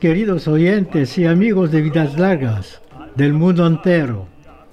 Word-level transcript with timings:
Queridos 0.00 0.46
oyentes 0.46 1.16
y 1.16 1.24
amigos 1.24 1.70
de 1.70 1.80
Vidas 1.80 2.18
Largas 2.18 2.82
del 3.14 3.32
mundo 3.32 3.66
entero. 3.66 4.28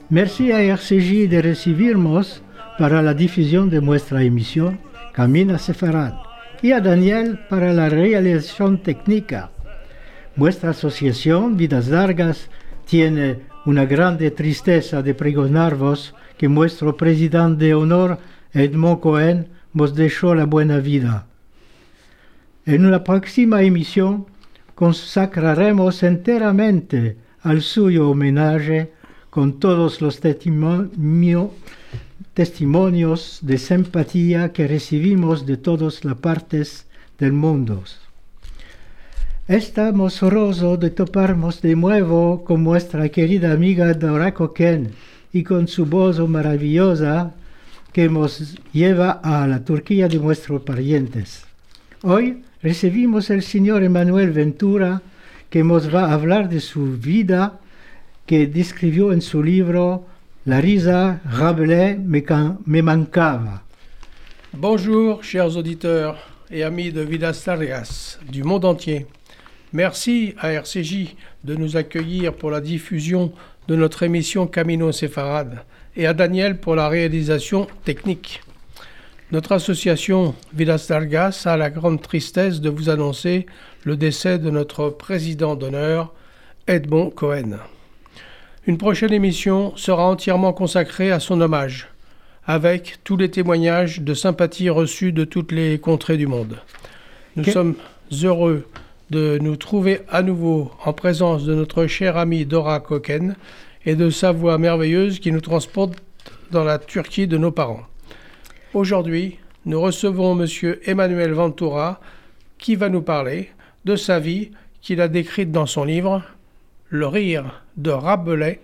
Merci 0.09 0.51
a 0.51 0.61
RCJ 0.61 1.29
de 1.29 1.41
recibirnos 1.41 2.41
para 2.77 3.01
la 3.01 3.13
difusión 3.13 3.69
de 3.69 3.81
nuestra 3.81 4.21
emisión 4.21 4.79
Camina 5.13 5.57
Sefarad 5.59 6.15
y 6.61 6.73
a 6.73 6.81
Daniel 6.81 7.39
para 7.49 7.71
la 7.71 7.87
realización 7.87 8.83
técnica. 8.83 9.51
Nuestra 10.35 10.71
asociación 10.71 11.55
Vidas 11.55 11.87
Largas 11.87 12.49
tiene 12.85 13.39
una 13.65 13.85
grande 13.85 14.29
tristeza 14.29 15.01
de 15.01 15.13
pregonarvos 15.13 16.13
que 16.37 16.49
nuestro 16.49 16.97
presidente 16.97 17.65
de 17.65 17.75
honor, 17.75 18.19
Edmond 18.51 18.99
Cohen, 18.99 19.47
nos 19.71 19.95
dejó 19.95 20.35
la 20.35 20.45
buena 20.45 20.79
vida. 20.79 21.27
En 22.65 22.85
una 22.85 23.05
próxima 23.05 23.61
emisión 23.61 24.25
consacraremos 24.75 26.03
enteramente 26.03 27.17
al 27.41 27.61
suyo 27.61 28.09
homenaje 28.09 28.91
con 29.29 29.59
todos 29.59 30.01
los 30.01 30.19
testimonio, 30.19 31.51
testimonios 32.33 33.39
de 33.41 33.57
simpatía 33.57 34.53
que 34.53 34.67
recibimos 34.67 35.45
de 35.45 35.57
todas 35.57 36.05
las 36.05 36.17
partes 36.17 36.87
del 37.19 37.33
mundo. 37.33 37.83
Estamos 39.47 40.23
honrosos 40.23 40.79
de 40.79 40.89
toparnos 40.89 41.61
de 41.61 41.75
nuevo 41.75 42.43
con 42.45 42.63
nuestra 42.63 43.09
querida 43.09 43.51
amiga 43.51 43.93
Dora 43.93 44.33
Coquen 44.33 44.91
y 45.33 45.43
con 45.43 45.67
su 45.67 45.85
voz 45.85 46.17
maravillosa 46.29 47.33
que 47.91 48.07
nos 48.07 48.55
lleva 48.71 49.11
a 49.23 49.45
la 49.47 49.65
Turquía 49.65 50.07
de 50.07 50.17
nuestros 50.17 50.61
parientes. 50.61 51.43
Hoy 52.03 52.42
recibimos 52.63 53.29
al 53.29 53.43
señor 53.43 53.83
Emanuel 53.83 54.31
Ventura 54.31 55.01
que 55.49 55.63
nos 55.63 55.93
va 55.93 56.05
a 56.05 56.13
hablar 56.13 56.47
de 56.47 56.61
su 56.61 56.97
vida 56.97 57.59
que 58.25 58.47
describió 58.47 59.11
en 59.11 59.21
su 59.21 59.43
libro 59.43 60.07
La 60.45 60.61
risa 60.61 61.21
Rabelais 61.25 61.97
me, 61.99 62.81
mancava. 62.81 63.63
Bonjour 64.53 65.23
chers 65.23 65.57
auditeurs 65.57 66.17
et 66.49 66.63
amis 66.63 66.93
de 66.93 67.01
Vidas 67.01 67.43
Largas 67.45 68.19
du 68.31 68.43
monde 68.43 68.63
entier. 68.63 69.07
Merci 69.73 70.33
à 70.39 70.53
RCJ 70.53 71.15
de 71.43 71.55
nous 71.55 71.75
accueillir 71.75 72.33
pour 72.33 72.49
la 72.49 72.61
diffusion 72.61 73.33
de 73.67 73.75
notre 73.75 74.03
émission 74.03 74.47
Camino 74.47 74.91
Sefarad 74.93 75.65
et 75.97 76.07
à 76.07 76.13
Daniel 76.13 76.57
pour 76.59 76.75
la 76.75 76.87
réalisation 76.87 77.67
technique. 77.83 78.41
Notre 79.33 79.53
association 79.53 80.35
Vidas 80.53 80.85
Largas 80.91 81.41
a 81.45 81.57
la 81.57 81.71
grande 81.71 81.99
tristesse 81.99 82.61
de 82.61 82.69
vous 82.69 82.91
annoncer 82.91 83.47
le 83.83 83.97
décès 83.97 84.37
de 84.37 84.51
notre 84.51 84.89
président 84.89 85.55
d'honneur, 85.55 86.13
Edmond 86.67 87.09
Cohen. 87.09 87.57
Une 88.67 88.77
prochaine 88.77 89.11
émission 89.11 89.75
sera 89.75 90.05
entièrement 90.05 90.53
consacrée 90.53 91.11
à 91.11 91.19
son 91.19 91.41
hommage, 91.41 91.87
avec 92.45 92.99
tous 93.03 93.17
les 93.17 93.31
témoignages 93.31 94.01
de 94.01 94.13
sympathie 94.13 94.69
reçus 94.69 95.13
de 95.13 95.23
toutes 95.23 95.51
les 95.51 95.79
contrées 95.79 96.17
du 96.17 96.27
monde. 96.27 96.59
Nous 97.35 97.45
sommes 97.45 97.73
heureux 98.23 98.67
de 99.09 99.39
nous 99.41 99.55
trouver 99.55 100.01
à 100.09 100.21
nouveau 100.21 100.71
en 100.85 100.93
présence 100.93 101.43
de 101.43 101.55
notre 101.55 101.87
chère 101.87 102.17
amie 102.17 102.45
Dora 102.45 102.79
Koken 102.79 103.35
et 103.87 103.95
de 103.95 104.11
sa 104.11 104.31
voix 104.31 104.59
merveilleuse 104.59 105.17
qui 105.17 105.31
nous 105.31 105.41
transporte 105.41 105.95
dans 106.51 106.63
la 106.63 106.77
Turquie 106.77 107.25
de 107.25 107.39
nos 107.39 107.51
parents. 107.51 107.87
Aujourd'hui, 108.73 109.37
nous 109.65 109.79
recevons 109.79 110.39
M. 110.41 110.47
Emmanuel 110.85 111.33
Ventura 111.33 111.99
qui 112.57 112.75
va 112.75 112.89
nous 112.89 113.03
parler 113.03 113.51
de 113.85 113.95
sa 113.95 114.19
vie 114.19 114.49
qu'il 114.81 114.99
a 114.99 115.07
décrite 115.07 115.51
dans 115.51 115.67
son 115.67 115.83
livre 115.83 116.23
Le 116.89 117.05
rire 117.05 117.63
de 117.77 117.91
Rabelais 117.91 118.61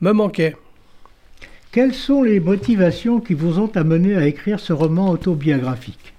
me 0.00 0.10
manquait. 0.10 0.56
Quelles 1.70 1.94
sont 1.94 2.24
les 2.24 2.40
motivations 2.40 3.20
qui 3.20 3.34
vous 3.34 3.60
ont 3.60 3.70
amené 3.76 4.16
à 4.16 4.26
écrire 4.26 4.58
ce 4.58 4.72
roman 4.72 5.10
autobiographique? 5.10 6.12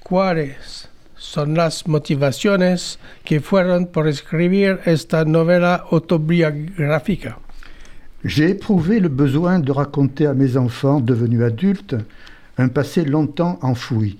¿Cuáles 0.00 0.90
son 1.16 1.54
las 1.54 1.86
motivaciones 1.86 2.98
que 3.24 3.40
fueron 3.40 3.86
por 3.86 4.06
escribir 4.06 4.80
esta 4.84 5.24
novela 5.24 5.86
autobiográfica? 5.90 7.38
J'ai 8.28 8.50
éprouvé 8.50 9.00
le 9.00 9.08
besoin 9.08 9.58
de 9.58 9.72
raconter 9.72 10.26
à 10.26 10.34
mes 10.34 10.58
enfants 10.58 11.00
devenus 11.00 11.40
adultes 11.40 11.96
un 12.58 12.68
passé 12.68 13.06
longtemps 13.06 13.58
enfoui. 13.62 14.18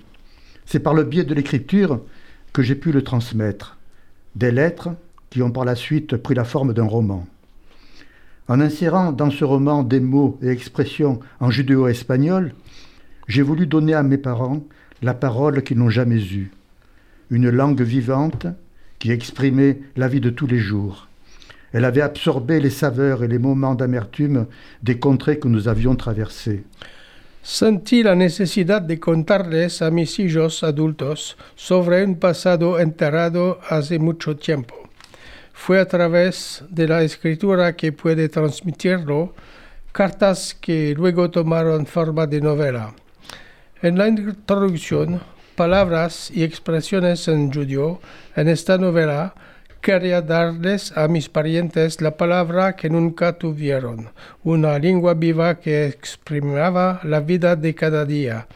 C'est 0.65 0.81
par 0.81 0.95
le 0.95 1.05
biais 1.05 1.25
de 1.25 1.35
l'écriture 1.35 2.01
que 2.55 2.63
j'ai 2.63 2.75
pu 2.75 2.91
le 2.91 3.03
transmettre. 3.03 3.77
Des 4.35 4.51
lettres 4.51 4.89
qui 5.29 5.43
ont 5.43 5.51
par 5.51 5.67
la 5.67 5.75
suite 5.75 6.17
pris 6.17 6.35
la 6.35 6.45
forme 6.45 6.73
d'un 6.73 6.87
roman. 6.87 7.27
En 8.49 8.61
insérant 8.61 9.13
dans 9.13 9.31
ce 9.31 9.45
roman 9.45 9.83
des 9.83 10.01
mots 10.01 10.39
et 10.41 10.49
expressions 10.49 11.21
en 11.39 11.51
judéo-espagnol, 11.51 12.55
j'ai 13.27 13.43
voulu 13.43 13.67
donner 13.67 13.93
à 13.93 14.03
mes 14.03 14.17
parents 14.17 14.65
la 15.03 15.13
parole 15.13 15.63
qu'ils 15.63 15.77
n'ont 15.77 15.91
jamais 15.91 16.33
eue, 16.33 16.51
une 17.31 17.51
langue 17.51 17.83
vivante 17.83 18.47
qui 19.01 19.11
exprimait 19.11 19.81
la 19.97 20.09
vie 20.09 20.23
de 20.23 20.31
tous 20.31 20.47
les 20.47 20.61
jours. 20.61 21.08
Elle 21.73 21.85
avait 21.85 22.03
absorbé 22.03 22.61
les 22.61 22.71
saveurs 22.71 23.23
et 23.23 23.29
les 23.29 23.39
moments 23.39 23.75
d'amertume 23.75 24.47
des 24.83 24.99
contrées 24.99 25.39
que 25.39 25.49
nous 25.49 25.69
avions 25.69 25.97
traversées. 25.97 26.65
Sentí 27.43 28.03
la 28.03 28.15
necesidad 28.15 28.83
de 28.83 28.97
contarles 28.97 29.81
a 29.81 29.91
mis 29.91 30.19
hijos 30.19 30.63
adultos 30.63 31.37
sobre 31.57 32.05
un 32.05 32.17
pasado 32.17 32.79
enterrado 32.79 33.59
hace 33.71 33.99
mucho 33.99 34.37
tiempo. 34.37 34.75
Fue 35.55 35.79
a 35.79 35.87
través 35.87 36.63
de 36.69 36.87
la 36.87 37.03
escritura 37.03 37.75
que 37.75 37.93
puede 37.93 38.29
transmitirlo, 38.29 39.35
cartas 39.93 40.55
que 40.61 40.95
luego 40.95 41.31
tomaron 41.31 41.87
forma 41.87 42.27
de 42.27 42.41
novela. 42.41 42.95
En 43.83 43.97
la 43.97 44.09
introducción, 44.09 45.21
palabras 45.57 46.31
y 46.31 46.43
expresiones 46.43 47.29
en 47.29 47.51
judío 47.51 48.01
en 48.37 48.49
esta 48.49 48.77
novela 48.77 49.35
quería 49.81 50.23
darles 50.23 50.97
a 50.97 51.09
mis 51.09 51.29
parientes 51.29 52.01
la 52.01 52.17
palabra 52.17 52.77
que 52.77 52.91
nunca 52.91 53.39
tuvieron, 53.39 54.11
una 54.45 54.79
lengua 54.79 55.15
viva 55.15 55.61
que 55.61 55.87
exprimaba 55.87 57.01
la 57.05 57.21
vida 57.21 57.57
de 57.57 57.75
cada 57.75 58.05
día. 58.05 58.47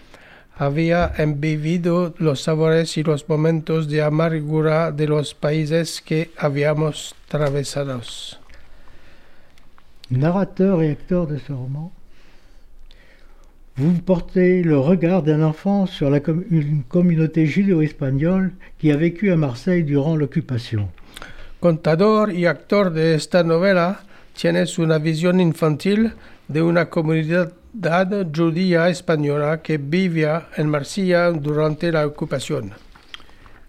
Había 0.57 1.13
embebido 1.17 2.15
los 2.19 2.43
sabores 2.43 2.97
y 2.97 3.03
los 3.03 3.29
momentos 3.29 3.89
de 3.89 4.03
amargura 4.03 4.93
de 4.93 5.09
los 5.09 5.35
países 5.35 6.03
que 6.03 6.31
habíamos 6.37 7.15
atravesados. 7.27 8.39
Narrateur 10.11 10.83
et 10.83 10.91
acteur 10.91 11.27
de 11.27 11.39
ce 11.39 11.53
roman, 11.53 11.91
vous 13.77 14.03
portez 14.03 14.63
le 14.63 14.79
regard 14.79 15.23
d'un 15.23 15.43
enfant 15.43 15.87
sur 15.87 16.11
la 16.11 16.21
com 16.21 16.45
une 16.51 16.83
communauté 16.83 17.47
judéo-espagnole 17.47 18.53
qui 18.79 18.93
a 18.93 18.97
vécu 18.97 19.33
à 19.33 19.37
Marseille 19.37 19.85
durant 19.85 20.15
l'occupation. 20.15 20.91
Contador 21.63 22.33
y 22.33 22.47
actor 22.47 22.93
de 22.93 23.15
esta 23.15 23.45
novela, 23.45 24.01
tienes 24.35 24.81
una 24.81 24.99
visión 24.99 25.41
infantil 25.41 26.13
de 26.49 26.61
una 26.61 26.91
comunidad 26.91 27.53
judía 28.37 28.89
española 28.89 29.63
que 29.63 29.79
vivía 29.79 30.49
en 30.57 30.69
Marsella 30.69 31.31
durante 31.31 31.93
la 31.93 32.05
ocupación. 32.05 32.73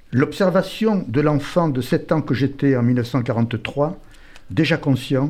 L'observation 0.10 1.06
de 1.08 1.22
l'enfant 1.22 1.70
de 1.70 1.84
7 1.84 2.12
ans 2.14 2.24
que 2.24 2.34
j'étais 2.34 2.76
en 2.76 2.82
1943, 2.82 3.96
déjà 4.50 4.78
conscient, 4.78 5.30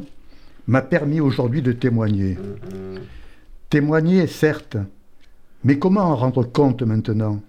m'a 0.66 0.84
permis 0.84 1.20
aujourd'hui 1.20 1.62
de 1.62 1.74
témoigner. 1.74 2.38
Témoigner, 3.70 4.26
certes, 4.26 4.78
mais 5.66 5.78
comment 5.78 6.06
en 6.06 6.16
rendre 6.16 6.46
compte 6.46 6.84
maintenant? 6.84 7.42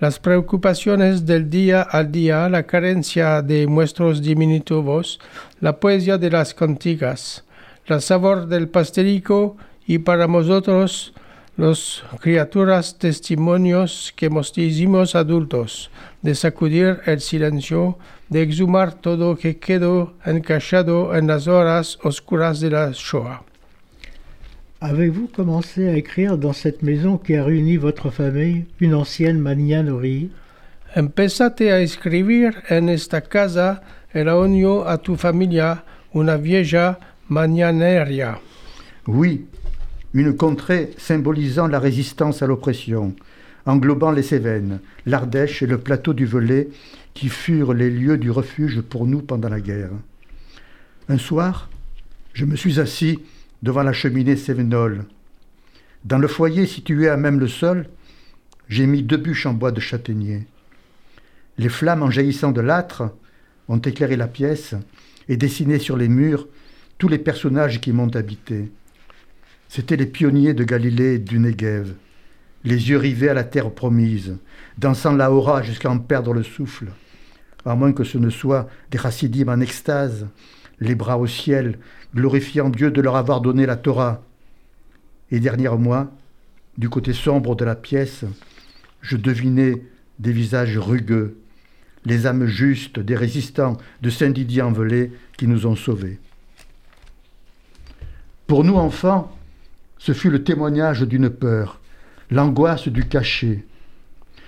las 0.00 0.18
preocupaciones 0.18 1.26
del 1.26 1.50
día 1.50 1.82
al 1.82 2.10
día, 2.10 2.48
la 2.48 2.62
carencia 2.62 3.42
de 3.42 3.66
nuestros 3.66 4.22
diminutivos, 4.22 5.20
la 5.60 5.78
poesía 5.78 6.16
de 6.16 6.30
las 6.30 6.54
cantigas, 6.54 7.44
el 7.84 8.00
sabor 8.00 8.46
del 8.46 8.68
pastelico 8.68 9.58
y 9.86 9.98
para 9.98 10.26
nosotros 10.26 11.12
los 11.58 12.02
criaturas 12.18 12.96
testimonios 12.98 14.14
que 14.16 14.30
nos 14.30 14.56
hicimos 14.56 15.14
adultos, 15.14 15.90
de 16.22 16.34
sacudir 16.34 17.00
el 17.06 17.20
silencio, 17.20 17.98
de 18.28 18.42
exhumar 18.42 18.94
todo 18.94 19.36
que 19.36 19.58
quedó 19.58 20.14
encachado 20.24 21.14
en 21.14 21.26
las 21.26 21.48
horas 21.48 21.98
oscuras 22.02 22.60
de 22.60 22.70
la 22.70 22.92
Shoah. 22.92 23.42
Avez-vous 24.80 25.28
commencé 25.28 25.88
à 25.88 25.96
écrire 25.96 26.36
dans 26.38 26.52
cette 26.52 26.82
maison 26.82 27.16
qui 27.16 27.36
a 27.36 27.44
réuni 27.44 27.76
votre 27.76 28.10
famille 28.10 28.64
une 28.80 28.94
ancienne 28.94 29.38
magnanerie 29.38 30.30
Empezate 30.94 31.70
a 31.70 31.80
escribir 31.80 32.62
en 32.68 32.88
esta 32.88 33.22
casa 33.22 33.82
el 34.12 34.28
unió 34.28 34.86
a 34.86 34.98
tu 34.98 35.16
familia 35.16 35.84
una 36.12 36.36
vieja 36.36 36.98
mañaneria. 37.28 38.38
Oui, 39.06 39.46
une 40.12 40.36
contrée 40.36 40.90
symbolisant 40.98 41.66
la 41.66 41.78
résistance 41.78 42.42
à 42.42 42.46
l'oppression, 42.46 43.14
englobant 43.66 44.10
les 44.10 44.22
Cévennes, 44.22 44.80
l'Ardèche 45.06 45.62
et 45.62 45.66
le 45.66 45.78
plateau 45.78 46.14
du 46.14 46.26
Velay, 46.26 46.68
qui 47.14 47.28
furent 47.28 47.74
les 47.74 47.90
lieux 47.90 48.18
du 48.18 48.30
refuge 48.30 48.80
pour 48.80 49.06
nous 49.06 49.20
pendant 49.20 49.48
la 49.48 49.60
guerre. 49.60 49.90
Un 51.08 51.18
soir, 51.18 51.68
je 52.32 52.44
me 52.44 52.56
suis 52.56 52.80
assis 52.80 53.20
devant 53.62 53.82
la 53.82 53.92
cheminée 53.92 54.36
cévenole. 54.36 55.04
Dans 56.04 56.18
le 56.18 56.28
foyer 56.28 56.66
situé 56.66 57.08
à 57.08 57.16
même 57.16 57.38
le 57.38 57.48
sol, 57.48 57.88
j'ai 58.68 58.86
mis 58.86 59.02
deux 59.02 59.18
bûches 59.18 59.46
en 59.46 59.54
bois 59.54 59.72
de 59.72 59.80
châtaignier. 59.80 60.46
Les 61.58 61.68
flammes 61.68 62.02
en 62.02 62.10
jaillissant 62.10 62.52
de 62.52 62.60
l'âtre 62.60 63.14
ont 63.68 63.78
éclairé 63.78 64.16
la 64.16 64.26
pièce 64.26 64.74
et 65.28 65.36
dessiné 65.36 65.78
sur 65.78 65.96
les 65.96 66.08
murs 66.08 66.48
tous 66.98 67.08
les 67.08 67.18
personnages 67.18 67.80
qui 67.80 67.92
m'ont 67.92 68.14
habité. 68.16 68.70
C'étaient 69.68 69.96
les 69.96 70.06
pionniers 70.06 70.54
de 70.54 70.64
Galilée 70.64 71.14
et 71.14 71.18
du 71.18 71.38
Negev, 71.38 71.94
les 72.64 72.90
yeux 72.90 72.98
rivés 72.98 73.28
à 73.28 73.34
la 73.34 73.44
terre 73.44 73.70
promise, 73.70 74.36
dansant 74.78 75.12
la 75.12 75.32
hora 75.32 75.62
jusqu'à 75.62 75.90
en 75.90 75.98
perdre 75.98 76.32
le 76.32 76.42
souffle, 76.42 76.86
à 77.64 77.74
moins 77.74 77.92
que 77.92 78.04
ce 78.04 78.18
ne 78.18 78.30
soit 78.30 78.68
des 78.90 78.98
chassidim 78.98 79.48
en 79.48 79.60
extase, 79.60 80.26
les 80.80 80.94
bras 80.94 81.18
au 81.18 81.26
ciel, 81.26 81.78
glorifiant 82.14 82.68
Dieu 82.68 82.90
de 82.90 83.00
leur 83.00 83.16
avoir 83.16 83.40
donné 83.40 83.66
la 83.66 83.76
Torah. 83.76 84.22
Et 85.30 85.40
dernièrement, 85.40 86.08
du 86.76 86.88
côté 86.88 87.12
sombre 87.12 87.54
de 87.54 87.64
la 87.64 87.76
pièce, 87.76 88.24
je 89.00 89.16
devinais 89.16 89.82
des 90.18 90.32
visages 90.32 90.78
rugueux, 90.78 91.38
les 92.04 92.26
âmes 92.26 92.46
justes 92.46 92.98
des 92.98 93.16
résistants 93.16 93.76
de 94.00 94.10
Saint-Didier 94.10 94.62
en 94.62 94.72
qui 95.36 95.46
nous 95.46 95.66
ont 95.66 95.76
sauvés. 95.76 96.18
Pour 98.46 98.64
nous 98.64 98.74
enfants, 98.74 99.34
ce 99.98 100.12
fut 100.12 100.30
le 100.30 100.42
témoignage 100.42 101.02
d'une 101.02 101.30
peur, 101.30 101.80
l'angoisse 102.32 102.88
du 102.88 103.04
cachet. 103.04 103.64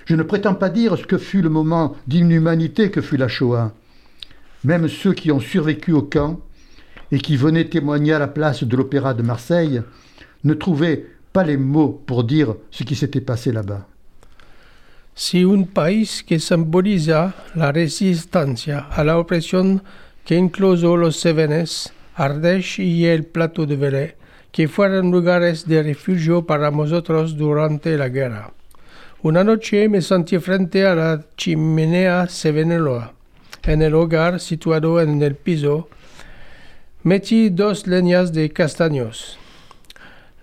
Je 0.06 0.16
ne 0.16 0.22
prétends 0.22 0.54
pas 0.54 0.68
dire 0.68 0.98
ce 0.98 1.04
que 1.04 1.18
fut 1.18 1.42
le 1.42 1.48
moment 1.48 1.94
d'inhumanité 2.06 2.90
que 2.90 3.00
fut 3.00 3.16
la 3.16 3.28
Shoah. 3.28 3.72
Même 4.64 4.88
ceux 4.88 5.12
qui 5.12 5.30
ont 5.30 5.40
survécu 5.40 5.92
au 5.92 6.02
camp 6.02 6.40
et 7.12 7.18
qui 7.18 7.36
venaient 7.36 7.68
témoigner 7.68 8.12
à 8.12 8.18
la 8.18 8.28
place 8.28 8.64
de 8.64 8.76
l'Opéra 8.76 9.14
de 9.14 9.22
Marseille 9.22 9.82
ne 10.42 10.54
trouvaient 10.54 11.06
pas 11.32 11.44
les 11.44 11.56
mots 11.56 12.02
pour 12.06 12.24
dire 12.24 12.54
ce 12.70 12.84
qui 12.84 12.96
s'était 12.96 13.20
passé 13.20 13.52
là-bas. 13.52 13.86
Si 15.14 15.42
un 15.42 15.62
país 15.62 16.24
que 16.26 16.38
simboliza 16.38 17.34
la 17.54 17.70
resistencia 17.70 18.88
a 18.90 19.04
la 19.04 19.16
opresión 19.16 19.80
que 20.24 20.34
los 20.58 20.82
Ardèche 22.16 22.78
y 22.78 23.06
el 23.06 23.24
Plateau 23.24 23.66
de 23.66 23.74
Velay, 23.74 24.14
que 24.54 24.68
fueron 24.68 25.10
lugares 25.10 25.66
de 25.66 25.82
refugio 25.82 26.46
para 26.46 26.70
nosotros 26.70 27.36
durante 27.36 27.98
la 27.98 28.08
guerra. 28.08 28.52
Una 29.20 29.42
noche 29.42 29.88
me 29.88 30.00
sentí 30.00 30.38
frente 30.38 30.86
a 30.86 30.94
la 30.94 31.24
chimenea 31.36 32.28
Ceveneloa. 32.28 33.14
En 33.64 33.82
el 33.82 33.96
hogar 33.96 34.38
situado 34.38 35.00
en 35.00 35.20
el 35.22 35.34
piso, 35.34 35.88
metí 37.02 37.50
dos 37.50 37.88
leñas 37.88 38.32
de 38.32 38.48
castaños. 38.50 39.40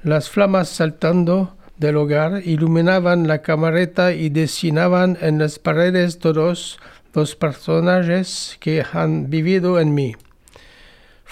Las 0.03 0.29
flamas 0.29 0.67
saltando 0.67 1.55
del 1.77 1.95
hogar 1.95 2.41
iluminaban 2.43 3.29
la 3.29 3.41
camareta 3.41 4.11
y 4.11 4.27
destinaban 4.27 5.17
en 5.21 5.39
las 5.39 5.57
paredes 5.57 6.19
todos 6.19 6.79
los 7.13 7.37
personajes 7.37 8.57
que 8.59 8.83
han 8.91 9.29
vivido 9.29 9.79
en 9.79 9.93
mí. 9.93 10.15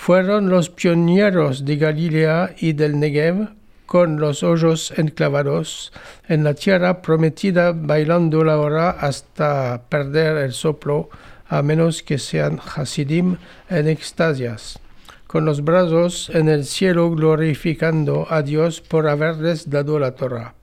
Fueron 0.01 0.50
los 0.50 0.69
pioneros 0.69 1.66
de 1.66 1.75
Galilea 1.75 2.56
y 2.57 2.72
del 2.72 3.00
Negev, 3.00 3.50
con 3.86 4.18
los 4.18 4.44
ojos 4.44 4.94
enclavados 4.96 5.92
en 6.30 6.46
la 6.46 6.54
tierra 6.54 7.01
prometida, 7.01 7.74
bailando 7.74 8.46
la 8.46 8.57
hora 8.57 8.92
hasta 8.92 9.84
perder 9.90 10.38
el 10.38 10.54
soplo, 10.54 11.10
a 11.50 11.62
menos 11.62 12.01
que 12.01 12.18
sean 12.18 12.60
Hasidim 12.60 13.36
en 13.69 13.90
extasias, 13.90 14.80
con 15.28 15.44
los 15.44 15.66
brazos 15.66 16.31
en 16.34 16.48
el 16.48 16.63
cielo 16.63 17.12
glorificando 17.12 18.25
a 18.30 18.42
Dios 18.42 18.80
por 18.80 19.06
haberles 19.07 19.69
dado 19.69 20.00
la 20.00 20.16
Torah. 20.16 20.56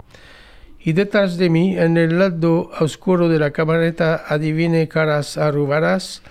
Y 0.80 0.94
detrás 0.94 1.36
de 1.36 1.50
mí, 1.50 1.78
en 1.78 1.98
el 1.98 2.18
lado 2.18 2.70
oscuro 2.80 3.28
de 3.28 3.38
la 3.38 3.50
camareta, 3.50 4.24
adivine 4.26 4.88
caras 4.88 5.36
arrugadas, 5.36 6.22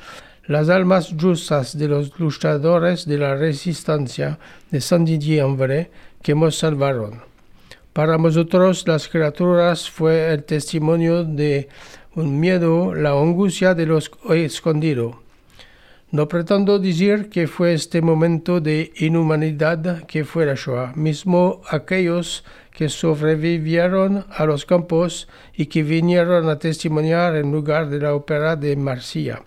las 0.48 0.70
almas 0.70 1.14
justas 1.20 1.78
de 1.78 1.88
los 1.88 2.20
luchadores 2.20 3.06
de 3.06 3.18
la 3.18 3.36
resistencia 3.36 4.38
de 4.70 4.80
San 4.80 5.04
Didier 5.04 5.46
en 5.46 5.90
que 6.22 6.36
nos 6.36 6.58
salvaron. 6.58 7.22
Para 7.94 8.18
nosotros 8.18 8.88
las 8.88 9.08
criaturas 9.08 9.90
fue 9.90 10.34
el 10.34 10.44
testimonio 10.44 11.24
de 11.24 11.70
un 12.16 12.40
miedo, 12.40 12.94
la 12.94 13.12
angustia 13.12 13.74
de 13.74 13.86
los 13.86 14.12
escondidos. 14.30 15.16
No 16.12 16.28
pretendo 16.28 16.78
decir 16.78 17.30
que 17.30 17.48
fue 17.48 17.74
este 17.74 18.02
momento 18.02 18.62
de 18.62 18.94
inhumanidad 18.98 20.04
que 20.06 20.24
fue 20.24 20.46
la 20.46 20.54
Shoah, 20.56 20.94
mismo 20.96 21.62
aquellos 21.70 22.44
que 22.72 22.90
sobrevivieron 22.90 24.26
a 24.30 24.46
los 24.46 24.66
campos 24.66 25.28
y 25.56 25.66
que 25.66 25.82
vinieron 25.82 26.48
a 26.50 26.60
testimoniar 26.60 27.36
en 27.36 27.52
lugar 27.52 27.90
de 27.90 28.00
la 28.00 28.14
ópera 28.14 28.56
de 28.56 28.76
Marsella. 28.76 29.42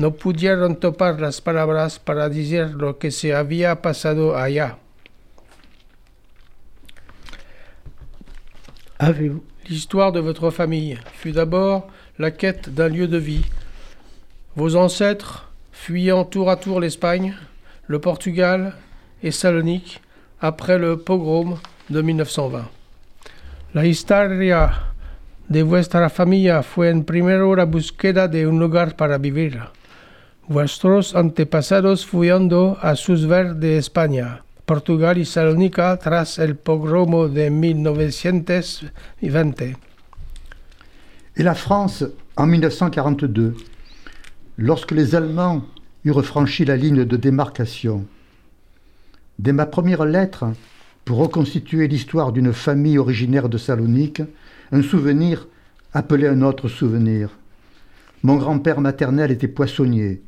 No 0.00 0.12
pudieron 0.12 0.76
topar 0.76 1.20
las 1.20 1.42
palabras 1.42 1.98
para 1.98 2.30
decir 2.30 2.70
lo 2.70 2.96
que 2.96 3.10
se 3.10 3.34
había 3.34 3.82
pasado 3.82 4.34
allá. 4.34 4.78
L'histoire 9.68 10.10
de 10.10 10.20
votre 10.20 10.50
famille 10.50 10.98
fut 11.12 11.32
d'abord 11.32 11.86
la 12.18 12.30
quête 12.30 12.70
d'un 12.70 12.88
lieu 12.88 13.08
de 13.08 13.18
vie. 13.18 13.44
Vos 14.56 14.74
ancêtres, 14.74 15.52
fuyant 15.70 16.24
tour 16.24 16.48
à 16.48 16.56
tour 16.56 16.80
l'Espagne, 16.80 17.36
le 17.86 18.00
Portugal 18.00 18.72
et 19.22 19.30
Salonique 19.30 20.00
après 20.40 20.78
le 20.78 20.96
pogrom 20.96 21.58
de 21.90 22.00
1920. 22.00 22.70
La 23.74 23.84
historia 23.84 24.72
de 25.50 25.62
vuestra 25.62 26.08
familia 26.08 26.62
fue 26.62 26.88
en 26.88 27.04
primero 27.04 27.54
la 27.54 27.66
búsqueda 27.66 28.28
de 28.28 28.46
un 28.46 28.58
lugar 28.58 28.96
para 28.96 29.18
vivir. 29.18 29.60
Vuestros 30.50 31.14
antepasados 31.14 32.04
fuyendo 32.04 32.76
a 32.82 32.96
sus 32.96 33.24
ver 33.24 33.54
de 33.54 33.78
España, 33.78 34.42
Portugal 34.66 35.16
y 35.16 35.24
Salónica 35.24 35.96
tras 35.96 36.40
el 36.40 36.56
pogromo 36.56 37.28
de 37.28 37.50
1920. 37.50 39.76
Et 41.36 41.44
la 41.44 41.54
France 41.54 42.04
en 42.34 42.48
1942, 42.48 43.54
lorsque 44.56 44.90
les 44.90 45.14
Allemands 45.14 45.64
eurent 46.04 46.24
franchi 46.24 46.64
la 46.64 46.76
ligne 46.76 47.04
de 47.04 47.16
démarcation. 47.16 48.06
Dès 49.38 49.52
ma 49.52 49.66
première 49.66 50.04
lettre, 50.04 50.46
pour 51.04 51.18
reconstituer 51.18 51.86
l'histoire 51.86 52.32
d'une 52.32 52.52
famille 52.52 52.98
originaire 52.98 53.48
de 53.48 53.56
Salonique, 53.56 54.22
un 54.72 54.82
souvenir 54.82 55.46
appelait 55.92 56.26
un 56.26 56.42
autre 56.42 56.66
souvenir. 56.66 57.30
Mon 58.24 58.34
grand-père 58.34 58.80
maternel 58.80 59.30
était 59.30 59.46
poissonnier 59.46 60.22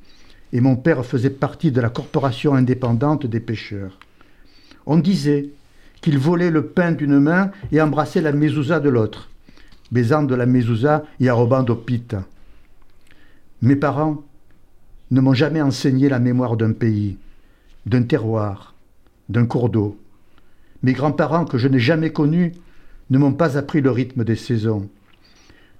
et 0.52 0.60
mon 0.60 0.76
père 0.76 1.04
faisait 1.04 1.30
partie 1.30 1.72
de 1.72 1.80
la 1.80 1.88
corporation 1.88 2.54
indépendante 2.54 3.26
des 3.26 3.40
pêcheurs. 3.40 3.98
On 4.86 4.98
disait 4.98 5.50
qu'il 6.00 6.18
volait 6.18 6.50
le 6.50 6.66
pain 6.66 6.92
d'une 6.92 7.18
main 7.18 7.50
et 7.70 7.80
embrassait 7.80 8.20
la 8.20 8.32
mezouza 8.32 8.80
de 8.80 8.88
l'autre, 8.88 9.30
baisant 9.90 10.22
de 10.22 10.34
la 10.34 10.46
mezouza 10.46 11.04
et 11.20 11.28
arrobant 11.28 11.64
au 11.64 11.76
pita. 11.76 12.24
Mes 13.62 13.76
parents 13.76 14.22
ne 15.10 15.20
m'ont 15.20 15.34
jamais 15.34 15.62
enseigné 15.62 16.08
la 16.08 16.18
mémoire 16.18 16.56
d'un 16.56 16.72
pays, 16.72 17.16
d'un 17.86 18.02
terroir, 18.02 18.74
d'un 19.28 19.46
cours 19.46 19.70
d'eau. 19.70 19.98
Mes 20.82 20.92
grands-parents, 20.92 21.44
que 21.44 21.58
je 21.58 21.68
n'ai 21.68 21.78
jamais 21.78 22.12
connus, 22.12 22.52
ne 23.10 23.18
m'ont 23.18 23.34
pas 23.34 23.56
appris 23.56 23.80
le 23.80 23.90
rythme 23.90 24.24
des 24.24 24.36
saisons. 24.36 24.88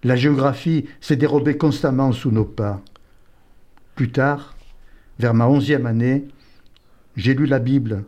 La 0.04 0.16
géographie 0.16 0.86
s'est 1.00 1.16
dérobée 1.16 1.56
constamment 1.56 2.12
sous 2.12 2.30
nos 2.30 2.44
pas. 2.44 2.80
Plus 3.94 4.10
tard, 4.10 4.51
vers 5.22 5.34
ma 5.34 5.46
onzième 5.46 5.86
année, 5.86 6.24
j'ai 7.16 7.34
lu 7.34 7.46
la 7.46 7.60
Bible 7.60 8.02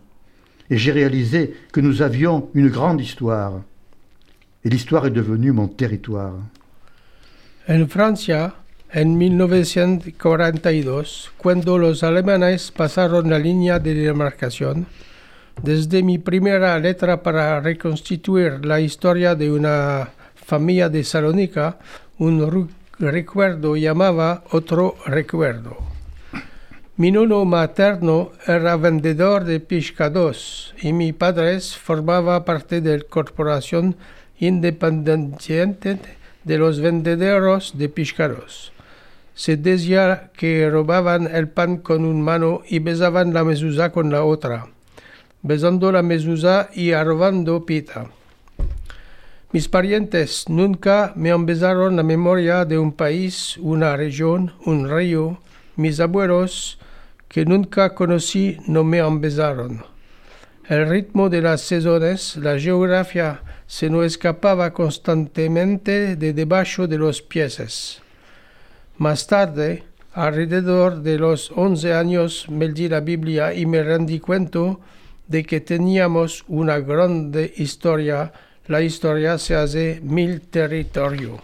et 0.69 0.77
j'ai 0.77 0.91
réalisé 0.91 1.55
que 1.73 1.81
nous 1.81 2.03
avions 2.03 2.51
une 2.55 2.69
grande 2.69 3.01
histoire. 3.01 3.63
Et 4.65 4.69
l'histoire 4.69 5.07
est 5.07 5.11
devenue 5.11 5.53
mon 5.53 5.69
territoire. 5.69 6.35
En 7.69 7.87
Francia, 7.87 8.57
en 8.93 9.17
1942, 9.17 11.31
cuando 11.39 11.79
los 11.79 12.03
alemanes 12.03 12.73
pasaron 12.73 13.31
la 13.31 13.39
línea 13.39 13.79
de 13.79 13.95
demarcación, 13.95 14.87
desde 15.63 16.03
mi 16.03 16.19
primera 16.19 16.77
letra 16.81 17.23
para 17.23 17.61
reconstituir 17.61 18.67
la 18.67 18.81
historia 18.81 19.37
de 19.37 19.53
una 19.53 20.09
familia 20.35 20.89
de 20.89 21.05
Salónica, 21.05 21.79
un 22.19 22.69
recuerdo 22.99 23.77
llamaba 23.77 24.43
otro 24.51 24.97
recuerdo. 25.07 25.94
Mi 26.97 27.11
nono 27.11 27.45
materno 27.45 28.31
era 28.47 28.77
vendedor 28.77 29.43
de 29.43 29.59
pescados 29.59 30.73
y 30.81 30.93
mi 30.93 31.13
padre 31.13 31.59
formaba 31.61 32.45
parte 32.45 32.81
de 32.81 32.99
la 32.99 33.05
corporación 33.11 33.97
independiente 34.39 35.99
de 36.45 36.57
los 36.57 36.79
vendedores 36.79 37.73
de 37.75 37.89
pescados. 37.89 38.73
Se 39.35 39.57
decía 39.57 40.31
que 40.37 40.71
robaban 40.71 41.27
el 41.27 41.49
pan 41.49 41.79
con 41.79 42.05
una 42.05 42.23
mano 42.23 42.63
y 42.69 42.79
besaban 42.79 43.35
la 43.35 43.43
mezuzá 43.43 43.91
con 43.91 44.13
la 44.13 44.23
otra, 44.23 44.69
besando 45.43 45.91
la 45.91 46.05
mezuzá 46.05 46.69
y 46.73 46.93
arrobando 46.93 47.67
pita. 47.67 48.07
Mis 49.51 49.69
parientes 49.69 50.45
nunca 50.49 51.13
me 51.17 51.37
besado 51.39 51.91
la 51.91 52.05
memoria 52.05 52.65
de 52.65 52.79
un 52.79 52.93
país, 52.93 53.57
una 53.59 53.97
región, 53.97 54.53
un 54.65 54.89
río. 54.89 55.41
Mis 55.77 56.01
abuelos, 56.01 56.79
que 57.29 57.45
nunca 57.45 57.95
conocí, 57.95 58.59
no 58.67 58.85
me 58.85 59.03
besado. 59.19 59.69
El 60.69 60.89
ritmo 60.89 61.29
de 61.29 61.43
las 61.43 61.61
sesiones, 61.61 62.37
la 62.37 62.59
geografía, 62.59 63.43
se 63.67 63.91
nos 63.91 64.07
escapaba 64.07 64.73
constantemente 64.73 66.17
de 66.17 66.33
debajo 66.33 66.87
de 66.87 66.99
los 66.99 67.21
pies. 67.21 68.01
Más 68.99 69.27
tarde, 69.27 69.85
alrededor 70.13 71.03
de 71.03 71.19
los 71.19 71.51
11 71.51 71.95
años, 71.95 72.47
me 72.49 72.69
di 72.69 72.89
la 72.89 73.01
Biblia 73.01 73.53
y 73.53 73.67
me 73.67 73.83
rendí 73.83 74.21
cuenta 74.21 74.77
de 75.27 75.43
que 75.43 75.61
teníamos 75.61 76.45
una 76.49 76.79
grande 76.79 77.53
historia 77.57 78.33
la 78.67 78.81
historia 78.81 79.37
se 79.37 79.55
hace 79.55 80.01
mil 80.03 80.41
territorios. 80.41 81.39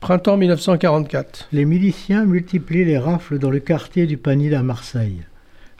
Printemps 0.00 0.36
1944. 0.38 1.48
Les 1.52 1.66
miliciens 1.66 2.24
multiplient 2.24 2.86
les 2.86 2.98
rafles 2.98 3.38
dans 3.38 3.50
le 3.50 3.60
quartier 3.60 4.06
du 4.06 4.16
Panil 4.16 4.54
à 4.54 4.62
Marseille. 4.62 5.24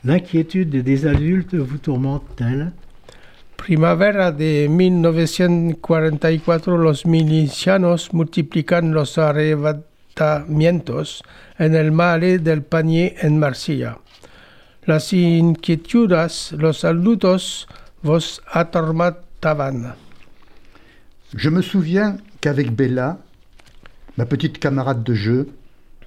L'inquiétude 0.04 0.82
des 0.82 1.06
adultes 1.06 1.54
vous 1.54 1.78
tourmente-t-elle 1.78 2.72
Primavera 3.56 4.30
de 4.30 4.66
1944, 4.66 6.76
los 6.76 7.06
milicianos 7.06 8.12
multiplican 8.12 8.92
los 8.92 9.16
arrebatamientos 9.16 11.22
en 11.58 11.74
el 11.74 11.90
mare 11.90 12.38
del 12.38 12.62
Panier 12.62 13.14
en 13.22 13.38
Marsella. 13.38 13.96
Las 14.84 15.14
inquietudes, 15.14 16.52
los 16.58 16.84
adultos 16.84 17.66
vos 18.02 18.42
atormentaban. 18.52 19.94
Je 21.34 21.50
me 21.50 21.62
souviens 21.62 22.18
qu'avec 22.40 22.74
Bella, 22.74 23.18
ma 24.20 24.26
petite 24.26 24.58
camarade 24.58 25.02
de 25.02 25.14
jeu, 25.14 25.48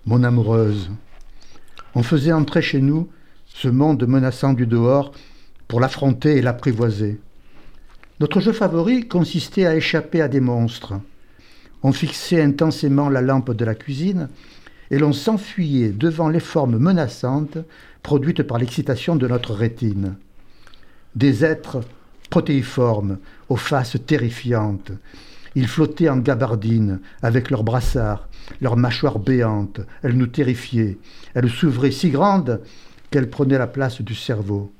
mon 0.05 0.23
amoureuse, 0.23 0.91
on 1.95 2.03
faisait 2.03 2.31
entrer 2.31 2.61
chez 2.61 2.79
nous 2.79 3.09
ce 3.47 3.67
monde 3.67 4.05
menaçant 4.05 4.53
du 4.53 4.67
dehors 4.67 5.13
pour 5.67 5.79
l'affronter 5.79 6.37
et 6.37 6.43
l'apprivoiser. 6.43 7.19
Notre 8.19 8.39
jeu 8.39 8.53
favori 8.53 9.07
consistait 9.07 9.65
à 9.65 9.75
échapper 9.75 10.21
à 10.21 10.27
des 10.27 10.41
monstres. 10.41 10.93
On 11.81 11.91
fixait 11.91 12.43
intensément 12.43 13.09
la 13.09 13.21
lampe 13.21 13.51
de 13.51 13.65
la 13.65 13.73
cuisine 13.73 14.29
et 14.91 14.99
l'on 14.99 15.11
s'enfuyait 15.11 15.89
devant 15.89 16.29
les 16.29 16.39
formes 16.39 16.77
menaçantes 16.77 17.57
produites 18.03 18.43
par 18.43 18.59
l'excitation 18.59 19.15
de 19.15 19.27
notre 19.27 19.55
rétine. 19.55 20.17
Des 21.15 21.43
êtres 21.43 21.81
protéiformes, 22.29 23.17
aux 23.49 23.55
faces 23.55 23.97
terrifiantes. 24.05 24.91
Ils 25.55 25.67
flottaient 25.67 26.09
en 26.09 26.17
gabardine, 26.17 26.99
avec 27.21 27.51
leurs 27.51 27.63
brassards, 27.63 28.27
leurs 28.61 28.77
mâchoires 28.77 29.19
béantes. 29.19 29.81
Elles 30.01 30.17
nous 30.17 30.27
terrifiaient. 30.27 30.97
Elles 31.33 31.49
s'ouvraient 31.49 31.91
si 31.91 32.09
grandes 32.09 32.61
qu'elles 33.11 33.29
prenaient 33.29 33.59
la 33.59 33.67
place 33.67 34.01
du 34.01 34.15
cerveau. 34.15 34.71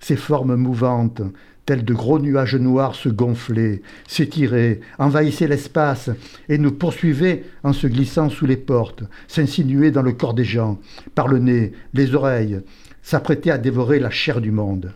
Ces 0.00 0.16
formes 0.16 0.56
mouvantes, 0.56 1.22
tels 1.64 1.84
de 1.84 1.94
gros 1.94 2.18
nuages 2.18 2.54
noirs, 2.54 2.94
se 2.94 3.08
gonflaient, 3.08 3.82
s'étiraient, 4.06 4.80
envahissaient 4.98 5.48
l'espace 5.48 6.10
et 6.48 6.58
nous 6.58 6.72
poursuivaient 6.72 7.44
en 7.64 7.72
se 7.72 7.86
glissant 7.86 8.30
sous 8.30 8.46
les 8.46 8.56
portes, 8.56 9.02
s'insinuaient 9.26 9.90
dans 9.90 10.02
le 10.02 10.12
corps 10.12 10.34
des 10.34 10.44
gens, 10.44 10.78
par 11.14 11.28
le 11.28 11.38
nez, 11.38 11.72
les 11.94 12.14
oreilles, 12.14 12.60
s'apprêtaient 13.02 13.50
à 13.50 13.58
dévorer 13.58 13.98
la 13.98 14.10
chair 14.10 14.40
du 14.40 14.50
monde. 14.50 14.92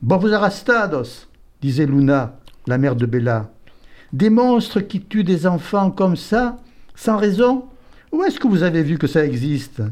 Bovos 0.00 0.32
arrastados, 0.32 1.26
disait 1.60 1.86
Luna, 1.86 2.37
la 2.68 2.78
mère 2.78 2.94
de 2.94 3.06
Bella. 3.06 3.50
Des 4.12 4.30
monstres 4.30 4.80
qui 4.80 5.00
tuent 5.00 5.24
des 5.24 5.46
enfants 5.46 5.90
comme 5.90 6.16
ça, 6.16 6.58
sans 6.94 7.16
raison? 7.16 7.64
Où 8.12 8.22
est-ce 8.22 8.38
que 8.38 8.46
vous 8.46 8.62
avez 8.62 8.82
vu 8.82 8.98
que 8.98 9.06
ça 9.06 9.24
existe? 9.24 9.82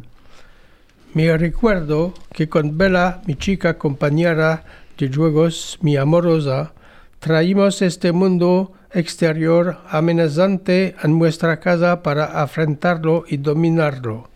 Me 1.14 1.36
recuerdo 1.36 2.12
que 2.34 2.44
con 2.44 2.76
Bella, 2.76 3.22
mi 3.26 3.36
chica 3.36 3.74
compañera 3.74 4.62
de 4.98 5.08
juegos, 5.08 5.78
mi 5.80 5.96
amorosa, 5.96 6.72
traímos 7.20 7.80
este 7.80 8.12
mundo 8.12 8.72
exterior 8.92 9.78
amenazante 9.90 10.94
a 11.00 11.08
nuestra 11.08 11.58
casa 11.58 12.02
para 12.02 12.42
afrontarlo 12.42 13.24
y 13.28 13.38
dominarlo. 13.38 14.28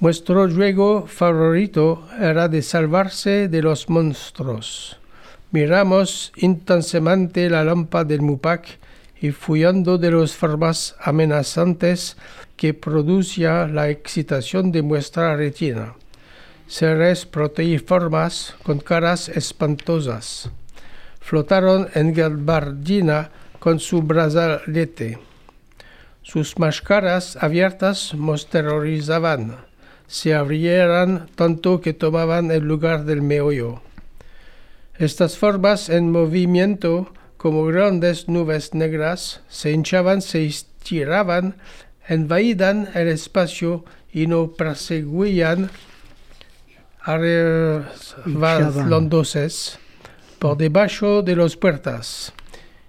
Nuestro 0.00 0.48
juego 0.48 1.06
favorito 1.06 2.06
era 2.18 2.48
de 2.48 2.62
salvarse 2.62 3.48
de 3.48 3.62
los 3.62 3.88
monstruos. 3.88 4.99
Miramos 5.50 6.32
intensamente 6.36 7.50
la 7.50 7.64
lámpara 7.64 8.04
del 8.04 8.22
Mupac 8.22 8.78
y 9.20 9.32
fuyendo 9.32 9.98
de 9.98 10.10
las 10.10 10.32
formas 10.32 10.96
amenazantes 11.00 12.16
que 12.56 12.74
producía 12.74 13.66
la 13.66 13.88
excitación 13.90 14.72
de 14.72 14.82
nuestra 14.82 15.36
retina 15.36 15.94
seres 16.70 17.26
proteiformas 17.26 18.54
con 18.62 18.78
caras 18.78 19.28
espantosas. 19.28 20.50
Flotaron 21.18 21.88
en 21.94 22.14
gabardina 22.14 23.30
con 23.58 23.80
su 23.80 24.02
brazalete. 24.02 25.18
Sus 26.22 26.60
máscaras 26.60 27.36
abiertas 27.42 28.14
nos 28.14 28.46
terrorizaban. 28.48 29.56
Se 30.06 30.32
abrieran 30.32 31.26
tanto 31.34 31.80
que 31.80 31.92
tomaban 31.92 32.52
el 32.52 32.62
lugar 32.62 33.04
del 33.04 33.20
meollo. 33.20 33.82
Estas 35.00 35.36
formas 35.38 35.88
en 35.88 36.12
movimiento, 36.12 37.10
como 37.38 37.64
grandes 37.64 38.28
nubes 38.28 38.74
negras, 38.74 39.40
se 39.48 39.72
hinchaban, 39.72 40.20
se 40.20 40.44
estiraban, 40.44 41.56
envaían 42.06 42.90
el 42.92 43.08
espacio 43.08 43.86
y 44.12 44.26
no 44.26 44.52
perseguían 44.52 45.70
arrebatándose 47.00 49.48
por 50.38 50.58
debajo 50.58 51.22
de 51.22 51.34
las 51.34 51.56
puertas, 51.56 52.34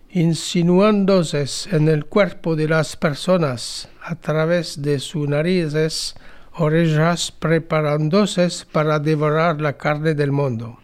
insinuándose 0.09 1.45
en 1.71 1.87
el 1.87 2.07
cuerpo 2.07 2.57
de 2.57 2.67
las 2.67 2.97
personas 2.97 3.87
a 4.03 4.15
través 4.15 4.81
de 4.81 4.99
sus 4.99 5.29
narices, 5.29 6.15
orejas 6.55 7.31
preparándose 7.31 8.49
para 8.69 8.99
devorar 8.99 9.61
la 9.61 9.77
carne 9.77 10.13
del 10.13 10.33
mundo. 10.33 10.80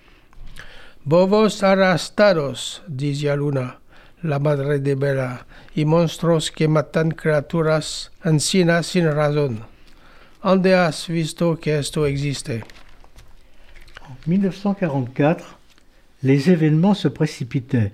Bobos 1.10 1.64
arrastrados, 1.64 2.82
decía 2.86 3.38
Luna, 3.38 3.80
la 4.24 4.40
madre 4.40 4.80
de 4.80 4.94
Bella, 4.94 5.46
y 5.74 5.86
monstruos 5.86 6.52
que 6.52 6.68
matan 6.68 7.12
criaturas 7.12 8.12
ancianas 8.24 8.88
sin 8.88 9.10
razón. 9.10 9.64
¿Dónde 10.44 10.76
has 10.76 11.08
visto 11.08 11.58
que 11.62 11.80
esto 11.80 12.06
existe? 12.06 12.66
1944, 14.26 15.46
les 16.24 16.50
événements 16.50 17.00
se 17.00 17.08
précipitaient. 17.08 17.94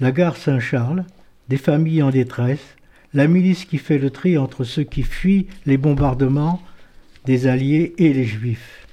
La 0.00 0.10
gare 0.10 0.38
Saint-Charles, 0.38 1.04
des 1.48 1.58
familles 1.58 2.02
en 2.02 2.10
détresse, 2.10 2.76
la 3.12 3.28
milice 3.28 3.66
qui 3.66 3.76
fait 3.76 3.98
le 3.98 4.08
tri 4.08 4.38
entre 4.38 4.64
ceux 4.64 4.84
qui 4.84 5.02
fuient 5.02 5.46
les 5.66 5.76
bombardements 5.76 6.62
des 7.26 7.48
Alliés 7.48 7.94
et 7.98 8.14
les 8.14 8.24
Juifs. 8.24 8.85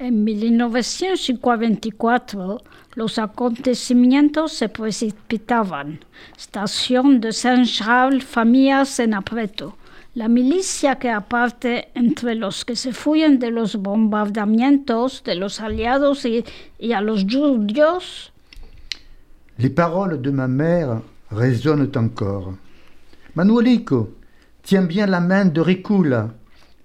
En 0.00 0.22
1954, 0.22 2.62
los 2.94 3.18
acontecimientos 3.18 4.52
se 4.52 4.68
precipitaban. 4.68 5.98
Estación 6.36 7.20
de 7.20 7.32
San 7.32 7.64
Charles, 7.64 8.24
familias 8.24 9.00
en 9.00 9.14
aprieto. 9.14 9.76
La 10.14 10.28
milicia 10.28 11.00
que 11.00 11.10
aparte 11.10 11.88
entre 11.94 12.36
los 12.36 12.64
que 12.64 12.76
se 12.76 12.92
fuyen 12.92 13.40
de 13.40 13.50
los 13.50 13.74
bombardamientos 13.74 15.24
de 15.24 15.34
los 15.34 15.60
aliados 15.60 16.24
y, 16.24 16.44
y 16.78 16.92
a 16.92 17.00
los 17.00 17.24
judíos. 17.24 18.32
Les 19.58 19.70
paroles 19.70 20.22
de 20.22 20.30
ma 20.30 20.46
mère 20.46 21.02
résonnent 21.32 21.90
encore. 21.96 22.54
Manuelico, 23.34 24.10
tiens 24.62 24.86
bien 24.86 25.10
la 25.10 25.18
main 25.18 25.46
de 25.46 25.60
Ricula. 25.60 26.36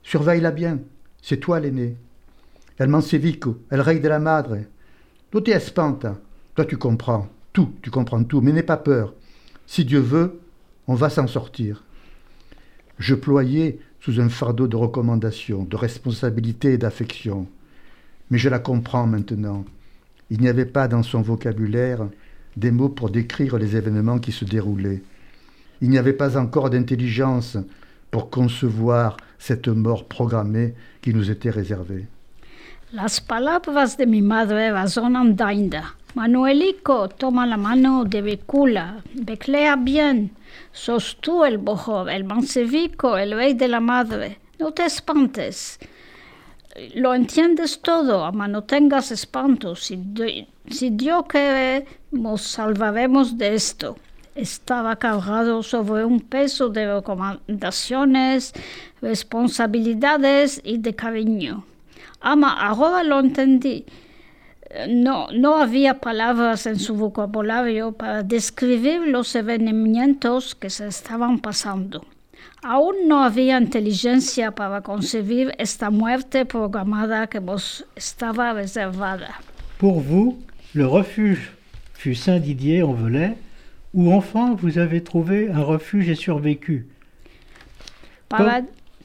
Surveille-la 0.01 0.49
bien. 0.49 0.79
C'est 1.21 1.37
toi 1.37 1.59
l'aîné. 1.59 1.95
El 2.77 2.87
Mansevico, 2.87 3.59
el 3.69 3.83
rey 3.83 3.99
de 3.99 4.09
la 4.09 4.19
madre. 4.19 4.67
No 5.33 5.41
te 5.41 5.51
espanta. 5.51 6.19
Toi 6.55 6.65
tu 6.65 6.77
comprends. 6.77 7.29
Tout, 7.51 7.73
tu 7.81 7.91
comprends 7.91 8.23
tout. 8.23 8.41
Mais 8.41 8.51
n'aie 8.51 8.63
pas 8.63 8.77
peur. 8.77 9.13
Si 9.67 9.85
Dieu 9.85 9.99
veut, 9.99 10.39
on 10.87 10.95
va 10.95 11.09
s'en 11.09 11.27
sortir. 11.27 11.83
Je 12.97 13.13
ployais 13.13 13.79
sous 13.99 14.19
un 14.19 14.29
fardeau 14.29 14.67
de 14.67 14.75
recommandations, 14.75 15.63
de 15.63 15.75
responsabilité 15.75 16.73
et 16.73 16.77
d'affection. 16.77 17.47
Mais 18.31 18.37
je 18.37 18.49
la 18.49 18.59
comprends 18.59 19.05
maintenant. 19.05 19.65
Il 20.31 20.41
n'y 20.41 20.49
avait 20.49 20.65
pas 20.65 20.87
dans 20.87 21.03
son 21.03 21.21
vocabulaire 21.21 22.07
des 22.57 22.71
mots 22.71 22.89
pour 22.89 23.11
décrire 23.11 23.57
les 23.57 23.75
événements 23.75 24.19
qui 24.19 24.31
se 24.31 24.45
déroulaient. 24.45 25.03
Il 25.81 25.89
n'y 25.89 25.97
avait 25.97 26.13
pas 26.13 26.37
encore 26.37 26.69
d'intelligence 26.69 27.57
pour 28.09 28.29
concevoir 28.29 29.17
cette 29.37 29.67
mort 29.67 30.07
programmée 30.07 30.73
qui 31.01 31.13
nous 31.13 31.29
était 31.29 31.49
réservée. 31.49 32.07
Las 32.93 33.21
palabras 33.21 33.97
de 33.97 34.05
mi 34.05 34.21
madre 34.21 34.71
razonan 34.71 35.35
dainda. 35.35 35.95
Manuelico, 36.13 37.09
toma 37.09 37.47
la 37.47 37.57
mano 37.57 38.05
de 38.05 38.21
Becula, 38.21 39.01
beclea 39.15 39.75
bien. 39.77 40.29
Sos 40.71 41.17
tú 41.19 41.43
el 41.43 41.57
bojo, 41.57 42.07
el 42.07 42.23
mansevico, 42.23 43.17
el 43.17 43.31
rey 43.31 43.55
de 43.55 43.67
la 43.67 43.79
madre. 43.79 44.37
No 44.59 44.73
te 44.73 44.85
espantes. 44.85 45.79
Lo 46.93 47.15
entiendes 47.15 47.81
todo, 47.81 48.25
ama 48.25 48.47
no 48.47 48.63
tengas 48.63 49.11
espanto. 49.11 49.75
Si, 49.75 49.97
si 50.69 50.91
Dios 50.91 51.23
quiere, 51.27 51.87
nos 52.11 52.43
salvaremos 52.43 53.39
de 53.39 53.55
esto. 53.55 53.97
Estaba 54.35 54.97
cargado 54.97 55.63
sobre 55.63 56.05
un 56.05 56.19
peso 56.19 56.69
de 56.69 56.93
recomendaciones, 56.93 58.53
responsabilidades 59.01 60.61
y 60.63 60.77
de 60.77 60.93
cariño. 60.93 61.65
Ama, 62.23 62.53
ahora 62.53 63.03
lo 63.03 63.19
entendí. 63.19 63.85
No, 64.87 65.27
no 65.31 65.57
había 65.57 65.99
palabras 65.99 66.65
en 66.65 66.79
su 66.79 66.95
vocabulario 66.95 67.91
para 67.91 68.23
describir 68.23 69.01
los 69.01 69.35
eventos 69.35 70.55
que 70.55 70.69
se 70.69 70.87
estaban 70.87 71.39
pasando. 71.39 72.05
Aún 72.63 73.07
no 73.07 73.23
había 73.23 73.59
inteligencia 73.59 74.51
para 74.51 74.81
concebir 74.81 75.53
esta 75.57 75.89
muerte 75.89 76.45
programada 76.45 77.27
que 77.27 77.39
vos 77.39 77.85
estaba 77.95 78.53
reservada. 78.53 79.35
Pour 79.77 80.01
vous, 80.01 80.37
le 80.73 80.87
refuge 80.87 81.51
fut 81.93 82.15
Saint-Didier-en-Velay, 82.15 83.35
où 83.93 84.13
enfant 84.13 84.55
vous 84.55 84.77
avez 84.77 85.03
trouvé 85.03 85.51
un 85.51 85.61
refuge 85.61 86.09
et 86.09 86.15
survécu. 86.15 86.87
Para, 88.29 88.61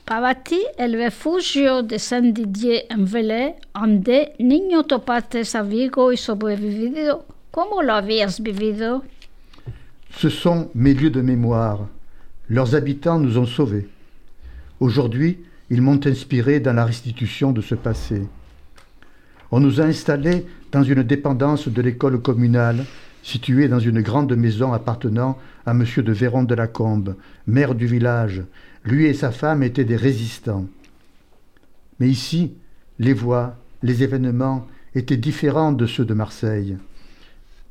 para 0.08 0.34
ti, 0.42 0.58
el 0.78 0.94
refugio 0.94 1.82
de 1.82 1.98
San 1.98 2.32
Didier 2.32 2.86
en 2.88 3.04
Velay, 3.04 3.56
donde 3.74 4.32
niño 4.38 4.84
topaste 4.84 5.42
a 5.52 5.62
Vigo 5.62 6.12
y 6.12 6.16
sobrevivido, 6.16 7.26
¿cómo 7.50 7.82
lo 7.82 8.00
vivido? 8.00 9.04
Ce 10.10 10.30
sont 10.30 10.70
mes 10.74 10.94
lieux 10.94 11.10
de 11.10 11.20
mémoire. 11.20 11.86
Leurs 12.48 12.74
habitants 12.74 13.20
nous 13.20 13.36
ont 13.36 13.44
sauvés. 13.44 13.86
Aujourd'hui, 14.80 15.44
ils 15.68 15.82
m'ont 15.82 16.00
inspiré 16.06 16.58
dans 16.60 16.72
la 16.72 16.86
restitution 16.86 17.52
de 17.52 17.60
ce 17.60 17.74
passé. 17.74 18.26
On 19.50 19.60
nous 19.60 19.78
a 19.78 19.84
installés 19.84 20.46
dans 20.72 20.82
une 20.82 21.02
dépendance 21.02 21.68
de 21.68 21.82
l'école 21.82 22.22
communale, 22.22 22.86
située 23.22 23.68
dans 23.68 23.78
une 23.78 24.00
grande 24.00 24.34
maison 24.34 24.72
appartenant 24.72 25.36
à 25.66 25.72
M. 25.72 25.84
de 25.98 26.12
Véron 26.12 26.44
de 26.44 26.54
la 26.54 26.66
Combe, 26.66 27.14
maire 27.46 27.74
du 27.74 27.86
village. 27.86 28.42
Lui 28.84 29.06
et 29.06 29.14
sa 29.14 29.30
femme 29.30 29.62
étaient 29.62 29.84
des 29.84 29.96
résistants. 29.96 30.66
Mais 32.00 32.08
ici, 32.08 32.54
les 32.98 33.12
voix, 33.12 33.56
les 33.82 34.02
événements 34.02 34.66
étaient 34.94 35.16
différents 35.16 35.72
de 35.72 35.86
ceux 35.86 36.04
de 36.04 36.14
Marseille. 36.14 36.76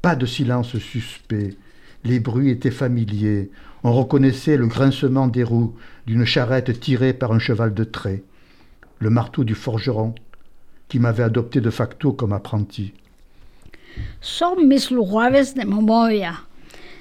Pas 0.02 0.16
de 0.16 0.26
silence 0.26 0.78
suspect, 0.78 1.56
les 2.04 2.20
bruits 2.20 2.50
étaient 2.50 2.72
familiers, 2.72 3.50
on 3.84 3.94
reconnaissait 3.94 4.58
le 4.58 4.68
grincement 4.68 5.28
des 5.28 5.44
roues 5.44 5.76
d'une 6.06 6.26
charrette 6.26 6.80
tirée 6.80 7.14
par 7.14 7.32
un 7.32 7.40
cheval 7.40 7.74
de 7.74 7.84
trait, 7.84 8.24
le 9.00 9.10
marteau 9.10 9.44
du 9.44 9.56
forgeron 9.56 10.16
qui 10.88 11.00
m'avait 11.00 11.24
adopté 11.24 11.62
de 11.62 11.70
facto 11.70 12.14
comme 12.14 12.34
apprenti. 12.34 12.94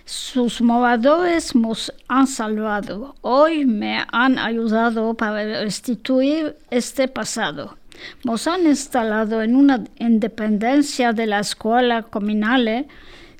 Sus 0.06 0.62
moradores 0.62 1.56
nos 1.56 1.92
han 2.06 2.28
salvado. 2.28 3.16
Hoy 3.22 3.66
me 3.66 4.04
han 4.12 4.38
ayudado 4.38 5.14
para 5.14 5.42
restituir 5.64 6.56
este 6.70 7.08
pasado. 7.08 7.76
Nos 8.22 8.46
han 8.46 8.66
instalado 8.66 9.42
en 9.42 9.56
una 9.56 9.82
independencia 9.98 11.12
de 11.12 11.26
la 11.26 11.40
escuela 11.40 12.02
comunal 12.02 12.86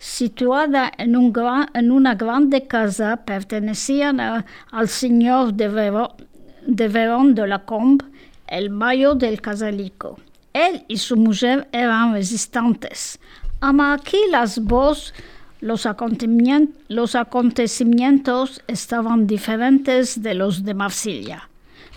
situada 0.00 0.90
en, 0.98 1.14
un 1.14 1.33
gran, 1.33 1.68
una 1.88 2.16
grande 2.16 2.66
casa 2.66 3.18
pertenecían 3.24 4.18
al 4.18 4.88
señor 4.88 5.55
de 5.55 5.68
Verón, 5.68 7.35
de 7.37 7.46
la 7.46 7.61
Combe, 7.61 8.05
el 8.48 8.70
mayo 8.70 9.14
del 9.14 9.40
Casalico. 9.40 10.18
Él 10.52 10.85
y 10.88 10.96
su 10.96 11.16
mujer 11.16 11.68
eran 11.70 12.12
resistentes. 12.12 13.20
Ama 13.61 13.94
aquí 13.94 14.18
las 14.33 14.59
voces, 14.59 15.14
los 15.66 17.14
acontecimientos, 17.16 18.62
estaban 18.68 19.26
diferentes 19.26 20.22
de 20.22 20.35
los 20.35 20.64
de 20.64 20.74
Marsilia. 20.74 21.48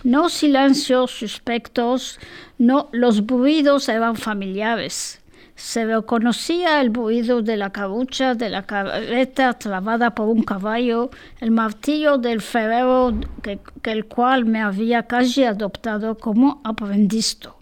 No 0.02 0.28
silencios 0.28 1.10
suspectos, 1.10 2.18
no, 2.58 2.88
los 2.92 3.26
ruidos 3.26 3.88
eran 3.88 4.16
familiares. 4.16 5.20
Se 5.56 5.84
reconocía 5.84 6.80
el 6.80 6.94
ruido 6.94 7.42
de 7.42 7.58
la 7.58 7.70
cabucha 7.70 8.34
de 8.34 8.48
la 8.48 8.62
carreta 8.62 9.52
trabada 9.54 10.14
por 10.14 10.28
un 10.28 10.42
caballo, 10.42 11.10
el 11.40 11.50
martillo 11.50 12.16
del 12.16 12.40
ferrero 12.40 13.14
que, 13.42 13.58
el 13.84 14.06
cual 14.06 14.46
me 14.46 14.62
había 14.62 15.02
casi 15.02 15.44
adoptado 15.44 16.16
como 16.16 16.62
aprendisto. 16.64 17.56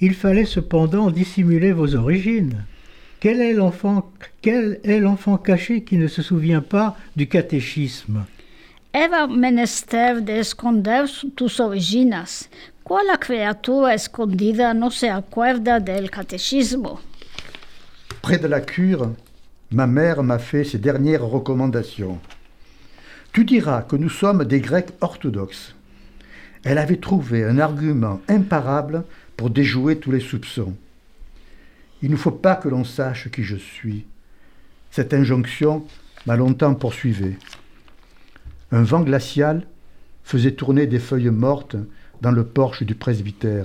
Il 0.00 0.14
fallait 0.14 0.46
cependant 0.46 1.10
dissimuler 1.10 1.74
vos 1.74 1.94
origines. 1.94 2.56
Quel 3.24 3.40
est 3.40 3.54
l'enfant 3.54 4.12
quel 4.42 4.80
est 4.84 5.00
l'enfant 5.00 5.38
caché 5.38 5.82
qui 5.82 5.96
ne 5.96 6.08
se 6.08 6.20
souvient 6.20 6.60
pas 6.60 6.94
du 7.16 7.26
catéchisme? 7.26 8.26
Era 8.92 9.26
menester 9.26 10.20
de 10.20 10.32
esconder 10.40 11.06
tus 11.34 11.58
originas. 11.58 12.50
¿Cuál 12.82 13.06
la 13.06 13.16
criatura 13.16 13.94
escondida 13.94 14.74
no 14.74 14.90
se 14.90 15.08
acuerda 15.08 15.80
del 15.80 16.10
catéchisme 16.10 16.98
Près 18.20 18.36
de 18.36 18.46
la 18.46 18.60
cure, 18.60 19.14
ma 19.70 19.86
mère 19.86 20.22
m'a 20.22 20.38
fait 20.38 20.64
ses 20.64 20.76
dernières 20.76 21.24
recommandations. 21.24 22.18
Tu 23.32 23.46
diras 23.46 23.80
que 23.88 23.96
nous 23.96 24.10
sommes 24.10 24.44
des 24.44 24.60
Grecs 24.60 24.92
orthodoxes. 25.00 25.74
Elle 26.62 26.76
avait 26.76 27.00
trouvé 27.00 27.42
un 27.44 27.58
argument 27.58 28.20
imparable 28.28 29.02
pour 29.38 29.48
déjouer 29.48 29.96
tous 29.96 30.12
les 30.12 30.20
soupçons. 30.20 30.74
Il 32.04 32.10
ne 32.10 32.16
faut 32.16 32.30
pas 32.30 32.54
que 32.54 32.68
l'on 32.68 32.84
sache 32.84 33.30
qui 33.30 33.42
je 33.44 33.56
suis. 33.56 34.04
Cette 34.90 35.14
injonction 35.14 35.86
m'a 36.26 36.36
longtemps 36.36 36.74
poursuivi. 36.74 37.36
Un 38.72 38.82
vent 38.82 39.00
glacial 39.00 39.66
faisait 40.22 40.52
tourner 40.52 40.86
des 40.86 40.98
feuilles 40.98 41.30
mortes 41.30 41.76
dans 42.20 42.30
le 42.30 42.44
porche 42.44 42.82
du 42.82 42.94
presbytère. 42.94 43.64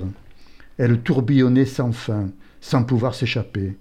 Elles 0.78 1.02
tourbillonnaient 1.02 1.65
sans 1.65 1.91
fin, 1.91 2.30
sans 2.62 2.86
pouvoir 2.86 3.13
s'échapper. 3.13 3.75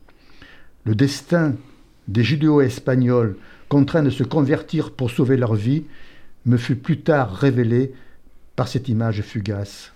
Le 0.84 0.96
destin 0.96 1.54
des 2.08 2.24
judéo-espagnols 2.24 3.36
contraints 3.68 4.02
de 4.02 4.10
se 4.10 4.24
convertir 4.24 4.90
pour 4.90 5.12
sauver 5.12 5.36
leur 5.36 5.54
vie 5.54 5.84
me 6.46 6.56
fut 6.56 6.74
plus 6.74 6.98
tard 7.02 7.32
révélé 7.32 7.92
par 8.56 8.66
cette 8.66 8.88
image 8.88 9.22
fugace. 9.22 9.92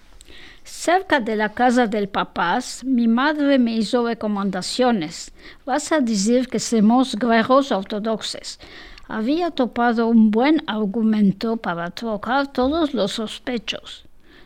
Cerca 0.64 1.18
de 1.18 1.34
la 1.34 1.48
casa 1.48 1.88
del 1.88 2.08
papás, 2.08 2.84
mi 2.84 3.08
madre 3.08 3.58
me 3.58 3.74
hizo 3.76 4.06
recomendaciones. 4.06 5.32
Vas 5.66 5.90
a 5.90 6.00
decir 6.00 6.48
que 6.48 6.60
somos 6.60 7.16
guerreros 7.16 7.72
ortodoxos. 7.72 8.60
Había 9.08 9.50
topado 9.50 10.06
un 10.06 10.30
buen 10.30 10.62
argumento 10.68 11.56
para 11.56 11.90
trocar 11.90 12.52
todos 12.52 12.94
los 12.94 13.12
sospechos. 13.12 14.04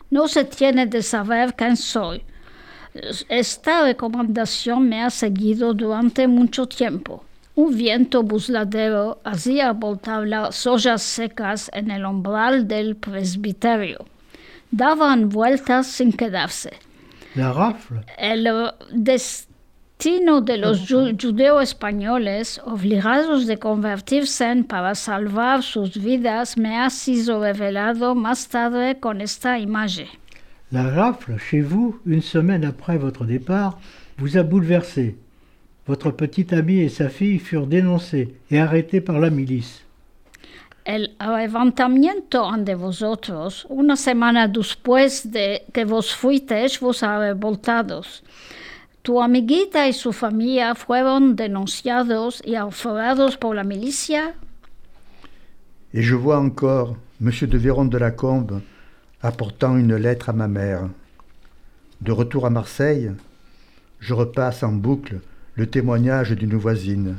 No 0.09 0.27
se 0.27 0.43
tiene 0.43 0.87
de 0.87 1.03
saber 1.03 1.53
quién 1.53 1.77
soy. 1.77 2.23
Esta 3.29 3.83
recomendación 3.83 4.89
me 4.89 5.03
ha 5.03 5.11
seguido 5.11 5.75
durante 5.75 6.27
mucho 6.27 6.67
tiempo. 6.67 7.23
Un 7.53 7.75
viento 7.77 8.23
busladero 8.23 9.19
hacía 9.23 9.71
voltar 9.71 10.27
las 10.27 10.65
ollas 10.65 11.03
secas 11.03 11.69
en 11.73 11.91
el 11.91 12.05
umbral 12.05 12.67
del 12.67 12.95
presbiterio. 12.95 14.05
Daban 14.71 15.29
vueltas 15.29 15.87
sin 15.87 16.11
quedarse. 16.11 16.71
La 17.35 17.51
rafle 17.53 18.01
El 18.17 18.47
destino 18.91 20.41
de 20.41 20.57
los 20.57 20.89
ju- 20.89 21.15
judeos 21.19 21.63
españoles 21.63 22.59
obligados 22.65 23.47
de 23.47 23.57
convertirse 23.57 24.45
en 24.51 24.63
para 24.63 24.93
salvar 24.95 25.63
sus 25.63 25.97
vidas 26.01 26.57
me 26.57 26.77
ha 26.77 26.89
sido 26.89 27.41
revelado 27.41 28.15
más 28.15 28.47
tarde 28.49 28.99
con 28.99 29.21
esta 29.21 29.57
imagen. 29.59 30.07
La 30.71 30.83
rafle, 30.89 31.37
chez 31.39 31.61
vous, 31.61 31.99
une 32.05 32.21
semaine 32.21 32.65
après 32.65 32.97
votre 32.97 33.25
départ, 33.25 33.79
vous 34.17 34.37
a 34.37 34.43
bouleversé. 34.43 35.15
Votre 35.87 36.11
petit 36.11 36.53
ami 36.53 36.79
et 36.79 36.89
sa 36.89 37.07
fille 37.07 37.39
furent 37.39 37.67
dénoncés 37.67 38.35
et 38.51 38.59
arrêtés 38.59 38.99
par 38.99 39.19
la 39.19 39.29
milice. 39.29 39.85
El 40.87 41.17
levantamiento 41.19 42.45
ante 42.45 42.73
vosotros, 42.73 43.67
una 43.67 43.97
semana 43.97 44.47
después 44.47 45.29
de 45.29 45.65
que 45.73 45.83
vos 45.83 46.15
fuisteis 46.15 46.79
vos 46.79 47.01
revoltados. 47.01 48.23
Tu 49.01 49.21
amiguita 49.21 49.89
y 49.89 49.91
su 49.91 50.13
familia 50.13 50.75
fueron 50.75 51.35
denunciados 51.35 52.41
y 52.45 52.55
aforados 52.55 53.35
por 53.35 53.53
la 53.53 53.65
milicia? 53.65 54.33
Et 55.93 56.03
je 56.03 56.15
vois 56.15 56.39
encore 56.39 56.95
M. 57.19 57.31
de 57.31 57.57
Véron 57.57 57.89
de 57.89 57.97
la 57.97 58.11
Combe 58.11 58.61
apportant 59.21 59.75
une 59.75 59.97
lettre 59.97 60.29
à 60.29 60.33
ma 60.33 60.47
mère. 60.47 60.87
De 61.99 62.13
retour 62.13 62.45
à 62.45 62.49
Marseille, 62.49 63.11
je 63.99 64.13
repasse 64.13 64.63
en 64.63 64.71
boucle 64.71 65.19
le 65.55 65.67
témoignage 65.67 66.31
d'une 66.31 66.55
voisine. 66.55 67.17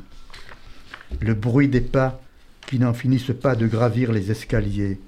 Le 1.21 1.35
bruit 1.35 1.69
des 1.69 1.83
pas 1.83 2.19
qui 2.69 2.79
n'en 2.79 2.93
finissent 2.93 3.33
pas 3.33 3.57
de 3.57 3.67
gravir 3.67 4.13
les 4.13 4.31
escaliers. 4.31 4.99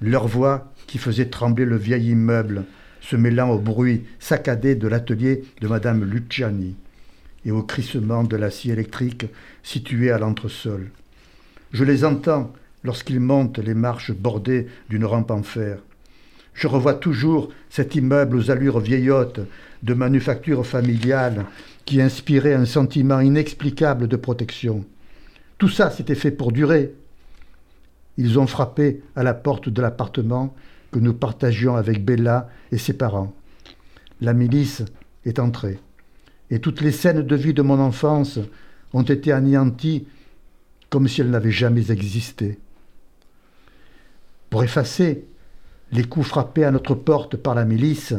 Leur 0.00 0.26
voix 0.26 0.72
qui 0.88 0.98
faisait 0.98 1.26
trembler 1.26 1.64
le 1.64 1.76
vieil 1.76 2.10
immeuble, 2.10 2.64
se 3.00 3.14
mêlant 3.14 3.50
au 3.50 3.58
bruit 3.58 4.02
saccadé 4.18 4.74
de 4.74 4.88
l'atelier 4.88 5.44
de 5.60 5.68
Madame 5.68 6.04
Luciani 6.04 6.74
et 7.44 7.52
au 7.52 7.62
crissement 7.62 8.24
de 8.24 8.36
la 8.36 8.50
scie 8.50 8.72
électrique 8.72 9.26
située 9.62 10.10
à 10.10 10.18
l'entresol. 10.18 10.90
Je 11.72 11.84
les 11.84 12.04
entends 12.04 12.52
lorsqu'ils 12.82 13.20
montent 13.20 13.60
les 13.60 13.74
marches 13.74 14.10
bordées 14.10 14.66
d'une 14.90 15.04
rampe 15.04 15.30
en 15.30 15.44
fer. 15.44 15.78
Je 16.52 16.66
revois 16.66 16.94
toujours 16.94 17.50
cet 17.70 17.94
immeuble 17.94 18.36
aux 18.36 18.50
allures 18.50 18.80
vieillottes 18.80 19.40
de 19.84 19.94
manufacture 19.94 20.66
familiale 20.66 21.46
qui 21.84 22.02
inspirait 22.02 22.54
un 22.54 22.66
sentiment 22.66 23.20
inexplicable 23.20 24.08
de 24.08 24.16
protection. 24.16 24.84
Tout 25.62 25.68
ça 25.68 25.92
s'était 25.92 26.16
fait 26.16 26.32
pour 26.32 26.50
durer. 26.50 26.92
Ils 28.16 28.40
ont 28.40 28.48
frappé 28.48 29.00
à 29.14 29.22
la 29.22 29.32
porte 29.32 29.68
de 29.68 29.80
l'appartement 29.80 30.56
que 30.90 30.98
nous 30.98 31.14
partagions 31.14 31.76
avec 31.76 32.04
Bella 32.04 32.48
et 32.72 32.78
ses 32.78 32.94
parents. 32.94 33.32
La 34.20 34.32
milice 34.32 34.82
est 35.24 35.38
entrée, 35.38 35.78
et 36.50 36.58
toutes 36.58 36.80
les 36.80 36.90
scènes 36.90 37.22
de 37.22 37.36
vie 37.36 37.54
de 37.54 37.62
mon 37.62 37.78
enfance 37.78 38.40
ont 38.92 39.04
été 39.04 39.30
anéanties 39.30 40.04
comme 40.90 41.06
si 41.06 41.20
elles 41.20 41.30
n'avaient 41.30 41.52
jamais 41.52 41.92
existé. 41.92 42.58
Pour 44.50 44.64
effacer 44.64 45.24
les 45.92 46.02
coups 46.02 46.26
frappés 46.26 46.64
à 46.64 46.72
notre 46.72 46.96
porte 46.96 47.36
par 47.36 47.54
la 47.54 47.64
milice, 47.64 48.14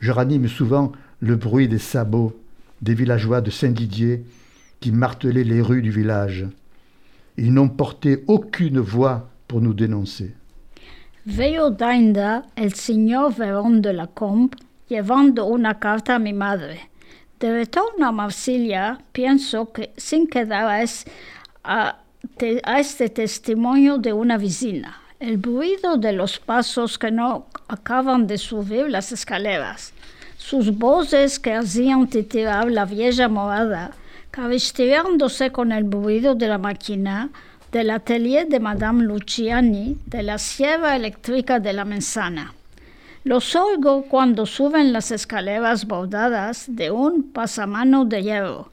je 0.00 0.10
ranime 0.10 0.48
souvent 0.48 0.90
le 1.20 1.36
bruit 1.36 1.68
des 1.68 1.78
sabots 1.78 2.34
des 2.80 2.94
villageois 2.94 3.42
de 3.42 3.50
Saint-Didier 3.50 4.24
qui 4.84 4.92
martelaient 4.92 5.44
les 5.44 5.62
rues 5.62 5.80
du 5.80 5.90
village. 5.90 6.44
Ils 7.38 7.54
n'ont 7.54 7.70
porté 7.70 8.22
aucune 8.26 8.80
voix 8.80 9.30
pour 9.48 9.62
nous 9.62 9.72
dénoncer. 9.72 10.34
Veo 11.24 11.70
Dainda 11.70 12.42
el 12.54 12.74
señor 12.74 13.32
Verón 13.32 13.80
de 13.80 13.92
la 13.94 14.06
Combe 14.06 14.54
llevando 14.90 15.46
una 15.46 15.72
carta 15.78 16.16
a 16.16 16.18
mi 16.18 16.34
madre. 16.34 16.90
De 17.40 17.50
retorno 17.50 18.08
a 18.08 18.12
Marsilia, 18.12 18.98
pienso 19.12 19.72
que 19.72 19.90
sin 19.96 20.26
quedar 20.26 20.66
a, 20.68 20.82
es- 20.82 21.06
a 21.64 21.96
te- 22.36 22.60
a 22.62 22.78
este 22.78 23.08
testimonio 23.08 23.96
de 23.96 24.12
una 24.12 24.36
vecina. 24.36 24.96
El 25.18 25.42
ruido 25.42 25.96
de 25.96 26.12
los 26.12 26.38
pasos 26.38 26.98
que 26.98 27.10
no 27.10 27.46
acaban 27.68 28.26
de 28.26 28.36
subir 28.36 28.90
las 28.90 29.12
escaleras. 29.12 29.94
Sus 30.36 30.76
voces 30.76 31.38
que 31.38 31.54
hacían 31.54 32.06
titirar 32.06 32.70
la 32.70 32.84
vieja 32.84 33.28
morada, 33.30 33.92
cabestreándose 34.34 35.52
con 35.52 35.70
el 35.70 35.88
ruido 35.88 36.34
de 36.34 36.48
la 36.48 36.58
máquina, 36.58 37.30
del 37.70 37.90
atelier 37.90 38.48
de 38.48 38.58
Madame 38.58 39.04
Luciani, 39.04 39.96
de 40.06 40.24
la 40.24 40.38
sierra 40.38 40.96
eléctrica 40.96 41.60
de 41.60 41.72
la 41.72 41.84
manzana. 41.84 42.52
Los 43.22 43.54
oigo 43.54 44.06
cuando 44.08 44.44
suben 44.44 44.92
las 44.92 45.12
escaleras 45.12 45.86
bordadas 45.86 46.64
de 46.66 46.90
un 46.90 47.22
pasamano 47.30 48.04
de 48.06 48.24
hierro. 48.24 48.72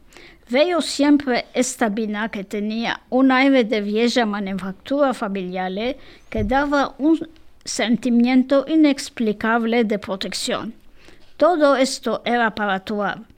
Veo 0.50 0.82
siempre 0.82 1.46
esta 1.54 1.90
vina 1.90 2.30
que 2.30 2.44
tenía 2.44 3.02
un 3.12 3.32
aire 3.32 3.64
de 3.64 3.82
vieja 3.82 4.26
manufactura 4.26 5.14
familiar 5.14 5.96
que 6.32 6.44
daba 6.44 6.96
un 6.98 7.30
sentimiento 7.64 8.66
inexplicable 8.68 9.84
de 9.84 10.00
protección. 10.00 10.74
Todo 11.38 11.76
esto 11.76 12.24
era 12.26 12.56
para 12.56 12.74
actuar. 12.74 13.31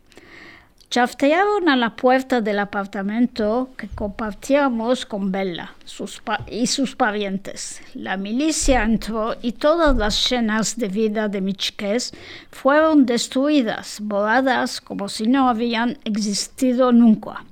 Chaftearon 0.93 1.69
a 1.69 1.75
la 1.75 1.95
puerta 1.95 2.39
del 2.39 2.59
apartamento 2.59 3.71
que 3.75 3.87
compartíamos 3.87 5.07
con 5.07 5.31
Bella 5.31 5.73
sus 5.85 6.21
y 6.45 6.67
sus 6.67 6.95
parientes. 6.95 7.81
La 7.95 8.15
milicia 8.15 8.83
entró 8.83 9.35
y 9.41 9.53
todas 9.53 9.97
las 9.97 10.29
llenas 10.29 10.77
de 10.77 10.89
vida 10.89 11.29
de 11.29 11.41
mi 11.41 11.55
chiquez 11.55 12.13
fueron 12.51 13.07
destruidas, 13.07 13.97
borradas 14.03 14.79
como 14.81 15.09
si 15.09 15.25
no 15.25 15.49
habían 15.49 15.97
existido 16.03 16.91
nunca. 16.91 17.43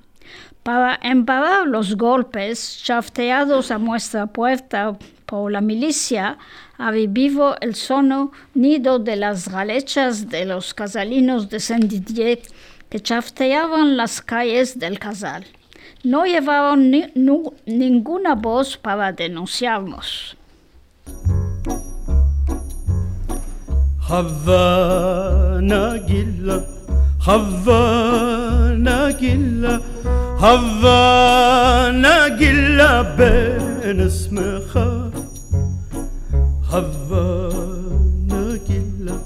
Para 0.62 1.00
emparar 1.02 1.66
los 1.66 1.98
golpes 1.98 2.80
chafteados 2.84 3.72
a 3.72 3.80
nuestra 3.80 4.28
puerta 4.28 4.96
por 5.26 5.52
la 5.52 5.62
milicia, 5.62 6.38
avivivo 6.78 7.56
el 7.60 7.74
sono 7.74 8.34
nido 8.54 9.00
de 9.00 9.16
las 9.16 9.50
galechas 9.50 10.30
de 10.30 10.46
los 10.46 10.76
casalinos 10.76 11.50
de 11.50 11.60
Saint-Didier 11.60 12.42
que 12.91 13.01
chafteaban 13.01 13.97
las 13.97 14.21
calles 14.21 14.79
del 14.79 14.99
casal. 14.99 15.45
No 16.05 16.25
llevaron 16.25 16.91
ni- 16.91 17.11
nu- 17.15 17.53
ninguna 17.67 18.35
voz 18.35 18.77
para 18.77 19.13
denunciarnos. 19.13 20.37
Havana 24.57 25.99
gilla, 26.07 26.65
Havana 27.27 29.13
gilla, 29.19 29.81
Havana 30.41 32.17
gilla 32.39 33.03
ben 33.19 33.99
اسمها 34.01 35.11
Havana 36.71 38.43
gilla, 38.67 39.17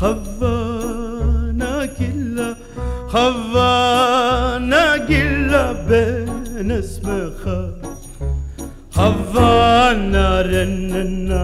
gilla, 0.02 0.65
Havana 3.16 4.84
gilla 5.08 5.64
ben 5.88 6.70
اسمها 6.70 7.60
Havana 8.94 10.42
rennena, 10.52 11.42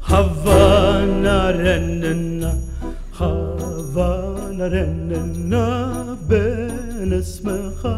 Havana 0.00 1.38
rennena, 1.64 2.52
Havana 3.18 4.66
rennena 4.74 5.64
ben 6.28 7.12
اسمها 7.12 7.96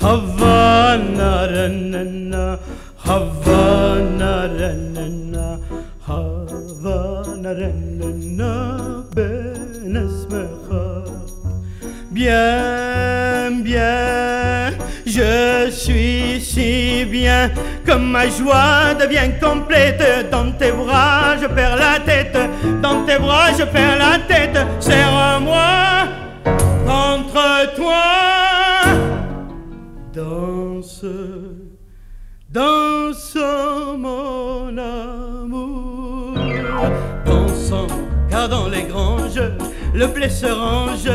Havana 0.00 1.32
rennena, 1.54 2.58
Havana 3.06 4.34
rennena, 4.58 5.23
Bien, 12.25 13.51
bien, 13.61 14.71
je 15.05 15.69
suis 15.69 16.41
si 16.41 17.05
bien 17.05 17.51
que 17.85 17.91
ma 17.91 18.27
joie 18.27 18.95
devient 18.99 19.29
complète. 19.39 20.31
Dans 20.31 20.51
tes 20.53 20.71
bras, 20.71 21.37
je 21.39 21.45
perds 21.45 21.75
la 21.75 21.99
tête. 21.99 22.35
Dans 22.81 23.05
tes 23.05 23.19
bras, 23.19 23.51
je 23.55 23.63
perds 23.63 23.99
la 23.99 24.17
tête. 24.27 24.57
Serre-moi 24.79 26.07
contre 26.87 27.75
toi. 27.75 28.03
Danse, 30.11 31.05
danse 32.49 32.84
le 39.95 40.07
blé 40.07 40.29
se 40.29 40.45
range, 40.45 41.09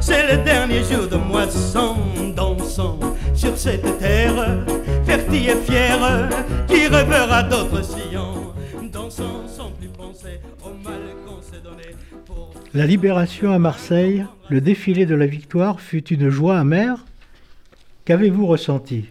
c'est 0.00 0.30
le 0.30 0.44
dernier 0.44 0.82
jour 0.84 1.08
de 1.08 1.16
moisson, 1.16 1.96
dansant 2.34 2.98
sur 3.34 3.56
cette 3.56 3.98
terre, 3.98 4.64
fertile 5.04 5.50
et 5.50 5.56
fière, 5.56 6.28
qui 6.68 6.86
rêvera 6.86 7.42
d'autres 7.42 7.82
sillons, 7.82 8.52
dansant 8.92 9.48
sans 9.48 9.70
plus 9.70 9.88
penser 9.88 10.40
au 10.62 10.70
mal 10.84 11.00
qu'on 11.24 11.40
s'est 11.40 11.62
donné. 11.62 11.96
Pour... 12.26 12.52
La 12.74 12.86
libération 12.86 13.52
à 13.52 13.58
Marseille, 13.58 14.26
le 14.50 14.60
défilé 14.60 15.06
de 15.06 15.14
la 15.14 15.26
victoire 15.26 15.80
fut 15.80 16.06
une 16.08 16.28
joie 16.28 16.58
amère. 16.58 17.04
Qu'avez-vous 18.04 18.46
ressenti? 18.46 19.06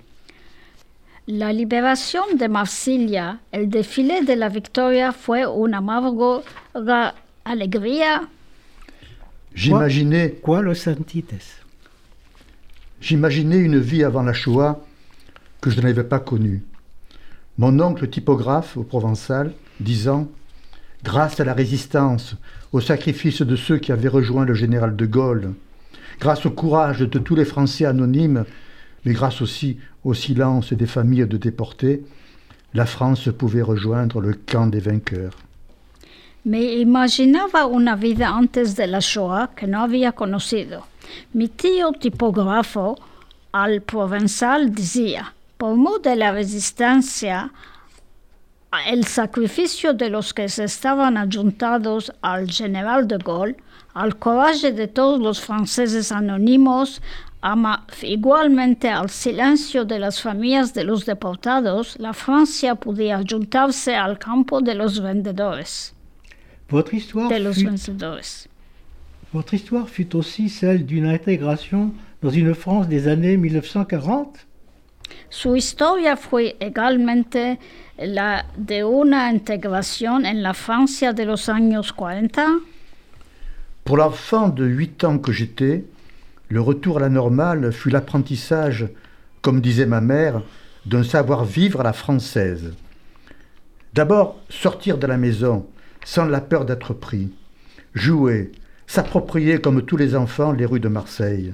La 1.28 1.52
liberación 1.52 2.38
de 2.38 2.48
Marsilia, 2.48 3.40
el 3.52 3.68
desfile 3.68 4.24
de 4.24 4.36
la 4.36 4.48
victoria 4.48 5.12
fue 5.12 5.48
una 5.48 5.80
amarga 5.80 6.44
alegría. 7.44 8.30
J'imaginais, 9.56 10.32
Quoi? 10.42 10.62
Lo 10.62 10.74
sentites 10.74 11.34
j'imaginais 13.00 13.60
une 13.60 13.80
vie 13.80 14.04
avant 14.04 14.24
la 14.24 14.34
Shoah 14.34 14.84
que 15.62 15.70
je 15.70 15.80
n'avais 15.80 16.04
pas 16.04 16.20
connue. 16.20 16.64
Mon 17.58 17.80
oncle 17.80 18.10
typographe 18.10 18.78
au 18.78 18.84
Provençal 18.84 19.54
disant 19.80 20.28
Grâce 21.04 21.40
à 21.40 21.46
la 21.46 21.54
résistance, 21.54 22.36
au 22.72 22.82
sacrifice 22.82 23.44
de 23.44 23.56
ceux 23.56 23.78
qui 23.78 23.92
avaient 23.92 24.10
rejoint 24.10 24.44
le 24.44 24.56
général 24.56 24.96
de 24.96 25.06
Gaulle, 25.06 25.54
grâce 26.20 26.46
au 26.46 26.52
courage 26.52 27.00
de 27.00 27.20
tous 27.20 27.36
les 27.36 27.46
Français 27.46 27.86
anonymes, 27.86 28.44
mais 29.06 29.14
grâce 29.14 29.42
aussi 29.42 29.78
au 30.04 30.14
silence 30.14 30.74
des 30.74 30.88
familles 30.88 31.28
de 31.28 31.38
déportés, 31.38 32.04
la 32.74 32.86
France 32.86 33.30
pouvait 33.38 33.62
rejoindre 33.62 34.20
le 34.20 34.34
camp 34.34 34.68
des 34.68 34.80
vainqueurs. 34.80 35.45
Me 36.46 36.62
imaginaba 36.76 37.66
una 37.66 37.96
vida 37.96 38.30
antes 38.30 38.76
de 38.76 38.86
la 38.86 39.00
Shoah 39.00 39.56
que 39.56 39.66
no 39.66 39.82
había 39.82 40.12
conocido. 40.12 40.86
Mi 41.34 41.48
tío 41.48 41.92
tipógrafo 41.94 43.00
al 43.52 43.82
provenzal 43.82 44.76
decía, 44.76 45.34
por 45.58 45.76
modo 45.76 45.98
de 45.98 46.16
la 46.16 46.32
resistencia, 46.32 47.52
el 48.86 49.06
sacrificio 49.06 49.96
de 49.96 50.12
los 50.12 50.36
que 50.36 50.48
se 50.48 50.66
estaban 50.66 51.18
ayuntados 51.18 52.14
al 52.22 52.48
general 52.52 53.08
de 53.08 53.18
Gaulle, 53.18 53.58
al 53.96 54.16
coraje 54.20 54.72
de 54.72 54.88
todos 54.88 55.20
los 55.20 55.42
franceses 55.42 56.12
anónimos, 56.12 57.02
ama 57.42 57.88
igualmente 58.04 58.88
al 58.88 59.10
silencio 59.10 59.84
de 59.84 59.98
las 59.98 60.22
familias 60.22 60.76
de 60.76 60.84
los 60.84 61.08
deportados, 61.08 61.96
la 61.98 62.14
Francia 62.14 62.76
podía 62.76 63.20
juntarse 63.28 63.96
al 63.96 64.20
campo 64.20 64.62
de 64.62 64.76
los 64.76 65.02
vendedores. 65.02 65.95
Votre 66.70 66.94
histoire, 66.94 67.30
De 67.30 67.38
los 67.38 67.54
fut, 67.54 67.66
vencedores. 67.66 68.48
votre 69.34 69.54
histoire 69.54 69.88
fut 69.88 70.16
aussi 70.16 70.50
celle 70.50 70.86
d'une 70.86 71.06
intégration 71.06 71.94
dans 72.24 72.30
une 72.32 72.54
France 72.56 72.88
des 72.88 73.08
années 73.08 73.38
1940 73.38 74.48
Su 75.30 75.56
historia 75.58 76.16
fue 76.16 76.56
également 76.60 77.24
la 78.00 78.44
de 78.58 78.84
una 78.84 79.28
integración 79.28 80.26
en 80.26 80.42
la 80.42 80.54
Francia 80.54 81.14
de 81.14 81.24
los 81.24 81.48
años 81.50 81.92
40. 81.96 82.40
Pour 83.84 83.98
l'enfant 83.98 84.50
de 84.50 84.66
8 84.66 85.04
ans 85.04 85.20
que 85.20 85.32
j'étais, 85.32 85.86
le 86.50 86.62
retour 86.62 86.98
à 86.98 87.02
la 87.02 87.10
normale 87.10 87.72
fut 87.72 87.92
l'apprentissage, 87.92 88.88
comme 89.42 89.62
disait 89.62 89.86
ma 89.86 90.02
mère, 90.02 90.42
d'un 90.88 91.04
savoir-vivre 91.04 91.82
à 91.82 91.84
la 91.84 91.94
française. 91.94 92.74
D'abord, 93.94 94.40
sortir 94.50 94.98
de 94.98 95.06
la 95.06 95.18
maison 95.18 95.68
sans 96.06 96.26
la 96.26 96.40
peur 96.40 96.64
d'être 96.64 96.94
pris, 96.94 97.32
jouer, 97.94 98.52
s'approprier 98.88 99.60
comme 99.60 99.82
tous 99.82 99.98
les 99.98 100.16
enfants 100.16 100.54
les 100.54 100.66
rues 100.66 100.80
de 100.80 100.88
Marseille. 100.88 101.54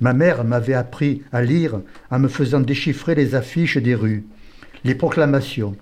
Ma 0.00 0.12
mère 0.12 0.44
m'avait 0.44 0.74
appris 0.74 1.22
à 1.32 1.40
lire 1.40 1.80
en 2.10 2.18
me 2.18 2.28
faisant 2.28 2.60
déchiffrer 2.60 3.14
les 3.14 3.34
affiches 3.34 3.78
des 3.78 3.94
rues, 3.94 4.24
les 4.84 4.94
proclamations. 4.94 5.76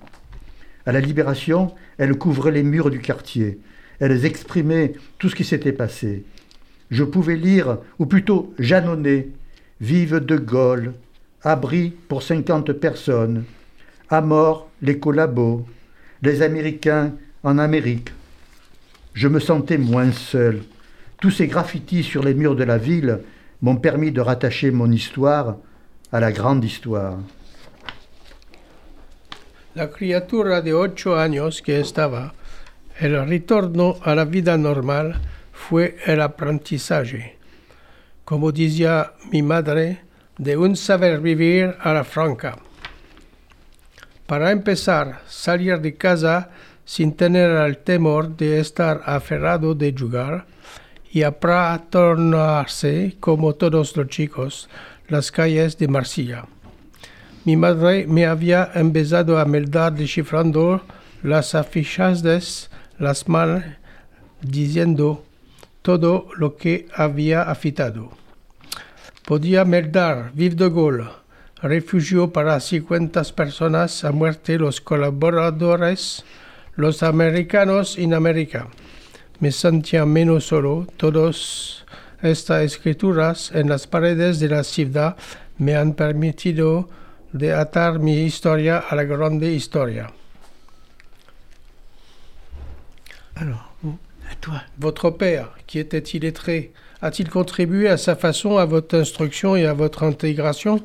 À 0.87 0.93
la 0.93 1.01
Libération, 1.01 1.75
elle 1.99 2.17
couvrait 2.17 2.53
les 2.53 2.63
murs 2.63 2.91
du 2.91 3.01
quartier. 3.01 3.59
Elles 3.99 4.25
exprimaient 4.25 4.93
tout 5.19 5.29
ce 5.29 5.35
qui 5.35 5.45
s'était 5.45 5.73
passé. 5.73 6.25
Je 6.91 7.03
pouvais 7.03 7.37
lire, 7.37 7.79
ou 7.99 8.07
plutôt 8.07 8.55
janonner, 8.59 9.31
Vive 9.81 10.21
de 10.21 10.37
Gaulle, 10.37 10.93
abri 11.43 11.93
pour 12.09 12.23
50 12.23 12.73
personnes, 12.75 13.45
à 14.09 14.21
mort 14.21 14.71
les 14.83 14.99
collabos, 14.99 15.67
les 16.23 16.43
Américains 16.43 17.13
en 17.45 17.59
Amérique. 17.59 18.11
Je 19.13 19.29
me 19.29 19.39
sentais 19.39 19.79
moins 19.79 20.11
seul. 20.13 20.63
Tous 21.21 21.31
ces 21.31 21.47
graffitis 21.47 22.03
sur 22.03 22.25
les 22.25 22.35
murs 22.35 22.57
de 22.57 22.65
la 22.65 22.79
ville 22.79 23.21
m'ont 23.63 23.77
permis 23.77 24.11
de 24.11 24.21
rattacher 24.21 24.71
mon 24.71 24.91
histoire 24.91 25.57
à 26.11 26.21
la 26.21 26.33
grande 26.33 26.65
histoire. 26.65 27.19
La 29.75 29.89
criatura 29.89 30.61
de 30.61 30.73
ocho 30.73 31.17
años 31.17 31.61
que 31.63 31.81
estaba, 31.81 32.35
el 33.01 33.27
retorno 33.27 33.97
a 34.03 34.15
la 34.15 34.25
vida 34.25 34.57
normal 34.57 35.21
fue 35.53 35.97
el 36.07 36.21
aprendizaje, 36.21 37.39
como 38.25 38.53
decía 38.53 39.13
mi 39.33 39.43
madre, 39.43 40.01
de 40.39 40.57
un 40.57 40.77
saber 40.77 41.21
vivir 41.21 41.75
a 41.81 41.93
la 41.93 42.05
franca. 42.05 42.57
Para 44.27 44.53
empezar, 44.53 45.23
salir 45.27 45.81
de 45.81 45.95
casa 45.95 46.51
sin 46.85 47.13
tener 47.15 47.51
el 47.51 47.79
temor 47.79 48.37
de 48.37 48.61
estar 48.61 49.03
aferrado 49.07 49.75
de 49.75 49.95
jugar 49.99 50.47
y 51.11 51.23
apratonarse 51.23 53.17
como 53.21 53.55
todos 53.55 53.97
los 53.97 54.09
chicos 54.09 54.69
las 55.09 55.31
calles 55.31 55.79
de 55.79 55.89
Marsella. 55.89 56.47
Mi 57.45 57.57
madre 57.57 58.07
me 58.07 58.27
había 58.27 58.71
empezado 58.75 59.39
a 59.39 59.45
meldar 59.45 59.95
descifrando 59.95 60.83
las 61.23 61.55
afiches, 61.55 62.71
las 62.99 63.29
mal, 63.29 63.79
diciendo 64.41 65.25
todo 65.83 66.29
lo 66.37 66.57
que 66.57 66.89
había 66.95 67.43
afitado. 67.43 68.11
Podía 69.27 69.65
meldar 69.65 70.33
Vive 70.35 70.55
de 70.55 70.71
Gaulle, 70.71 71.11
refugio 71.63 72.33
para 72.33 72.59
50 72.61 73.23
personas 73.35 74.05
a 74.05 74.13
muerte 74.13 74.59
los 74.59 74.81
colaboradores, 74.81 76.25
los 76.77 77.03
americanos 77.03 77.99
en 77.99 78.15
América. 78.15 78.69
Me 79.41 79.53
sentía 79.53 80.07
menos 80.07 80.47
solo. 80.47 80.87
Todas 80.97 81.85
estas 82.23 82.63
escrituras 82.63 83.51
en 83.53 83.69
las 83.69 83.87
paredes 83.87 84.41
de 84.41 84.49
la 84.49 84.65
ciudad 84.65 85.17
me 85.59 85.77
han 85.77 85.95
permitido 85.95 86.89
de 87.33 87.53
atar 87.53 87.99
mi 87.99 88.23
historia 88.23 88.79
a 88.79 88.95
la 88.95 89.05
grande 89.05 89.53
historia. 89.53 90.11
Alors, 93.35 93.73
à 94.31 94.35
toi. 94.37 94.63
Votre 94.79 95.11
père, 95.11 95.51
qui 95.67 95.81
était 95.81 95.99
illettré, 95.99 96.73
a-t-il 97.03 97.29
contribué 97.29 97.89
à 97.89 97.97
sa 97.97 98.15
façon 98.15 98.59
à 98.59 98.65
votre 98.65 98.97
instruction 98.97 99.57
et 99.57 99.67
à 99.67 99.75
votre 99.75 100.05
intégration? 100.05 100.81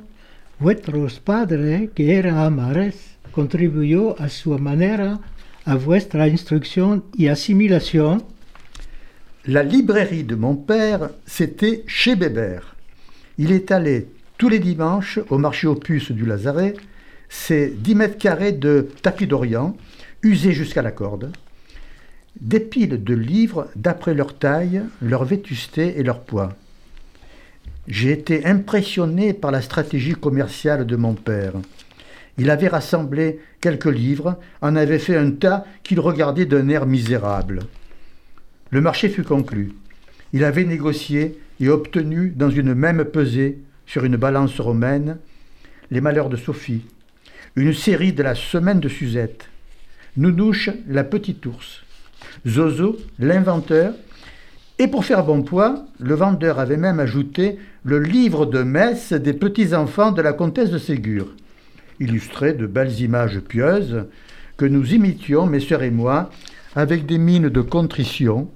Vuestros 0.59 1.19
padres, 1.19 1.87
que 1.95 2.03
eran 2.03 2.37
amares, 2.39 3.17
contribuyó 3.31 4.15
a 4.19 4.27
su 4.27 4.57
manera 4.57 5.19
a 5.69 5.75
vuestra 5.75 6.27
instrucción 6.27 7.03
y 7.15 7.27
asimilación. 7.27 8.23
La 9.45 9.61
librairie 9.61 10.23
de 10.23 10.35
mon 10.35 10.55
père, 10.55 11.11
c'était 11.27 11.83
chez 11.85 12.15
Bébert. 12.15 12.75
Il 13.37 13.51
est 13.51 13.69
allé 13.69 14.07
tous 14.39 14.49
les 14.49 14.57
dimanches 14.57 15.19
au 15.29 15.37
marché 15.37 15.67
aux 15.67 15.75
puces 15.75 16.11
du 16.11 16.25
Lazaret. 16.25 16.73
C'est 17.29 17.69
10 17.69 17.95
mètres 17.95 18.17
carrés 18.17 18.51
de 18.51 18.89
tapis 19.03 19.27
d'Orient, 19.27 19.77
usés 20.23 20.53
jusqu'à 20.53 20.81
la 20.81 20.89
corde. 20.89 21.31
Des 22.41 22.59
piles 22.59 23.03
de 23.03 23.13
livres 23.13 23.69
d'après 23.75 24.15
leur 24.15 24.39
taille, 24.39 24.81
leur 25.03 25.23
vétusté 25.23 25.99
et 25.99 26.03
leur 26.03 26.21
poids. 26.21 26.55
J'ai 27.87 28.11
été 28.11 28.43
impressionné 28.43 29.33
par 29.33 29.51
la 29.51 29.61
stratégie 29.61 30.15
commerciale 30.15 30.87
de 30.87 30.95
mon 30.95 31.13
père. 31.13 31.53
Il 32.39 32.49
avait 32.49 32.69
rassemblé 32.69 33.39
quelques 33.59 33.85
livres, 33.85 34.39
en 34.61 34.77
avait 34.77 34.97
fait 34.97 35.17
un 35.17 35.31
tas 35.31 35.65
qu'il 35.83 35.99
regardait 35.99 36.45
d'un 36.45 36.69
air 36.69 36.85
misérable. 36.85 37.59
Le 38.69 38.79
marché 38.79 39.09
fut 39.09 39.23
conclu. 39.23 39.73
Il 40.31 40.45
avait 40.45 40.63
négocié 40.63 41.37
et 41.59 41.67
obtenu 41.67 42.29
dans 42.29 42.49
une 42.49 42.73
même 42.73 43.03
pesée, 43.03 43.59
sur 43.85 44.05
une 44.05 44.15
balance 44.15 44.57
romaine, 44.61 45.17
les 45.91 45.99
malheurs 45.99 46.29
de 46.29 46.37
Sophie, 46.37 46.85
une 47.57 47.73
série 47.73 48.13
de 48.13 48.23
la 48.23 48.35
semaine 48.35 48.79
de 48.79 48.87
Suzette, 48.87 49.49
Nounouche, 50.15 50.69
la 50.87 51.03
petite 51.03 51.45
ours, 51.45 51.83
Zozo, 52.47 52.97
l'inventeur, 53.17 53.93
et 54.77 54.87
pour 54.87 55.03
faire 55.03 55.25
bon 55.25 55.41
poids, 55.41 55.87
le 55.99 56.15
vendeur 56.15 56.59
avait 56.59 56.77
même 56.77 57.01
ajouté 57.01 57.57
le 57.83 57.99
livre 57.99 58.45
de 58.45 58.63
messe 58.63 59.11
des 59.11 59.33
petits-enfants 59.33 60.13
de 60.13 60.21
la 60.21 60.31
comtesse 60.31 60.69
de 60.69 60.77
Ségur, 60.77 61.35
illustré 61.99 62.53
de 62.53 62.65
belles 62.65 63.01
images 63.01 63.39
pieuses 63.39 64.05
que 64.57 64.65
nous 64.65 64.93
imitions, 64.93 65.45
mes 65.45 65.59
sœurs 65.59 65.83
et 65.83 65.91
moi, 65.91 66.29
avec 66.75 67.05
des 67.05 67.17
mines 67.17 67.49
de 67.49 67.61
contrition, 67.61 68.49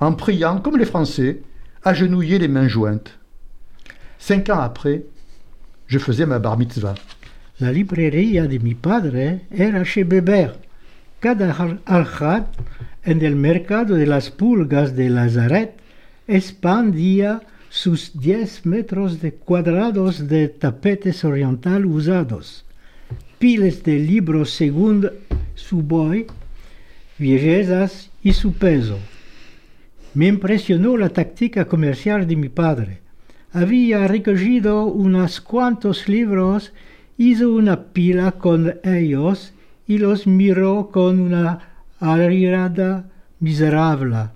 en 0.00 0.12
priant 0.12 0.60
comme 0.60 0.78
les 0.78 0.84
Français, 0.84 1.42
agenouillés 1.84 2.38
les 2.38 2.48
mains 2.48 2.68
jointes. 2.68 3.18
Cinq 4.18 4.50
ans 4.50 4.60
après, 4.60 5.04
je 5.86 5.98
faisais 5.98 6.26
ma 6.26 6.38
bar 6.38 6.56
mitzvah. 6.56 6.94
La 7.60 7.72
librería 7.72 8.46
de 8.46 8.58
mi 8.58 8.74
padre 8.74 9.40
era 9.50 9.84
chez 9.84 10.04
Beber. 10.04 10.54
Cada 11.20 11.54
aljad 11.86 12.46
en 13.04 13.22
el 13.22 13.36
mercado 13.36 13.94
de 13.94 14.06
las 14.06 14.30
pulgas 14.30 14.96
de 14.96 15.08
Lazaret 15.08 15.74
expandía 16.26 17.42
sus 17.68 18.18
10 18.18 18.66
metros 18.66 19.20
de 19.20 19.32
cuadrados 19.32 20.28
de 20.28 20.48
tapetes 20.48 21.24
oriental 21.24 21.86
usados, 21.86 22.64
piles 23.42 23.82
de 23.82 23.98
libros 23.98 24.50
según 24.50 25.10
su 25.56 25.82
boy, 25.82 26.26
bellezas 27.18 28.08
y 28.22 28.34
su 28.34 28.52
peso. 28.52 29.00
Me 30.14 30.28
impresionó 30.28 30.96
la 30.96 31.08
táctica 31.08 31.64
comercial 31.64 32.28
de 32.28 32.36
mi 32.36 32.48
padre. 32.48 33.00
Había 33.52 34.06
recogido 34.06 34.84
unos 34.84 35.40
cuantos 35.40 36.08
libros, 36.08 36.72
hizo 37.18 37.52
una 37.52 37.86
pila 37.86 38.30
con 38.30 38.76
ellos 38.84 39.52
y 39.88 39.98
los 39.98 40.28
miró 40.28 40.90
con 40.92 41.18
una 41.18 41.82
arirada 41.98 43.10
miserable. 43.40 44.28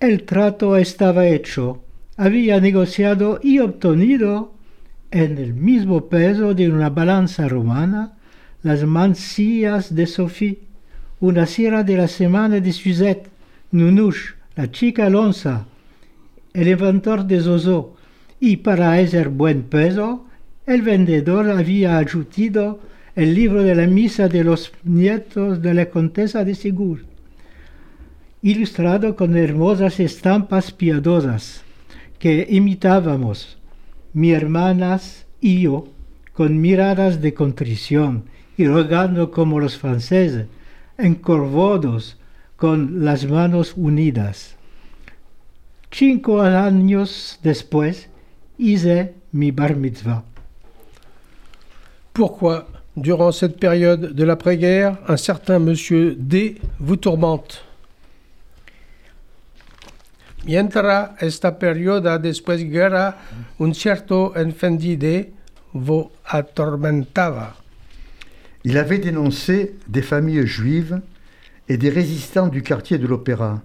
El 0.00 0.22
trato 0.22 0.78
estaba 0.78 1.28
hecho. 1.28 1.82
Había 2.16 2.58
negociado 2.58 3.38
y 3.42 3.58
obtenido 3.58 4.54
en 5.10 5.38
el 5.38 5.54
mismo 5.54 6.08
peso 6.08 6.54
de 6.54 6.68
una 6.68 6.90
balanza 6.90 7.48
romana 7.48 8.12
las 8.62 8.84
mancillas 8.84 9.94
de 9.94 10.06
Sophie, 10.06 10.58
una 11.18 11.46
sierra 11.46 11.82
de 11.82 11.96
la 11.96 12.08
semana 12.08 12.60
de 12.60 12.72
Suzette, 12.72 13.28
Nunush, 13.72 14.34
la 14.54 14.70
chica 14.70 15.08
Lonza, 15.08 15.66
el 16.52 16.68
inventor 16.68 17.24
de 17.24 17.40
Zozo, 17.40 17.96
y 18.38 18.58
para 18.58 19.00
ese 19.00 19.24
buen 19.26 19.62
peso, 19.62 20.26
el 20.66 20.82
vendedor 20.82 21.50
había 21.50 21.98
añadido 21.98 22.80
el 23.16 23.34
libro 23.34 23.62
de 23.62 23.74
la 23.74 23.86
misa 23.86 24.28
de 24.28 24.44
los 24.44 24.72
nietos 24.84 25.62
de 25.62 25.74
la 25.74 25.86
Contesa 25.86 26.44
de 26.44 26.54
Segur, 26.54 27.04
ilustrado 28.42 29.16
con 29.16 29.36
hermosas 29.36 30.00
estampas 30.00 30.72
piadosas 30.72 31.62
que 32.18 32.46
imitábamos, 32.48 33.59
mi 34.12 34.32
hermanas 34.32 35.26
y 35.40 35.62
yo, 35.62 35.88
con 36.32 36.60
miradas 36.60 37.20
de 37.20 37.34
contrición 37.34 38.24
y 38.56 38.66
rogando 38.66 39.30
como 39.30 39.60
los 39.60 39.76
franceses, 39.76 40.46
encorvados 40.98 42.18
con 42.56 43.04
las 43.04 43.26
manos 43.26 43.74
unidas. 43.76 44.56
Cinco 45.90 46.40
años 46.40 47.38
después 47.42 48.08
hice 48.58 49.14
mi 49.32 49.50
bar 49.50 49.76
mitzvah. 49.76 50.24
Pourquoi, 52.12 52.66
durant 52.96 53.32
cette 53.32 53.58
période 53.58 54.14
de 54.14 54.24
l'après-guerre, 54.24 54.98
un 55.08 55.16
certain 55.16 55.58
monsieur 55.58 56.14
D 56.18 56.60
vous 56.78 56.96
tourmente? 56.96 57.64
Mientras 60.46 61.10
esta 61.20 61.58
perioda 61.58 62.18
después 62.18 62.64
guerra, 62.64 63.18
un 63.58 63.74
cierto 63.74 64.32
vous 65.72 66.10
atormentaba. 66.24 67.56
Il 68.64 68.78
avait 68.78 68.98
dénoncé 68.98 69.76
des 69.86 70.02
familles 70.02 70.46
juives 70.46 71.00
et 71.68 71.76
des 71.76 71.90
résistants 71.90 72.48
du 72.48 72.62
quartier 72.62 72.98
de 72.98 73.06
l'Opéra. 73.06 73.62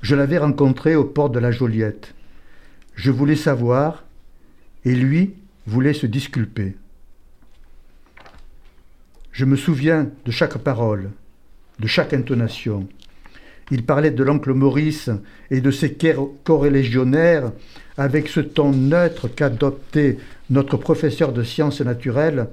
Je 0.00 0.14
l'avais 0.16 0.38
rencontré 0.38 0.96
aux 0.96 1.04
portes 1.04 1.32
de 1.32 1.38
la 1.38 1.52
Joliette. 1.52 2.14
Je 2.94 3.10
voulais 3.10 3.36
savoir, 3.36 4.04
et 4.84 4.94
lui 4.94 5.34
voulait 5.66 5.94
se 5.94 6.06
disculper. 6.06 6.76
Je 9.30 9.44
me 9.44 9.56
souviens 9.56 10.10
de 10.24 10.30
chaque 10.30 10.58
parole, 10.58 11.10
de 11.78 11.86
chaque 11.86 12.12
intonation. 12.12 12.88
Il 13.72 13.84
parlait 13.86 14.10
de 14.10 14.22
l'oncle 14.22 14.52
Maurice 14.52 15.08
et 15.50 15.62
de 15.62 15.70
ses 15.70 15.96
corélégionnaires 16.44 17.52
avec 17.96 18.28
ce 18.28 18.40
ton 18.40 18.70
neutre 18.70 19.28
qu'adoptait 19.28 20.18
notre 20.50 20.76
professeur 20.76 21.32
de 21.32 21.42
sciences 21.42 21.80
naturelles 21.80 22.48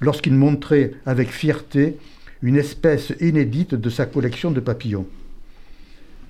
lorsqu'il 0.00 0.34
montrait 0.34 0.94
avec 1.06 1.30
fierté 1.30 1.96
une 2.42 2.56
espèce 2.56 3.12
inédite 3.20 3.76
de 3.76 3.88
sa 3.88 4.04
collection 4.04 4.50
de 4.50 4.58
papillons. 4.58 5.06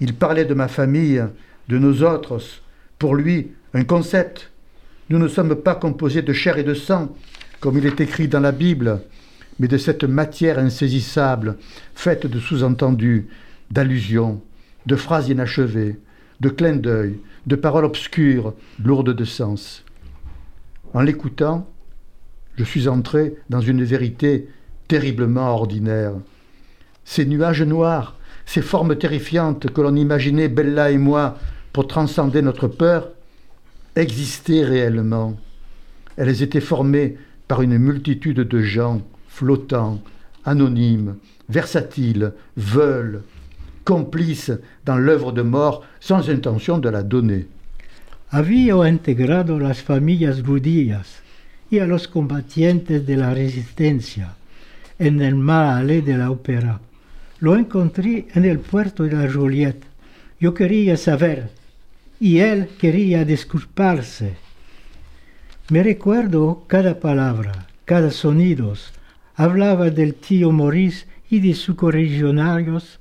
Il 0.03 0.13
parlait 0.13 0.45
de 0.45 0.53
ma 0.53 0.69
famille, 0.69 1.25
de 1.71 1.79
nos 1.79 2.03
autres, 2.03 2.39
pour 2.99 3.15
lui 3.15 3.53
un 3.73 3.85
concept. 3.85 4.51
Nous 5.09 5.19
ne 5.19 5.29
sommes 5.29 5.55
pas 5.55 5.75
composés 5.75 6.21
de 6.21 6.35
chair 6.35 6.59
et 6.59 6.65
de 6.65 6.75
sang, 6.75 7.17
comme 7.61 7.79
il 7.79 7.87
est 7.87 8.03
écrit 8.03 8.29
dans 8.29 8.41
la 8.41 8.53
Bible, 8.53 9.01
mais 9.59 9.69
de 9.69 9.79
cette 9.79 10.05
matière 10.05 10.59
insaisissable, 10.59 11.57
faite 11.95 12.27
de 12.27 12.39
sous-entendus, 12.39 13.27
d'allusions, 13.71 14.41
de 14.87 14.97
phrases 14.97 15.29
inachevées, 15.29 15.99
de 16.41 16.49
clins 16.49 16.77
d'œil, 16.77 17.19
de 17.47 17.57
paroles 17.57 17.85
obscures, 17.85 18.55
lourdes 18.83 19.15
de 19.15 19.25
sens. 19.25 19.85
En 20.93 21.01
l'écoutant, 21.01 21.69
je 22.57 22.65
suis 22.65 22.89
entré 22.89 23.37
dans 23.51 23.61
une 23.61 23.83
vérité 23.83 24.49
terriblement 24.89 25.55
ordinaire. 25.55 26.13
Ces 27.05 27.27
nuages 27.27 27.63
noirs, 27.63 28.17
ces 28.47 28.63
formes 28.63 28.97
terrifiantes 28.97 29.71
que 29.71 29.81
l'on 29.81 29.97
imaginait 29.97 30.49
Bella 30.49 30.91
et 30.91 30.99
moi 30.99 31.39
pour 31.73 31.87
transcender 31.87 32.43
notre 32.43 32.69
peur, 32.69 33.11
existaient 33.97 34.65
réellement. 34.65 35.37
Elles 36.17 36.43
étaient 36.43 36.61
formées 36.61 37.17
par 37.49 37.63
une 37.63 37.79
multitude 37.79 38.41
de 38.41 38.61
gens 38.61 39.03
flottants, 39.29 40.01
anonymes, 40.45 41.17
versatiles, 41.49 42.33
veules, 42.57 43.23
complices 43.85 44.59
dans 44.85 44.99
l'œuvre 44.99 45.33
de 45.33 45.43
mort 45.43 45.85
sans 46.01 46.31
intention 46.31 46.79
de 46.79 46.89
la 46.89 47.03
donner. 47.03 47.47
Había 48.31 48.89
integrado 48.89 49.59
las 49.59 49.83
familias 49.83 50.43
judías 50.43 51.23
y 51.71 51.79
a 51.79 51.87
los 51.87 52.09
combatientes 52.09 53.07
de 53.07 53.17
la 53.17 53.33
resistencia 53.33 54.35
en 54.99 55.21
el 55.21 55.35
male 55.35 56.03
de 56.03 56.17
la 56.17 56.31
ópera. 56.31 56.81
Lo 57.41 57.57
encontré 57.57 58.27
en 58.35 58.45
el 58.45 58.59
puerto 58.59 59.05
de 59.05 59.13
la 59.13 59.31
Joliette. 59.31 59.85
Yo 60.41 60.55
quería 60.55 60.97
saber 60.97 61.51
y 62.21 62.39
él 62.39 62.69
quería 62.79 63.25
disculparse. 63.25 64.37
Me 65.71 65.83
recuerdo 65.83 66.65
cada 66.67 67.01
palabra, 67.01 67.67
cada 67.85 68.11
sonido. 68.11 68.75
Hablaba 69.37 69.91
del 69.91 70.15
tío 70.15 70.53
Maurice 70.53 71.07
y 71.31 71.41
de 71.41 71.55
sus 71.55 71.75
corregionarios 71.75 73.01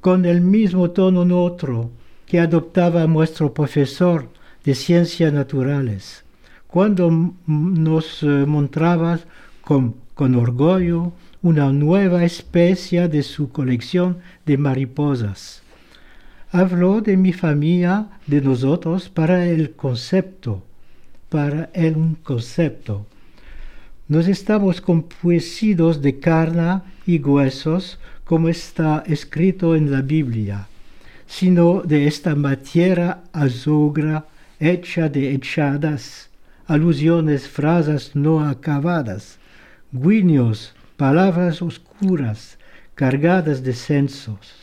con 0.00 0.24
el 0.24 0.40
mismo 0.40 0.90
tono 0.90 1.24
neutro 1.24 1.90
que 2.26 2.40
adoptaba 2.40 3.06
nuestro 3.06 3.52
profesor 3.52 4.28
de 4.64 4.74
ciencias 4.74 5.32
naturales, 5.32 6.24
cuando 6.66 7.34
nos 7.46 8.22
eh, 8.22 8.26
mostraba 8.46 9.18
con, 9.62 9.94
orgullo 10.16 11.12
una 11.42 11.72
nueva 11.72 12.24
especie 12.24 13.08
de 13.08 13.22
su 13.22 13.50
colección 13.50 14.18
de 14.44 14.58
mariposas. 14.58 15.62
Habló 16.52 17.00
de 17.00 17.16
mi 17.16 17.32
familia, 17.32 18.08
de 18.26 18.40
nosotros, 18.42 19.08
para 19.08 19.46
el 19.46 19.72
concepto, 19.72 20.62
para 21.30 21.70
el 21.72 22.16
concepto. 22.22 23.06
Nos 24.08 24.28
estamos 24.28 24.80
compuestos 24.80 26.02
de 26.02 26.18
carne 26.18 26.82
y 27.06 27.18
huesos, 27.18 27.98
como 28.30 28.48
está 28.48 29.02
escrito 29.08 29.74
en 29.74 29.90
la 29.90 30.02
Biblia, 30.02 30.68
sino 31.26 31.82
de 31.82 32.06
esta 32.06 32.36
materia 32.36 33.22
azogra 33.32 34.24
hecha 34.60 35.08
de 35.08 35.32
echadas, 35.32 36.30
alusiones, 36.68 37.48
frases 37.48 38.14
no 38.14 38.48
acabadas, 38.48 39.40
guiños, 39.90 40.76
palabras 40.96 41.60
oscuras, 41.60 42.56
cargadas 42.94 43.64
de 43.64 43.72
censos. 43.72 44.54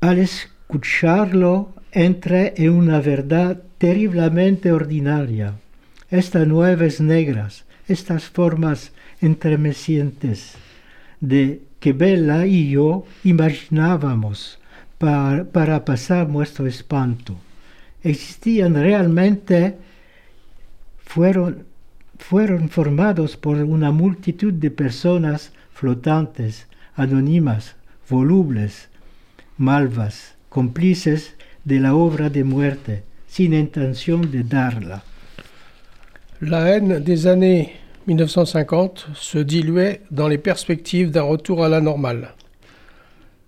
Al 0.00 0.20
escucharlo, 0.20 1.74
entré 1.92 2.54
en 2.56 2.70
una 2.70 2.98
verdad 3.02 3.62
terriblemente 3.76 4.72
ordinaria. 4.72 5.52
Estas 6.10 6.46
nueves 6.46 7.02
negras, 7.02 7.66
estas 7.88 8.24
formas 8.24 8.92
entremecientes, 9.20 10.56
de 11.20 11.62
que 11.80 11.92
Bella 11.92 12.46
y 12.46 12.70
yo 12.70 13.04
imaginábamos 13.24 14.58
para, 14.98 15.44
para 15.44 15.84
pasar 15.84 16.28
nuestro 16.28 16.66
espanto. 16.66 17.36
Existían 18.02 18.74
realmente, 18.74 19.76
fueron, 20.98 21.64
fueron 22.18 22.68
formados 22.68 23.36
por 23.36 23.56
una 23.56 23.90
multitud 23.90 24.52
de 24.52 24.70
personas 24.70 25.52
flotantes, 25.72 26.66
anónimas, 26.94 27.76
volubles, 28.08 28.88
malvas, 29.56 30.34
cómplices 30.48 31.34
de 31.64 31.80
la 31.80 31.94
obra 31.94 32.30
de 32.30 32.44
muerte, 32.44 33.02
sin 33.26 33.52
intención 33.52 34.30
de 34.30 34.42
darla. 34.42 35.04
La 36.40 36.64
haine 36.64 37.00
des 37.00 37.26
années 37.26 37.72
1950 38.08 39.08
se 39.14 39.38
diluait 39.38 40.00
dans 40.10 40.28
les 40.28 40.38
perspectives 40.38 41.10
d'un 41.10 41.22
retour 41.22 41.62
à 41.62 41.68
la 41.68 41.82
normale. 41.82 42.34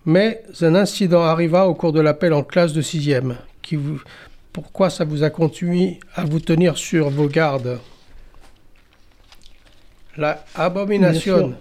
Mais 0.05 0.43
un 0.61 0.75
incident 0.75 1.23
arriva 1.23 1.67
au 1.67 1.75
cours 1.75 1.93
de 1.93 2.01
l'appel 2.01 2.35
en 2.35 2.43
classe 2.43 2.75
de 2.75 2.83
sixième. 2.83 3.37
Qui 3.63 3.77
vous... 3.77 4.01
Pourquoi 4.53 4.91
ça 4.91 5.05
vous 5.05 5.23
a 5.23 5.31
continué 5.31 5.99
à 6.15 6.25
vous 6.25 6.41
tenir 6.41 6.77
sur 6.77 7.09
vos 7.09 7.29
gardes? 7.29 7.79
La 10.17 10.45
abominación 10.55 11.55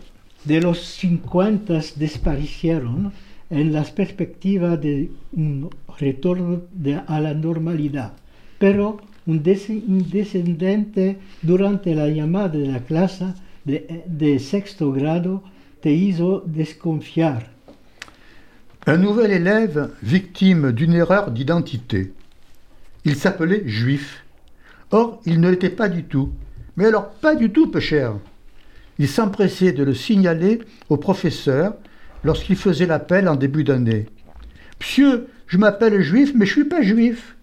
de 0.45 0.59
los 0.59 0.73
50 0.73 1.95
desaparecieron 1.95 3.13
en 3.51 3.71
la 3.71 3.83
perspectiva 3.83 4.75
de 4.75 5.11
un 5.37 5.69
retorno 5.99 6.63
de, 6.73 6.99
a 7.07 7.21
la 7.21 7.33
normalidad, 7.33 8.13
pero 8.57 8.99
un, 9.29 9.35
des, 9.35 9.69
un, 9.69 10.01
descendente 10.11 11.17
durante 11.43 11.85
la 11.85 12.09
llamada 12.09 12.57
de 12.57 12.65
la 12.65 12.79
clase 12.79 13.23
de, 13.65 14.39
sexto 14.39 14.91
grado 14.91 15.43
te 15.81 15.89
hizo 15.89 16.43
desconfiar. 16.45 17.43
Un 18.85 18.97
nouvel 18.97 19.31
élève 19.31 19.91
victime 20.01 20.71
d'une 20.71 20.93
erreur 20.93 21.31
d'identité. 21.31 22.13
Il 23.05 23.15
s'appelait 23.15 23.67
juif. 23.67 24.23
Or, 24.91 25.21
il 25.25 25.39
ne 25.39 25.49
l'était 25.49 25.69
pas 25.69 25.89
du 25.89 26.03
tout. 26.03 26.31
Mais 26.75 26.85
alors, 26.85 27.09
pas 27.09 27.35
du 27.35 27.51
tout, 27.51 27.69
peu. 27.69 27.81
Il 28.97 29.07
s'empressait 29.07 29.73
de 29.73 29.83
le 29.83 29.93
signaler 29.93 30.59
au 30.89 30.97
professeur 30.97 31.75
lorsqu'il 32.23 32.55
faisait 32.55 32.87
l'appel 32.87 33.27
en 33.29 33.35
début 33.35 33.63
d'année. 33.63 34.07
Monsieur, 34.79 35.27
je 35.47 35.57
m'appelle 35.57 36.01
juif, 36.01 36.33
mais 36.35 36.45
je 36.45 36.51
suis 36.51 36.65
pas 36.65 36.81
juif. 36.81 37.35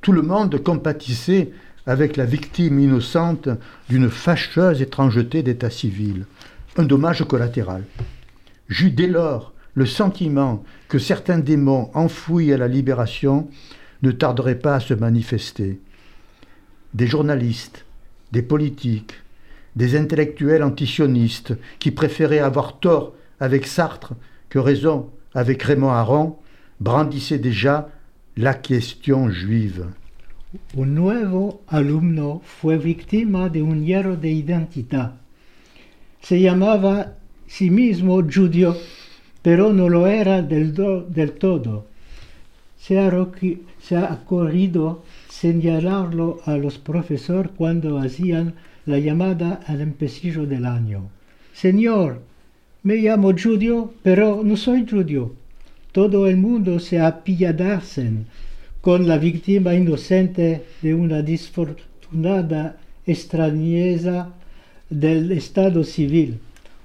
Tout 0.00 0.12
le 0.12 0.22
monde 0.22 0.62
compatissait 0.62 1.50
avec 1.86 2.16
la 2.16 2.24
victime 2.24 2.78
innocente 2.78 3.48
d'une 3.88 4.08
fâcheuse 4.08 4.80
étrangeté 4.80 5.42
d'état 5.42 5.70
civil, 5.70 6.24
un 6.76 6.84
dommage 6.84 7.24
collatéral. 7.24 7.84
J'eus 8.68 8.90
dès 8.90 9.08
lors 9.08 9.52
le 9.74 9.86
sentiment 9.86 10.64
que 10.88 10.98
certains 10.98 11.38
démons 11.38 11.90
enfouis 11.94 12.52
à 12.52 12.56
la 12.56 12.68
libération 12.68 13.48
ne 14.02 14.10
tarderaient 14.10 14.58
pas 14.58 14.76
à 14.76 14.80
se 14.80 14.94
manifester. 14.94 15.80
Des 16.94 17.06
journalistes, 17.06 17.84
des 18.32 18.42
politiques, 18.42 19.14
des 19.76 19.96
intellectuels 19.96 20.62
antisionistes 20.62 21.54
qui 21.78 21.90
préféraient 21.90 22.38
avoir 22.38 22.78
tort 22.78 23.14
avec 23.38 23.66
Sartre 23.66 24.14
que 24.48 24.58
raison 24.58 25.10
avec 25.34 25.62
Raymond 25.62 25.90
Aron 25.90 26.38
brandissaient 26.80 27.38
déjà 27.38 27.90
la 28.40 28.54
question 28.62 29.30
juive. 29.30 29.84
Un 30.74 30.94
nuevo 30.94 31.60
alumno 31.66 32.40
fue 32.42 32.78
víctima 32.78 33.50
de 33.50 33.62
un 33.62 33.84
hierro 33.84 34.16
de 34.16 34.30
identidad. 34.30 35.12
Se 36.22 36.40
llamaba 36.40 37.16
sí 37.46 37.70
mismo 37.70 38.22
judío, 38.22 38.76
pero 39.42 39.74
no 39.74 39.90
lo 39.90 40.06
era 40.06 40.40
del, 40.40 40.72
do, 40.72 41.02
del 41.02 41.32
todo. 41.32 41.86
Se 42.78 42.98
ha, 42.98 43.10
se 43.78 43.96
ha 43.96 44.04
ocurrido 44.14 45.02
señalarlo 45.28 46.40
a 46.46 46.56
los 46.56 46.78
profesores 46.78 47.52
cuando 47.54 47.98
hacían 47.98 48.54
la 48.86 48.98
llamada 48.98 49.60
al 49.66 49.82
empecillo 49.82 50.46
del 50.46 50.64
año. 50.64 51.10
Señor, 51.52 52.22
me 52.84 52.96
llamo 52.96 53.32
judío, 53.32 53.92
pero 54.02 54.40
no 54.42 54.56
soy 54.56 54.86
judío. 54.88 55.34
Todo 55.92 56.26
el 56.28 56.36
mundo 56.36 56.78
se 56.78 57.00
apiadarse 57.00 58.10
con 58.80 59.08
la 59.08 59.18
víctima 59.18 59.74
inocente 59.74 60.64
de 60.82 60.94
una 60.94 61.22
disfortunada 61.22 62.78
extrañeza 63.06 64.32
del 64.88 65.32
estado 65.32 65.84
civil, 65.84 66.38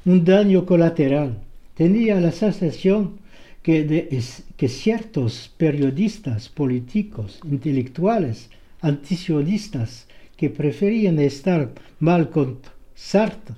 un 0.06 0.26
daño 0.26 0.66
colateral. 0.66 1.38
Tenía 1.76 2.20
la 2.20 2.32
sensación 2.32 3.20
que 3.62 4.68
ciertos 4.68 5.52
periodistas 5.58 6.50
políticos, 6.50 7.40
intelectuales, 7.44 8.50
antisionistas, 8.82 10.08
que 10.38 10.50
preferían 10.50 11.20
estar 11.20 11.72
mal 12.00 12.30
con 12.30 12.60
Sartre 12.94 13.56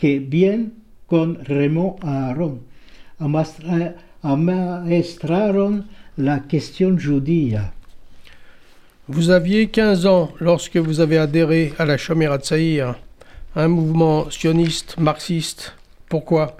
que 0.00 0.18
bien 0.18 0.72
con 1.06 1.44
Raymond 1.44 2.02
Aron, 2.02 2.60
amaestraron 4.22 5.84
la 6.16 6.40
question 6.40 6.96
judía. 6.98 7.72
Vous 9.08 9.30
aviez 9.30 9.68
15 9.68 10.06
ans 10.06 10.30
lorsque 10.38 10.76
vous 10.76 11.00
avez 11.00 11.18
adhéré 11.18 11.74
à 11.78 11.84
la 11.84 11.96
Shomer 11.96 12.26
Hatzair, 12.26 12.94
un 13.56 13.68
mouvement 13.68 14.30
sioniste 14.30 14.96
marxiste. 14.98 15.74
Pourquoi? 16.08 16.56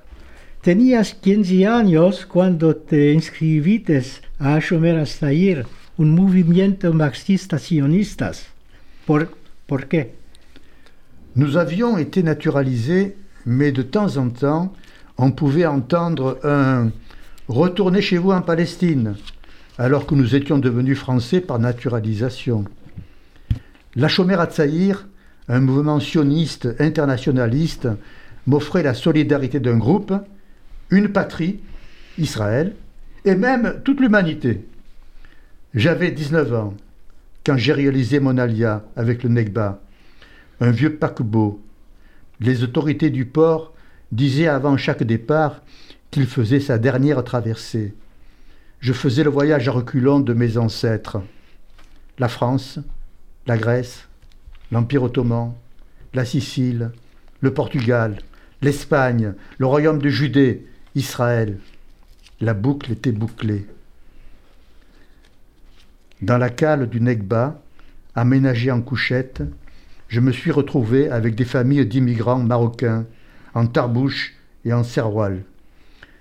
Tenías 0.62 1.14
15 1.14 1.64
años 1.66 2.26
cuando 2.26 2.74
te 2.74 3.14
inscribiste 3.14 4.22
a 4.40 4.58
Shomer 4.58 4.98
Hatzair, 4.98 5.66
un 5.98 6.14
movimiento 6.14 6.92
marxista 6.92 7.58
sionista. 7.58 8.32
Por, 9.06 9.28
¿Por 9.66 9.86
qué? 9.86 10.14
Nous 11.36 11.56
avions 11.56 11.96
été 11.98 12.22
naturalisés, 12.24 13.16
mais 13.46 13.70
de 13.70 13.82
temps 13.82 14.16
en 14.16 14.30
temps, 14.30 14.72
on 15.16 15.30
pouvait 15.30 15.66
entendre 15.66 16.38
un 16.42 16.90
Retournez 17.50 18.00
chez 18.00 18.16
vous 18.16 18.30
en 18.30 18.42
Palestine, 18.42 19.16
alors 19.76 20.06
que 20.06 20.14
nous 20.14 20.36
étions 20.36 20.58
devenus 20.58 20.96
français 20.96 21.40
par 21.40 21.58
naturalisation. 21.58 22.64
La 23.96 24.06
Chomer 24.06 24.38
Hatzaïr, 24.38 25.08
un 25.48 25.58
mouvement 25.58 25.98
sioniste 25.98 26.68
internationaliste, 26.78 27.88
m'offrait 28.46 28.84
la 28.84 28.94
solidarité 28.94 29.58
d'un 29.58 29.78
groupe, 29.78 30.12
une 30.90 31.08
patrie, 31.08 31.58
Israël, 32.18 32.76
et 33.24 33.34
même 33.34 33.80
toute 33.84 33.98
l'humanité. 33.98 34.64
J'avais 35.74 36.12
19 36.12 36.54
ans 36.54 36.74
quand 37.44 37.56
j'ai 37.56 37.72
réalisé 37.72 38.20
mon 38.20 38.38
alia 38.38 38.84
avec 38.94 39.24
le 39.24 39.28
Negba, 39.28 39.80
un 40.60 40.70
vieux 40.70 40.94
paquebot. 40.94 41.60
Les 42.38 42.62
autorités 42.62 43.10
du 43.10 43.24
port 43.24 43.74
disaient 44.12 44.46
avant 44.46 44.76
chaque 44.76 45.02
départ 45.02 45.62
qu'il 46.10 46.26
faisait 46.26 46.60
sa 46.60 46.78
dernière 46.78 47.22
traversée. 47.24 47.94
Je 48.80 48.92
faisais 48.92 49.24
le 49.24 49.30
voyage 49.30 49.68
à 49.68 49.72
reculons 49.72 50.20
de 50.20 50.32
mes 50.32 50.56
ancêtres. 50.56 51.22
La 52.18 52.28
France, 52.28 52.78
la 53.46 53.56
Grèce, 53.56 54.08
l'Empire 54.72 55.02
ottoman, 55.02 55.54
la 56.14 56.24
Sicile, 56.24 56.90
le 57.40 57.54
Portugal, 57.54 58.18
l'Espagne, 58.62 59.34
le 59.58 59.66
royaume 59.66 60.00
de 60.00 60.08
Judée, 60.08 60.66
Israël. 60.94 61.58
La 62.40 62.54
boucle 62.54 62.92
était 62.92 63.12
bouclée. 63.12 63.66
Dans 66.22 66.38
la 66.38 66.50
cale 66.50 66.88
du 66.88 67.00
Negba, 67.00 67.62
aménagée 68.14 68.70
en 68.70 68.82
couchette, 68.82 69.42
je 70.08 70.20
me 70.20 70.32
suis 70.32 70.50
retrouvé 70.50 71.08
avec 71.08 71.34
des 71.34 71.44
familles 71.44 71.86
d'immigrants 71.86 72.42
marocains, 72.42 73.06
en 73.54 73.66
tarbouche 73.66 74.34
et 74.64 74.72
en 74.72 74.82
serroal. 74.82 75.44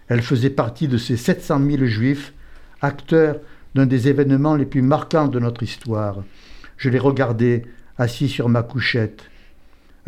Elle 0.10 0.24
faisait 0.24 0.50
partie 0.50 0.88
de 0.88 0.98
ces 0.98 1.18
700 1.18 1.62
000 1.70 1.86
juifs, 1.86 2.34
acteurs 2.82 3.38
d'un 3.76 3.86
des 3.86 4.08
événements 4.08 4.56
les 4.56 4.66
plus 4.66 4.82
marquants 4.82 5.28
de 5.28 5.40
notre 5.40 5.64
histoire. 5.64 6.24
Je 6.78 6.90
les 6.90 7.00
regardais 7.00 7.64
assis 7.98 8.28
sur 8.28 8.50
ma 8.50 8.64
couchette. 8.64 9.30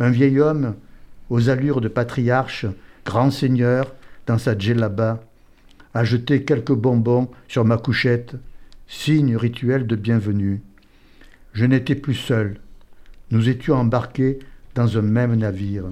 Un 0.00 0.10
vieil 0.10 0.40
homme, 0.40 0.74
aux 1.30 1.48
allures 1.48 1.80
de 1.80 1.88
patriarche, 1.88 2.66
grand 3.06 3.30
seigneur, 3.30 3.94
dans 4.26 4.38
sa 4.38 4.58
djellaba, 4.58 5.22
a 5.94 6.04
jeté 6.04 6.44
quelques 6.44 6.74
bonbons 6.74 7.30
sur 7.48 7.64
ma 7.64 7.76
couchette 7.76 8.34
signe 8.88 9.36
rituel 9.36 9.86
de 9.86 9.96
bienvenue. 9.96 10.62
Je 11.52 11.64
n'étais 11.64 11.94
plus 11.94 12.14
seul. 12.14 12.58
Nous 13.30 13.48
étions 13.48 13.74
embarqués 13.74 14.38
dans 14.74 14.98
un 14.98 15.02
même 15.02 15.34
navire. 15.34 15.84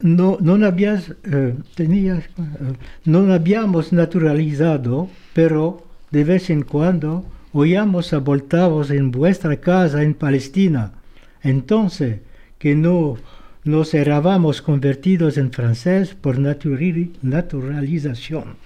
No, 0.00 0.38
non, 0.40 0.64
habías, 0.64 1.14
eh, 1.24 1.54
tenías, 1.74 2.24
eh, 2.36 2.76
non 3.08 3.32
habíamos 3.32 3.92
naturalizado, 3.92 5.08
pero 5.32 5.86
de 6.10 6.24
vez 6.24 6.50
en 6.50 6.62
cuando 6.62 7.24
oíamos 7.52 8.12
a 8.12 8.18
voltavos 8.18 8.90
en 8.90 9.10
vuestra 9.10 9.56
casa 9.56 10.02
en 10.02 10.12
Palestina. 10.14 10.92
Entonces, 11.42 12.20
que 12.58 12.74
no 12.74 13.16
nos 13.64 13.94
erábamos 13.94 14.60
convertidos 14.62 15.38
en 15.38 15.50
francés 15.50 16.14
por 16.14 16.38
naturalización. 16.38 18.56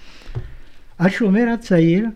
Ashomer 0.99 1.49
Hatzair, 1.49 2.13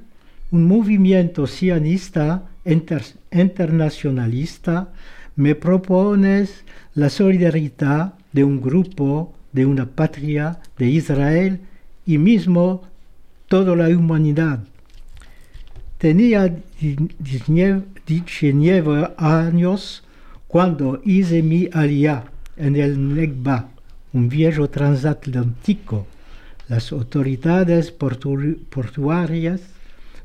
un 0.50 0.66
movimiento 0.66 1.46
sionista 1.46 2.42
inter, 2.64 3.02
internacionalista, 3.32 4.88
me 5.36 5.54
propones 5.54 6.64
la 6.94 7.08
solidaridad 7.08 8.14
de 8.34 8.44
un 8.44 8.60
grupo, 8.60 9.32
de 9.52 9.64
una 9.64 9.86
patria, 9.86 10.58
de 10.76 10.90
Israel 10.90 11.60
y 12.04 12.18
mismo 12.18 12.82
toda 13.48 13.74
la 13.76 13.88
humanidad. 13.88 14.64
Tenía 15.98 16.56
19 16.80 19.14
años 19.16 20.02
cuando 20.48 21.00
hice 21.04 21.42
mi 21.42 21.68
alía 21.72 22.24
en 22.56 22.76
el 22.76 23.14
Negba, 23.14 23.68
un 24.12 24.28
viejo 24.28 24.68
transatlántico. 24.68 26.06
Las 26.68 26.92
autoridades 26.92 27.92
portuarias 27.92 29.60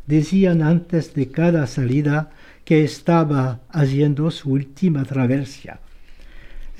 decían 0.07 0.63
antes 0.63 1.13
de 1.13 1.29
cada 1.29 1.67
salida 1.67 2.31
que 2.65 2.83
estaba 2.83 3.59
haciendo 3.69 4.31
su 4.31 4.51
última 4.51 5.05
travesía. 5.05 5.79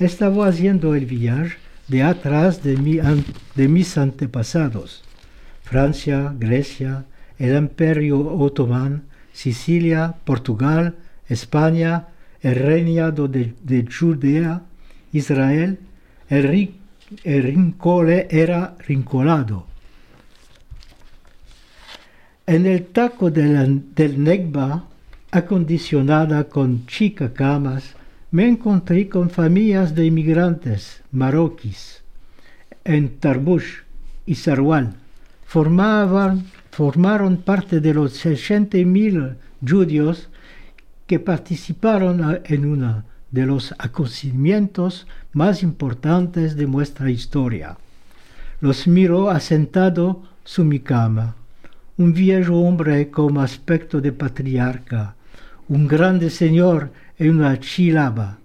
Estaba 0.00 0.46
haciendo 0.46 0.94
el 0.94 1.04
viaje 1.04 1.56
de 1.86 2.02
atrás 2.02 2.62
de, 2.62 2.78
mis 3.68 3.98
antepasados. 3.98 5.04
Francia, 5.62 6.34
Grecia, 6.38 7.04
el 7.38 7.54
Imperio 7.54 8.18
Otomán, 8.18 9.02
Sicilia, 9.34 10.14
Portugal, 10.24 10.96
España, 11.28 12.08
el 12.40 12.54
reinado 12.54 13.28
de, 13.28 13.86
Judea, 13.86 14.62
Israel, 15.12 15.78
el, 16.30 16.72
rincole 17.22 18.26
era 18.30 18.76
rincolado. 18.88 19.66
En 22.46 22.64
el 22.64 22.86
taco 22.86 23.30
del, 23.30 23.94
del 23.94 24.24
Negba, 24.24 24.86
acondicionada 25.30 26.44
con 26.44 26.86
chicas 26.86 27.32
camas, 27.32 27.99
me 28.30 28.48
encontré 28.48 29.08
con 29.08 29.30
familias 29.30 29.94
de 29.94 30.06
inmigrantes 30.06 31.02
marroquíes. 31.10 32.02
En 32.84 33.18
Tarbush 33.18 33.80
y 34.26 34.36
Sarwal 34.36 34.94
formaban 35.44 36.44
formaron 36.70 37.38
parte 37.38 37.80
de 37.80 37.92
los 37.92 38.24
60.000 38.24 39.36
judíos 39.68 40.28
que 41.06 41.18
participaron 41.18 42.40
en 42.44 42.64
uno 42.64 43.02
de 43.30 43.46
los 43.46 43.74
acontecimientos 43.78 45.06
más 45.32 45.62
importantes 45.62 46.56
de 46.56 46.66
nuestra 46.66 47.10
historia. 47.10 47.76
Los 48.60 48.86
miró 48.86 49.30
asentado 49.30 50.22
su 50.44 50.64
mi 50.64 50.80
cama, 50.80 51.34
un 51.96 52.12
viejo 52.12 52.60
hombre 52.60 53.10
con 53.10 53.38
aspecto 53.38 54.00
de 54.00 54.12
patriarca, 54.12 55.16
un 55.68 55.86
grande 55.86 56.30
señor 56.30 56.92
una 57.28 57.58
chilaba, 57.58 58.38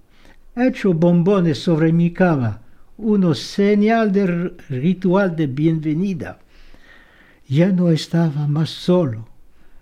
hecho 0.56 0.94
bombones 0.94 1.58
sobre 1.58 1.92
mi 1.92 2.12
cama, 2.12 2.62
uno 2.98 3.34
señal 3.34 4.12
de 4.12 4.54
ritual 4.70 5.36
de 5.36 5.48
bienvenida 5.48 6.40
ya 7.48 7.72
no 7.72 7.90
estaba 7.90 8.48
más 8.48 8.70
solo. 8.70 9.28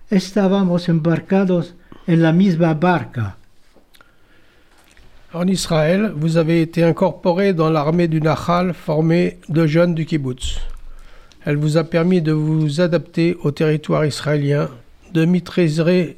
Estábamos 0.09 0.89
embarcados 0.89 1.75
en 2.07 2.21
la 2.21 2.31
misma 2.31 2.73
barca. 2.73 3.37
En 5.33 5.47
Israël, 5.47 6.11
vous 6.15 6.37
avez 6.37 6.61
été 6.61 6.83
incorporé 6.83 7.53
dans 7.53 7.69
l'armée 7.69 8.07
du 8.07 8.21
Nahal 8.21 8.73
formée 8.73 9.39
de 9.49 9.65
jeunes 9.65 9.95
du 9.95 10.05
kibbutz. 10.05 10.59
Elle 11.45 11.57
vous 11.57 11.77
a 11.77 11.83
permis 11.83 12.21
de 12.21 12.31
vous 12.31 12.81
adapter 12.81 13.35
au 13.41 13.51
territoire 13.51 14.05
israélien, 14.05 14.69
de 15.11 15.25
maîtriser 15.25 16.17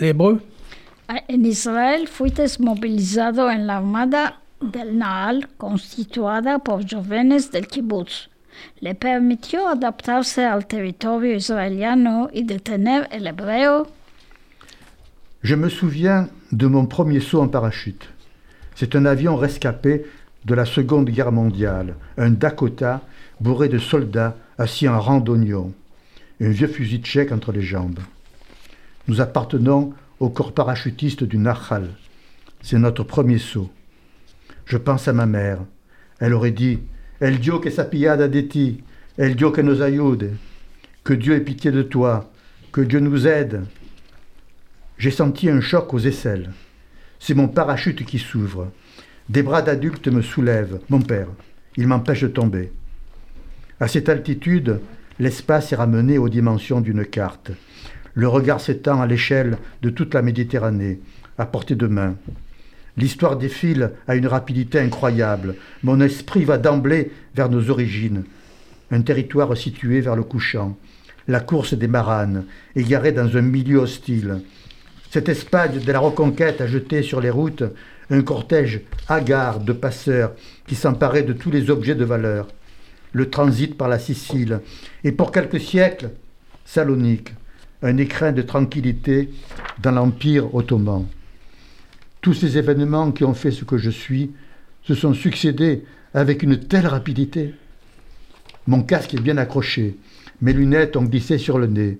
l'hébreu. 0.00 0.40
En 1.28 1.44
Israel 1.44 2.08
fuiste 2.08 2.46
movilizado 2.58 3.50
en 3.50 3.66
la 3.66 3.76
armada 3.76 4.40
del 4.60 4.96
Nahal 4.96 5.48
constituida 5.58 6.58
por 6.58 6.88
jóvenes 6.88 7.50
del 7.50 7.66
kibbutz 7.66 8.32
le 8.80 8.94
permitió 8.94 9.68
adaptarse 9.68 10.44
al 10.44 10.66
territorio 10.66 11.34
israélien 11.34 12.28
et 12.32 12.44
de 12.44 12.58
tener 12.58 13.08
el 13.10 13.26
hebreo. 13.26 13.86
Je 15.42 15.56
me 15.56 15.68
souviens 15.68 16.28
de 16.52 16.66
mon 16.66 16.86
premier 16.86 17.20
saut 17.20 17.40
en 17.40 17.48
parachute. 17.48 18.08
C'est 18.74 18.94
un 18.94 19.06
avion 19.06 19.36
rescapé 19.36 20.04
de 20.44 20.54
la 20.54 20.64
Seconde 20.64 21.10
Guerre 21.10 21.32
mondiale, 21.32 21.94
un 22.16 22.30
Dakota 22.30 23.02
bourré 23.40 23.68
de 23.68 23.78
soldats 23.78 24.36
assis 24.58 24.88
en 24.88 25.00
rang 25.00 25.20
d'oignons, 25.20 25.72
un 26.40 26.48
vieux 26.48 26.68
fusil 26.68 27.00
tchèque 27.02 27.32
entre 27.32 27.52
les 27.52 27.62
jambes. 27.62 28.00
Nous 29.08 29.20
appartenons 29.20 29.92
au 30.22 30.28
corps 30.28 30.54
parachutiste 30.54 31.24
du 31.24 31.36
Nahal. 31.36 31.88
C'est 32.60 32.78
notre 32.78 33.02
premier 33.02 33.38
saut. 33.38 33.72
Je 34.66 34.76
pense 34.76 35.08
à 35.08 35.12
ma 35.12 35.26
mère. 35.26 35.58
Elle 36.20 36.32
aurait 36.32 36.52
dit 36.52 36.78
El 37.18 37.40
Dio 37.40 37.58
que 37.58 37.70
sapiada 37.70 38.28
de 38.28 38.40
ti, 38.40 38.84
El 39.18 39.34
Dio 39.34 39.50
que 39.50 39.60
nos 39.60 39.82
ayude. 39.82 40.30
Que 41.02 41.12
Dieu 41.12 41.34
ait 41.34 41.40
pitié 41.40 41.72
de 41.72 41.82
toi, 41.82 42.30
que 42.70 42.80
Dieu 42.80 43.00
nous 43.00 43.26
aide. 43.26 43.64
J'ai 44.96 45.10
senti 45.10 45.50
un 45.50 45.60
choc 45.60 45.92
aux 45.92 45.98
aisselles. 45.98 46.52
C'est 47.18 47.34
mon 47.34 47.48
parachute 47.48 48.04
qui 48.04 48.20
s'ouvre. 48.20 48.70
Des 49.28 49.42
bras 49.42 49.62
d'adulte 49.62 50.06
me 50.06 50.22
soulèvent, 50.22 50.78
mon 50.88 51.00
père. 51.00 51.26
Il 51.76 51.88
m'empêche 51.88 52.22
de 52.22 52.28
tomber. 52.28 52.70
À 53.80 53.88
cette 53.88 54.08
altitude, 54.08 54.78
l'espace 55.18 55.72
est 55.72 55.76
ramené 55.76 56.16
aux 56.16 56.28
dimensions 56.28 56.80
d'une 56.80 57.04
carte. 57.04 57.50
Le 58.14 58.28
regard 58.28 58.60
s'étend 58.60 59.00
à 59.00 59.06
l'échelle 59.06 59.58
de 59.80 59.90
toute 59.90 60.14
la 60.14 60.22
Méditerranée, 60.22 61.00
à 61.38 61.46
portée 61.46 61.74
de 61.74 61.86
main. 61.86 62.16
L'histoire 62.96 63.36
défile 63.36 63.92
à 64.06 64.16
une 64.16 64.26
rapidité 64.26 64.78
incroyable. 64.78 65.54
Mon 65.82 66.00
esprit 66.00 66.44
va 66.44 66.58
d'emblée 66.58 67.10
vers 67.34 67.48
nos 67.48 67.70
origines. 67.70 68.24
Un 68.90 69.00
territoire 69.00 69.56
situé 69.56 70.02
vers 70.02 70.16
le 70.16 70.24
couchant. 70.24 70.76
La 71.26 71.40
course 71.40 71.72
des 71.72 71.88
maranes, 71.88 72.44
égarée 72.76 73.12
dans 73.12 73.36
un 73.36 73.42
milieu 73.42 73.78
hostile. 73.78 74.42
Cette 75.10 75.30
Espagne 75.30 75.78
de 75.78 75.92
la 75.92 76.00
reconquête 76.00 76.60
a 76.60 76.66
jeté 76.66 77.02
sur 77.02 77.20
les 77.20 77.30
routes 77.30 77.64
un 78.10 78.22
cortège 78.22 78.80
hagard 79.08 79.60
de 79.60 79.72
passeurs 79.72 80.32
qui 80.66 80.74
s'emparaient 80.74 81.22
de 81.22 81.32
tous 81.32 81.50
les 81.50 81.70
objets 81.70 81.94
de 81.94 82.04
valeur. 82.04 82.48
Le 83.12 83.30
transit 83.30 83.76
par 83.76 83.88
la 83.88 83.98
Sicile 83.98 84.60
et 85.04 85.12
pour 85.12 85.32
quelques 85.32 85.60
siècles, 85.60 86.10
Salonique, 86.64 87.32
un 87.82 87.96
écrin 87.96 88.32
de 88.32 88.42
tranquillité 88.42 89.30
dans 89.82 89.90
l'Empire 89.90 90.54
ottoman. 90.54 91.06
Tous 92.20 92.34
ces 92.34 92.56
événements 92.56 93.10
qui 93.10 93.24
ont 93.24 93.34
fait 93.34 93.50
ce 93.50 93.64
que 93.64 93.78
je 93.78 93.90
suis 93.90 94.30
se 94.84 94.94
sont 94.94 95.14
succédés 95.14 95.84
avec 96.14 96.42
une 96.42 96.58
telle 96.58 96.86
rapidité. 96.86 97.54
Mon 98.66 98.82
casque 98.82 99.14
est 99.14 99.20
bien 99.20 99.38
accroché, 99.38 99.96
mes 100.40 100.52
lunettes 100.52 100.96
ont 100.96 101.04
glissé 101.04 101.38
sur 101.38 101.58
le 101.58 101.66
nez. 101.66 101.98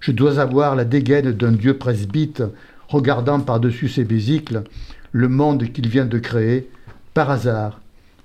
Je 0.00 0.12
dois 0.12 0.38
avoir 0.38 0.74
la 0.76 0.84
dégaine 0.84 1.32
d'un 1.32 1.52
dieu 1.52 1.76
presbyte 1.76 2.42
regardant 2.88 3.40
par-dessus 3.40 3.88
ses 3.88 4.04
vésicles 4.04 4.62
le 5.12 5.28
monde 5.28 5.72
qu'il 5.72 5.88
vient 5.88 6.06
de 6.06 6.18
créer, 6.18 6.70
par 7.12 7.30
hasard, 7.30 7.80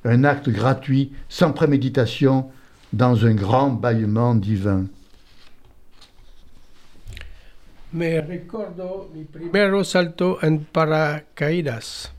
un 0.06 0.24
acte 0.24 0.50
gratuit, 0.50 1.12
sans 1.30 1.52
préméditation, 1.52 2.48
dans 2.92 3.26
un 3.26 3.34
grand 3.34 3.70
bâillement 3.70 4.36
divin. 4.36 4.86
Me 7.94 8.22
recuerdo 8.22 9.12
mi 9.14 9.24
primero 9.24 9.84
salto 9.84 10.40
en 10.42 10.66
paracaídas. 10.66 12.12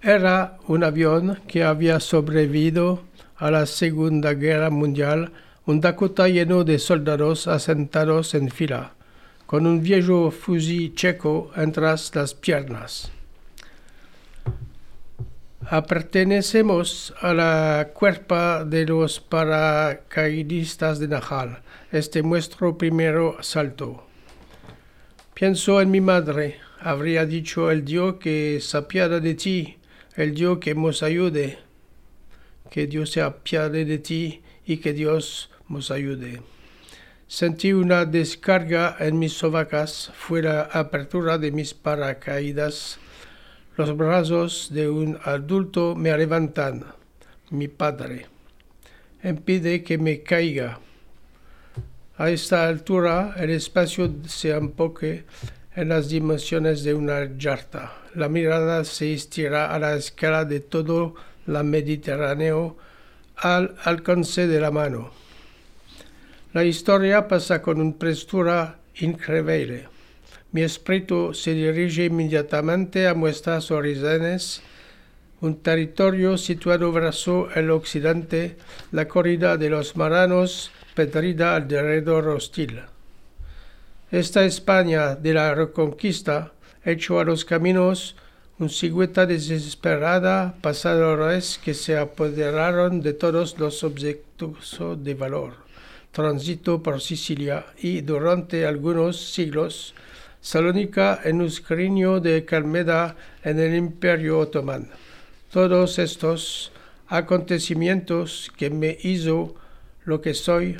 Era 0.00 0.58
un 0.68 0.84
avión 0.84 1.40
que 1.48 1.64
había 1.64 1.98
sobrevivido 1.98 3.02
a 3.34 3.50
la 3.50 3.66
Segunda 3.66 4.34
Guerra 4.34 4.70
Mundial, 4.70 5.32
un 5.64 5.80
Dakota 5.80 6.28
lleno 6.28 6.62
de 6.62 6.78
soldados 6.78 7.48
asentados 7.48 8.36
en 8.36 8.48
fila, 8.48 8.92
con 9.46 9.66
un 9.66 9.82
viejo 9.82 10.30
fusil 10.30 10.94
checo 10.94 11.50
entre 11.56 11.82
las 11.82 12.34
piernas. 12.40 13.10
Pertenecemos 15.88 17.12
a 17.20 17.34
la 17.34 17.88
cuerpa 17.92 18.64
de 18.64 18.86
los 18.86 19.18
paracaidistas 19.18 21.00
de 21.00 21.08
Najal. 21.08 21.58
Este 21.90 22.20
es 22.20 22.24
nuestro 22.24 22.78
primero 22.78 23.36
salto. 23.40 24.05
Pienso 25.38 25.82
en 25.82 25.90
mi 25.90 26.00
madre. 26.00 26.56
Habría 26.80 27.26
dicho 27.26 27.70
el 27.70 27.84
Dios 27.84 28.14
que 28.14 28.58
se 28.62 28.78
apiade 28.78 29.20
de 29.20 29.34
ti, 29.34 29.76
el 30.14 30.34
Dios 30.34 30.56
que 30.60 30.74
nos 30.74 31.02
ayude. 31.02 31.58
Que 32.70 32.86
Dios 32.86 33.10
se 33.10 33.20
apiade 33.20 33.84
de 33.84 33.98
ti 33.98 34.40
y 34.64 34.78
que 34.78 34.94
Dios 34.94 35.50
nos 35.68 35.90
ayude. 35.90 36.40
Sentí 37.26 37.74
una 37.74 38.06
descarga 38.06 38.96
en 38.98 39.18
mis 39.18 39.34
sobacas, 39.34 40.10
fue 40.16 40.40
la 40.40 40.62
apertura 40.62 41.36
de 41.36 41.52
mis 41.52 41.74
paracaídas. 41.74 42.98
Los 43.76 43.94
brazos 43.94 44.70
de 44.72 44.88
un 44.88 45.18
adulto 45.22 45.94
me 45.94 46.16
levantan, 46.16 46.82
mi 47.50 47.68
padre. 47.68 48.24
Impide 49.22 49.82
que 49.82 49.98
me 49.98 50.22
caiga. 50.22 50.80
A 52.18 52.30
esta 52.30 52.66
altura, 52.66 53.34
el 53.36 53.50
espacio 53.50 54.10
se 54.26 54.50
empoque 54.50 55.24
en 55.74 55.90
las 55.90 56.08
dimensiones 56.08 56.82
de 56.82 56.94
una 56.94 57.36
yarta. 57.36 57.92
La 58.14 58.30
mirada 58.30 58.84
se 58.84 59.12
estira 59.12 59.74
a 59.74 59.78
la 59.78 59.94
escala 59.94 60.46
de 60.46 60.60
todo 60.60 61.14
la 61.44 61.62
Mediterráneo 61.62 62.78
al 63.36 63.76
alcance 63.84 64.46
de 64.46 64.60
la 64.60 64.70
mano. 64.70 65.10
La 66.54 66.64
historia 66.64 67.28
pasa 67.28 67.60
con 67.60 67.82
una 67.82 67.98
prestura 67.98 68.78
increíble. 68.94 69.86
Mi 70.52 70.62
espíritu 70.62 71.34
se 71.34 71.52
dirige 71.52 72.06
inmediatamente 72.06 73.08
a 73.08 73.12
nuestras 73.12 73.70
orígenes, 73.70 74.62
un 75.42 75.56
territorio 75.60 76.38
situado 76.38 76.92
verso 76.92 77.50
el 77.54 77.70
occidente, 77.70 78.56
la 78.90 79.06
corrida 79.06 79.58
de 79.58 79.68
los 79.68 79.96
maranos, 79.96 80.70
pedrida 80.96 81.54
alrededor 81.54 82.26
hostil. 82.28 82.80
Esta 84.10 84.44
España 84.44 85.14
de 85.14 85.34
la 85.34 85.54
Reconquista 85.54 86.52
echó 86.84 87.20
a 87.20 87.24
los 87.24 87.44
caminos 87.44 88.16
un 88.58 88.70
cigüeta 88.70 89.26
desesperada, 89.26 90.56
pasadores 90.62 91.60
que 91.62 91.74
se 91.74 91.98
apoderaron 91.98 93.02
de 93.02 93.12
todos 93.12 93.58
los 93.58 93.84
objetos 93.84 94.80
de 94.98 95.14
valor. 95.14 95.52
Transito 96.10 96.82
por 96.82 97.02
Sicilia 97.02 97.66
y 97.78 98.00
durante 98.00 98.64
algunos 98.64 99.32
siglos 99.32 99.94
Salónica 100.40 101.20
en 101.24 101.40
un 101.40 101.48
escriño 101.48 102.20
de 102.20 102.44
Calmeda 102.44 103.16
en 103.42 103.58
el 103.58 103.74
Imperio 103.74 104.38
Otomano. 104.38 104.86
Todos 105.50 105.98
estos 105.98 106.70
acontecimientos 107.08 108.52
que 108.56 108.70
me 108.70 108.96
hizo 109.02 109.56
lo 110.06 110.20
que 110.20 110.32
soy 110.32 110.76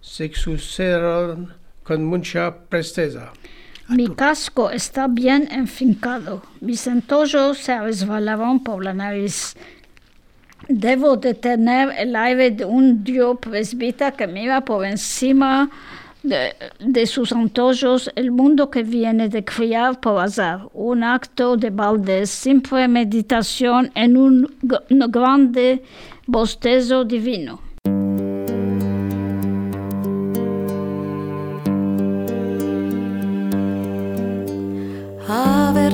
se 0.00 0.32
sucedieron 0.32 1.52
con 1.82 2.04
mucha 2.04 2.54
presteza. 2.68 3.32
Mi 3.88 4.08
casco 4.08 4.70
está 4.70 5.06
bien 5.08 5.48
enfincado. 5.50 6.42
Mis 6.60 6.86
entollos 6.86 7.58
se 7.58 7.78
resbalaban 7.78 8.60
por 8.60 8.84
la 8.84 8.92
nariz. 8.92 9.54
Debo 10.68 11.16
de 11.16 11.34
tener 11.34 11.92
el 11.96 12.16
aire 12.16 12.50
de 12.50 12.64
un 12.64 13.04
dios 13.04 13.38
presbita 13.40 14.12
que 14.12 14.26
mira 14.26 14.64
por 14.64 14.84
encima 14.84 15.70
de, 16.24 17.06
sus 17.06 17.30
antollos 17.30 18.10
el 18.16 18.32
mundo 18.32 18.68
que 18.68 18.82
viene 18.82 19.28
de 19.28 19.44
criar 19.44 20.00
por 20.00 20.20
azar. 20.20 20.68
Un 20.74 21.04
acto 21.04 21.56
de 21.56 21.70
balde, 21.70 22.26
sin 22.26 22.60
premeditación 22.60 23.92
en 23.94 24.16
un 24.16 24.54
grande 24.88 25.84
bostezo 26.26 27.04
divino. 27.04 27.65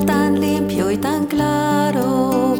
Tan 0.05 0.39
limpio 0.39 0.91
y 0.91 0.97
tan 0.97 1.25
claro, 1.25 2.52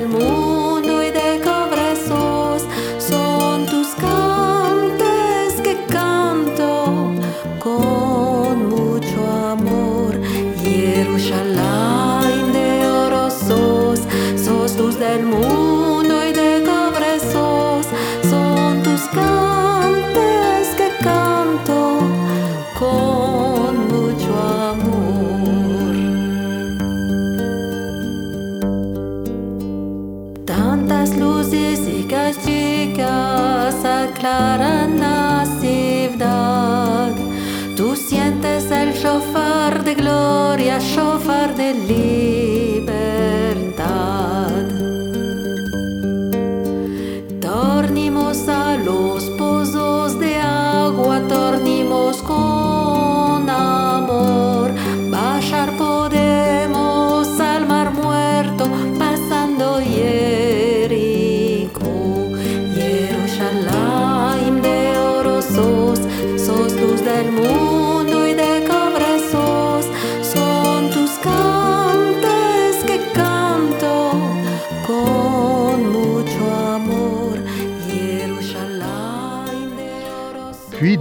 mundo 0.00 0.41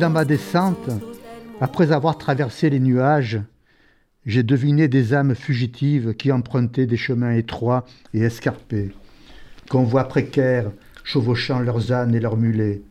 dans 0.01 0.09
ma 0.09 0.25
descente, 0.25 0.89
après 1.59 1.91
avoir 1.91 2.17
traversé 2.17 2.71
les 2.71 2.79
nuages, 2.79 3.39
j'ai 4.25 4.41
deviné 4.41 4.87
des 4.87 5.13
âmes 5.13 5.35
fugitives 5.35 6.15
qui 6.15 6.31
empruntaient 6.31 6.87
des 6.87 6.97
chemins 6.97 7.35
étroits 7.35 7.85
et 8.15 8.21
escarpés, 8.21 8.89
convois 9.69 10.05
précaires 10.05 10.71
chevauchant 11.03 11.59
leurs 11.59 11.91
ânes 11.91 12.15
et 12.15 12.19
leurs 12.19 12.35
mulets, 12.35 12.81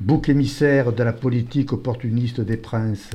bouc 0.00 0.28
émissaire 0.28 0.92
de 0.92 1.02
la 1.02 1.14
politique 1.14 1.72
opportuniste 1.72 2.42
des 2.42 2.58
princes, 2.58 3.08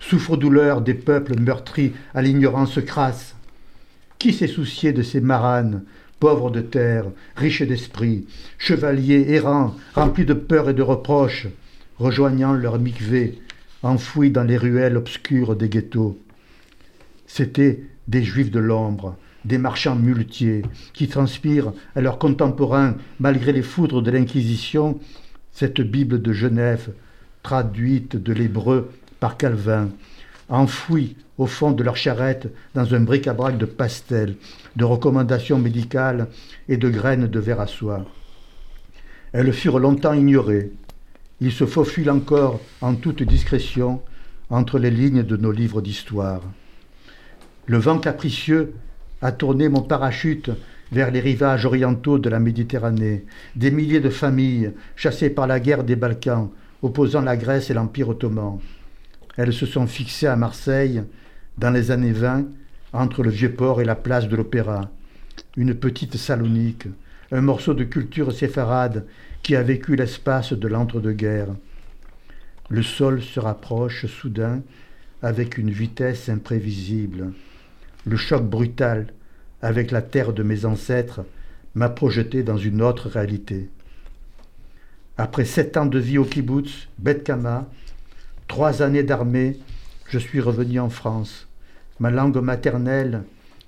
souffre-douleur 0.00 0.80
des 0.80 0.94
peuples 0.94 1.38
meurtris 1.38 1.92
à 2.12 2.22
l'ignorance 2.22 2.80
crasse. 2.84 3.36
Qui 4.18 4.32
s'est 4.32 4.48
soucié 4.48 4.92
de 4.92 5.02
ces 5.02 5.20
maranes, 5.20 5.84
pauvres 6.18 6.50
de 6.50 6.60
terre, 6.60 7.04
riches 7.36 7.62
d'esprit, 7.62 8.26
chevaliers 8.58 9.26
errants, 9.28 9.76
remplis 9.94 10.26
de 10.26 10.34
peur 10.34 10.70
et 10.70 10.74
de 10.74 10.82
reproches, 10.82 11.46
rejoignant 12.00 12.54
leur 12.54 12.78
mikvé, 12.78 13.38
enfouis 13.82 14.30
dans 14.30 14.42
les 14.42 14.56
ruelles 14.56 14.96
obscures 14.96 15.54
des 15.54 15.68
ghettos 15.68 16.18
C'étaient 17.26 17.84
des 18.08 18.24
juifs 18.24 18.50
de 18.50 18.58
l'ombre, 18.58 19.16
des 19.44 19.58
marchands 19.58 19.96
muletiers, 19.96 20.62
qui 20.94 21.08
transpirent 21.08 21.72
à 21.94 22.00
leurs 22.00 22.18
contemporains, 22.18 22.96
malgré 23.20 23.52
les 23.52 23.62
foudres 23.62 24.02
de 24.02 24.10
l'Inquisition, 24.10 24.98
cette 25.52 25.82
Bible 25.82 26.22
de 26.22 26.32
Genève, 26.32 26.92
traduite 27.42 28.16
de 28.16 28.32
l'hébreu 28.32 28.90
par 29.20 29.36
Calvin, 29.36 29.90
enfouis 30.48 31.16
au 31.38 31.46
fond 31.46 31.70
de 31.70 31.84
leur 31.84 31.96
charrette 31.96 32.52
dans 32.74 32.94
un 32.94 33.00
bric-à-brac 33.00 33.58
de 33.58 33.66
pastels, 33.66 34.36
de 34.74 34.84
recommandations 34.84 35.58
médicales 35.58 36.28
et 36.68 36.78
de 36.78 36.88
graines 36.88 37.26
de 37.26 37.40
verre 37.40 37.60
à 37.60 37.66
soie. 37.66 38.04
Elles 39.32 39.52
furent 39.52 39.78
longtemps 39.78 40.12
ignorées. 40.12 40.72
Ils 41.40 41.52
se 41.52 41.64
faufilent 41.64 42.10
encore 42.10 42.60
en 42.80 42.94
toute 42.94 43.22
discrétion 43.22 44.02
entre 44.50 44.78
les 44.78 44.90
lignes 44.90 45.22
de 45.22 45.36
nos 45.36 45.52
livres 45.52 45.80
d'histoire. 45.80 46.42
Le 47.66 47.78
vent 47.78 47.98
capricieux 47.98 48.74
a 49.22 49.32
tourné 49.32 49.68
mon 49.68 49.82
parachute 49.82 50.50
vers 50.92 51.10
les 51.10 51.20
rivages 51.20 51.66
orientaux 51.66 52.18
de 52.18 52.28
la 52.28 52.40
Méditerranée. 52.40 53.24
Des 53.56 53.70
milliers 53.70 54.00
de 54.00 54.10
familles, 54.10 54.72
chassées 54.96 55.30
par 55.30 55.46
la 55.46 55.60
guerre 55.60 55.84
des 55.84 55.96
Balkans, 55.96 56.50
opposant 56.82 57.22
la 57.22 57.36
Grèce 57.36 57.70
et 57.70 57.74
l'Empire 57.74 58.08
ottoman. 58.08 58.58
Elles 59.36 59.52
se 59.52 59.66
sont 59.66 59.86
fixées 59.86 60.26
à 60.26 60.36
Marseille 60.36 61.02
dans 61.58 61.70
les 61.70 61.90
années 61.90 62.12
20, 62.12 62.46
entre 62.92 63.22
le 63.22 63.30
Vieux-Port 63.30 63.80
et 63.80 63.84
la 63.84 63.94
place 63.94 64.28
de 64.28 64.36
l'Opéra. 64.36 64.90
Une 65.56 65.74
petite 65.74 66.16
Salonique, 66.16 66.86
un 67.30 67.40
morceau 67.40 67.74
de 67.74 67.84
culture 67.84 68.32
séfarade 68.32 69.06
qui 69.42 69.56
a 69.56 69.62
vécu 69.62 69.96
l'espace 69.96 70.52
de 70.52 70.68
l'entre-deux-guerres. 70.68 71.54
Le 72.68 72.82
sol 72.82 73.22
se 73.22 73.40
rapproche 73.40 74.06
soudain 74.06 74.62
avec 75.22 75.58
une 75.58 75.70
vitesse 75.70 76.28
imprévisible. 76.28 77.32
Le 78.06 78.16
choc 78.16 78.44
brutal 78.44 79.12
avec 79.62 79.90
la 79.90 80.02
terre 80.02 80.32
de 80.32 80.42
mes 80.42 80.64
ancêtres 80.64 81.22
m'a 81.74 81.88
projeté 81.88 82.42
dans 82.42 82.56
une 82.56 82.82
autre 82.82 83.08
réalité. 83.08 83.68
Après 85.18 85.44
sept 85.44 85.76
ans 85.76 85.86
de 85.86 85.98
vie 85.98 86.18
au 86.18 86.24
kibbutz, 86.24 86.88
Bet 86.98 87.20
Kama, 87.20 87.68
trois 88.48 88.82
années 88.82 89.02
d'armée, 89.02 89.58
je 90.08 90.18
suis 90.18 90.40
revenu 90.40 90.80
en 90.80 90.90
France. 90.90 91.46
Ma 91.98 92.10
langue 92.10 92.38
maternelle, 92.38 93.24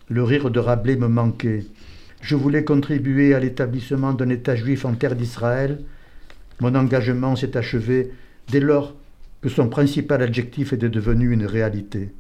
le 0.09 0.23
rire 0.23 0.51
de 0.51 0.59
Rabelais 0.59 0.97
me 0.97 1.09
manquait. 1.09 1.64
Je 2.23 2.37
voulais 2.37 2.62
contribuer 2.62 3.35
à 3.35 3.41
l'établissement 3.41 4.12
d'un 4.12 4.29
État 4.29 4.55
juif 4.55 4.85
en 4.85 4.95
terre 4.95 5.16
d'Israël. 5.16 5.81
Mon 6.61 6.75
engagement 6.77 7.35
s'est 7.35 7.57
achevé 7.57 8.12
dès 8.49 8.61
lors 8.61 8.95
que 9.43 9.49
son 9.49 9.68
principal 9.68 10.23
adjectif 10.23 10.73
était 10.73 10.89
devenu 10.89 11.33
une 11.33 11.45
réalité. 11.45 12.12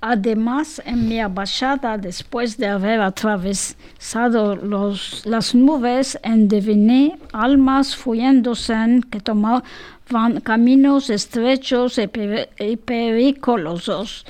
Además, 0.00 0.80
en 0.86 0.96
mi 0.96 1.24
embajada, 1.24 1.98
después 1.98 2.56
de 2.58 2.66
haber 2.66 3.00
atravesado 3.00 4.54
los, 4.54 5.24
las 5.24 5.54
nubes, 5.54 6.18
endeviné 6.22 7.16
almas 7.32 7.96
fuyéndose 7.96 9.00
que 9.10 9.18
tomaban 9.18 10.40
caminos 10.44 11.08
estrechos 11.08 11.98
y, 11.98 12.06
pe 12.06 12.48
y 12.60 12.76
periculosos, 12.76 14.26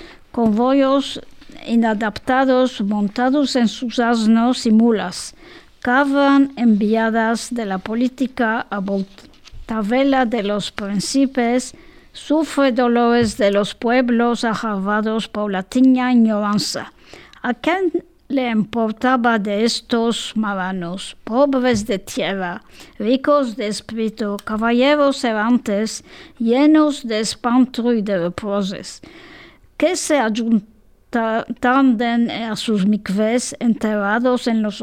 inadaptados 1.67 2.81
montados 2.81 3.57
en 3.57 3.69
sus 3.69 3.99
asnos 3.99 4.67
y 4.67 4.71
mulas, 4.71 5.35
cavan 5.81 6.53
enviadas 6.57 7.49
de 7.51 7.67
la 7.67 7.79
política 7.79 8.67
a 8.71 8.79
voltavela 8.79 10.27
de 10.27 10.43
los 10.43 10.73
príncipes, 10.73 11.75
sufre 12.13 12.73
dolores 12.73 13.37
de 13.37 13.51
los 13.51 13.75
pueblos 13.75 14.45
agravados 14.45 15.29
por 15.29 15.51
la 15.51 15.63
tiña 15.63 16.13
ignorancia. 16.13 16.93
¿A 17.43 17.53
quién 17.55 17.93
le 18.29 18.51
importaba 18.51 19.39
de 19.39 19.65
estos 19.65 20.33
maranos, 20.35 21.17
pobres 21.25 21.87
de 21.87 21.99
tierra, 21.99 22.63
ricos 22.99 23.57
de 23.57 23.67
espíritu, 23.67 24.37
caballeros 24.45 25.23
errantes, 25.25 26.03
llenos 26.39 27.07
de 27.07 27.21
espanto 27.21 27.93
y 27.93 28.03
de 28.03 28.19
reproches, 28.19 29.03
que 29.77 29.97
se 29.97 30.19
ajuntaban 31.17 32.31
a 32.31 32.57
sus 32.57 32.87
mikves 32.87 33.57
enterrados 33.61 34.47
en 34.47 34.63
los 34.63 34.83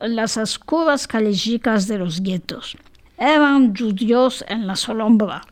las 0.00 0.36
oscuras 0.36 1.06
callejitas 1.06 1.88
de 1.88 1.98
los 1.98 2.20
guetos? 2.20 2.76
Eran 3.18 3.74
judíos 3.74 4.44
en 4.48 4.66
la 4.66 4.76
sombra 4.76 5.42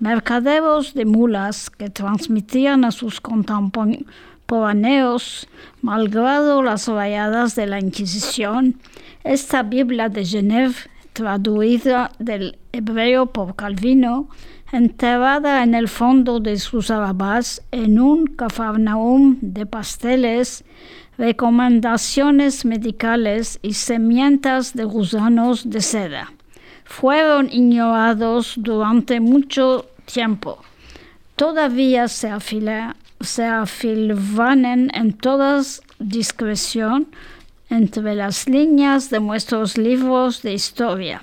mercaderos 0.00 0.94
de 0.94 1.04
mulas 1.04 1.68
que 1.70 1.90
transmitían 1.90 2.84
a 2.84 2.92
sus 2.92 3.20
contemporáneos, 3.20 5.48
malgrado 5.82 6.62
las 6.62 6.86
rayadas 6.88 7.56
de 7.56 7.66
la 7.66 7.78
Inquisición, 7.80 8.80
esta 9.24 9.62
Biblia 9.62 10.08
de 10.08 10.24
Genève, 10.24 10.76
traducida 11.12 12.12
del 12.18 12.56
hebreo 12.72 13.26
por 13.26 13.54
Calvino, 13.56 14.30
enterrada 14.72 15.62
en 15.62 15.74
el 15.74 15.88
fondo 15.88 16.40
de 16.40 16.58
sus 16.58 16.90
arabas 16.90 17.62
en 17.70 17.98
un 17.98 18.26
cafarnaum 18.26 19.38
de 19.40 19.66
pasteles, 19.66 20.64
recomendaciones 21.16 22.64
medicales 22.64 23.58
y 23.62 23.74
semientas 23.74 24.74
de 24.74 24.84
gusanos 24.84 25.68
de 25.68 25.80
seda 25.80 26.32
fueron 26.88 27.50
ignorados 27.52 28.54
durante 28.56 29.20
mucho 29.20 29.86
tiempo. 30.06 30.58
Todavía 31.36 32.08
se, 32.08 32.30
afila, 32.30 32.96
se 33.20 33.44
afilaban 33.44 34.64
en 34.64 35.12
toda 35.12 35.62
discreción 35.98 37.08
entre 37.68 38.14
las 38.14 38.48
líneas 38.48 39.10
de 39.10 39.20
nuestros 39.20 39.76
libros 39.76 40.42
de 40.42 40.54
historia. 40.54 41.22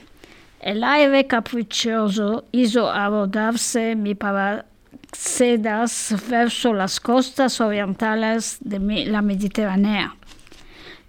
El 0.66 0.84
aire 0.84 1.28
caprichoso 1.28 2.46
hizo 2.52 2.90
abordarse 2.90 3.96
mi 3.96 4.16
paracedas 4.16 6.16
verso 6.28 6.74
las 6.74 7.00
costas 7.00 7.62
orientales 7.62 8.58
de 8.62 8.80
la 9.06 9.22
Mediterránea. 9.22 10.16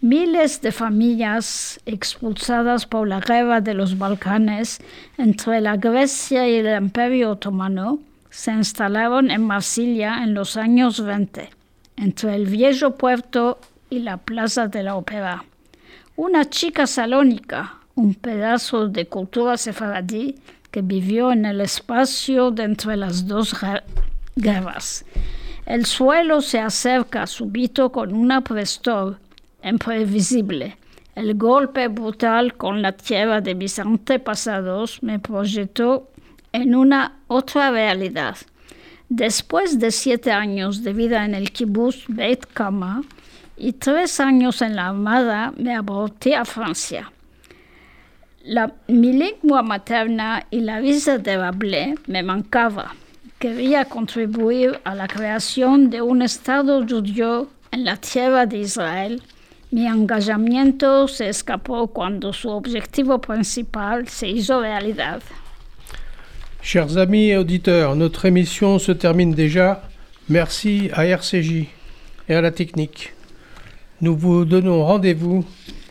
Miles 0.03 0.61
de 0.61 0.73
familias 0.73 1.81
expulsadas 1.87 2.85
por 2.85 3.09
la 3.09 3.21
guerra 3.21 3.63
de 3.63 3.73
los 3.73 3.97
Balcanes 3.97 4.79
entre 5.17 5.63
la 5.63 5.79
Grecia 5.79 6.47
y 6.47 6.57
el 6.57 6.77
Imperio 6.77 7.31
Otomano 7.31 8.01
se 8.29 8.53
instalaron 8.53 9.31
en 9.31 9.43
Marsilia 9.43 10.23
en 10.23 10.35
los 10.35 10.59
años 10.59 11.03
20, 11.03 11.49
entre 11.97 12.35
el 12.35 12.45
viejo 12.45 12.97
puerto 12.97 13.59
y 13.89 14.01
la 14.01 14.19
plaza 14.19 14.69
de 14.69 14.83
la 14.83 14.97
ópera. 14.97 15.45
Una 16.15 16.45
chica 16.45 16.87
salónica, 16.87 17.77
un 17.97 18.15
pedazo 18.15 18.89
de 18.89 19.07
cultura 19.07 19.57
sefaradí 19.57 20.37
que 20.71 20.83
vivió 20.83 21.33
en 21.33 21.47
el 21.47 21.63
espacio 21.63 22.51
de 22.51 22.65
entre 22.65 22.97
las 22.97 23.27
dos 23.27 23.57
guerras. 24.37 25.05
El 25.65 25.87
suelo 25.87 26.43
se 26.43 26.61
acerca 26.61 27.27
súbito 27.27 27.91
con 27.91 28.15
una 28.15 28.43
prestor 28.43 29.19
imprevisible. 29.65 30.77
El 31.15 31.35
golpe 31.37 31.89
brutal 31.89 32.55
con 32.55 32.83
la 32.83 32.93
tierra 32.93 33.41
de 33.41 33.55
mis 33.55 33.79
antepasados 33.79 35.03
me 35.03 35.19
proyectó 35.19 36.11
en 36.53 36.75
una 36.75 37.21
otra 37.27 37.71
realidad. 37.71 38.37
Después 39.09 39.79
de 39.79 39.91
siete 39.91 40.33
años 40.33 40.83
de 40.83 40.93
vida 40.93 41.25
en 41.25 41.35
el 41.35 41.51
kibbutz 41.51 42.05
Beit 42.09 42.45
Kama 42.53 43.03
y 43.57 43.73
tres 43.73 44.21
años 44.21 44.61
en 44.61 44.77
la 44.77 44.89
armada, 44.89 45.55
me 45.57 45.75
aborté 45.75 46.37
a 46.37 46.45
Francia. 46.45 47.11
La, 48.47 48.73
mi 48.89 49.13
lengua 49.13 49.63
materna 49.63 50.47
y 50.51 50.61
la 50.61 50.81
visa 50.81 51.19
de 51.19 51.37
Rabelais 51.37 51.95
me 52.07 52.23
mancaba. 52.23 52.95
Quería 53.39 53.85
contribuir 53.85 54.81
a 54.85 54.95
la 54.95 55.09
creación 55.09 55.91
de 55.91 56.01
un 56.01 56.23
Estado 56.23 56.87
judío 56.87 57.49
en 57.73 57.85
la 57.85 57.97
tierra 57.97 58.47
de 58.47 58.59
Israel 58.59 59.21
mi 59.73 59.85
engagamiento 59.87 61.09
se 61.09 61.29
escapó 61.29 61.89
cuando 61.89 62.33
su 62.33 62.49
objetivo 62.49 63.21
principal 63.21 64.07
se 64.07 64.29
hizo 64.29 64.61
realidad. 64.61 65.21
Chers 66.63 66.97
amis 66.97 67.31
et 67.31 67.37
auditeurs, 67.37 67.97
notre 67.97 68.27
émission 68.27 68.79
se 68.79 68.93
termine 68.93 69.35
déjà. 69.35 69.83
Merci 70.29 70.89
à 70.93 71.05
RCJ 71.05 71.67
et 72.29 72.35
à 72.35 72.41
la 72.41 72.53
technique. 72.53 73.13
Nous 74.01 74.17
vous 74.17 74.45
donnons 74.45 74.85
rendez-vous 74.85 75.45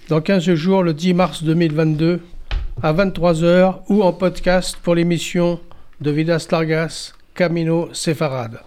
dans 0.08 0.22
15 0.22 0.54
jours, 0.54 0.82
le 0.82 0.94
10 0.94 1.14
mars 1.14 1.44
2022, 1.44 2.22
à 2.82 2.94
23h 2.94 3.84
ou 3.90 4.04
en 4.04 4.14
podcast 4.14 4.78
pour 4.82 4.96
l'émission 4.96 5.60
de 6.02 6.12
Vidas 6.12 6.48
Largas 6.52 7.14
Camino 7.34 7.90
Sefarad. 7.94 8.60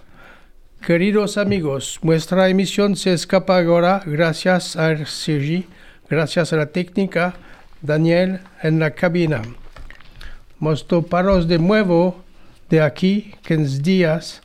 Queridos 0.80 1.36
amigos, 1.36 1.98
nuestra 2.02 2.48
emisión 2.48 2.96
se 2.96 3.12
escapa 3.12 3.58
ahora 3.58 4.02
gracias 4.06 4.76
a 4.76 4.90
RCG, 4.92 5.66
gracias 6.08 6.52
a 6.52 6.56
la 6.56 6.66
técnica, 6.66 7.34
Daniel 7.82 8.40
en 8.62 8.78
la 8.78 8.92
cabina. 8.92 9.42
Nos 10.60 10.86
toparos 10.86 11.46
de 11.46 11.58
nuevo 11.58 12.24
de 12.70 12.80
aquí 12.80 13.34
15 13.46 13.82
días, 13.82 14.42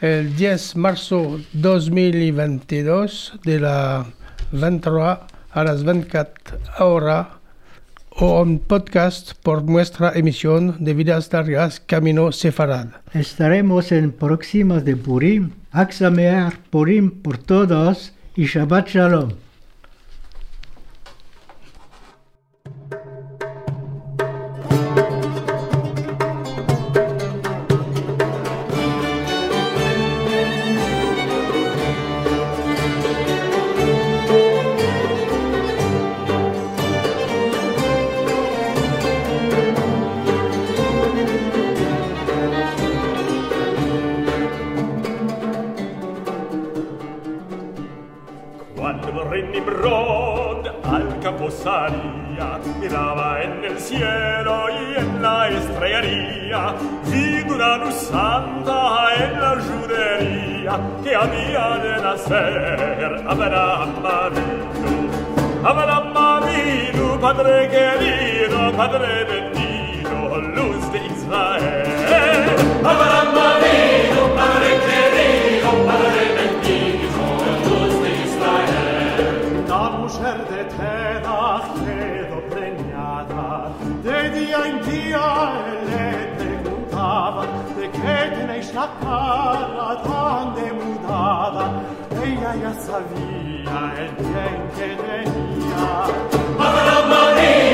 el 0.00 0.36
10 0.36 0.76
marzo 0.76 1.40
2022, 1.52 3.40
de 3.44 3.60
la 3.60 4.06
23 4.52 5.18
a 5.52 5.64
las 5.64 5.84
24 5.84 6.58
horas 6.78 7.41
o 8.24 8.40
un 8.40 8.60
podcast 8.60 9.32
por 9.42 9.64
nuestra 9.64 10.12
emisión 10.14 10.76
de 10.78 10.94
Vidas 10.94 11.32
Largas 11.32 11.80
Camino 11.80 12.30
Sefarad. 12.30 12.86
Estaremos 13.14 13.90
en 13.90 14.12
próximas 14.12 14.84
de 14.84 14.94
Purim, 14.94 15.50
Axamear 15.72 16.56
Purim 16.70 17.10
por 17.10 17.36
todos 17.38 18.12
y 18.36 18.44
Shabbat 18.44 18.90
Shalom. 18.90 19.30
Había 61.22 61.78
de 61.84 62.02
nacer 62.02 63.24
Abraham 63.28 63.92
Avinu. 64.04 64.62
Abraham 65.64 66.16
Avinu, 66.16 67.20
Padre 67.20 67.68
querido, 67.68 68.72
Padre 68.76 69.24
bendito, 69.24 69.51
etnej 88.04 88.62
szlakara, 88.62 90.02
tandem 90.02 90.78
udada, 90.78 91.66
ella 92.22 92.52
ya 92.62 92.72
sabía 92.74 93.78
el 93.98 94.10
bien 94.18 94.58
que 94.76 94.88
tenía. 95.02 95.86
Baja 96.58 96.82
la 96.86 96.98
marea. 97.06 97.71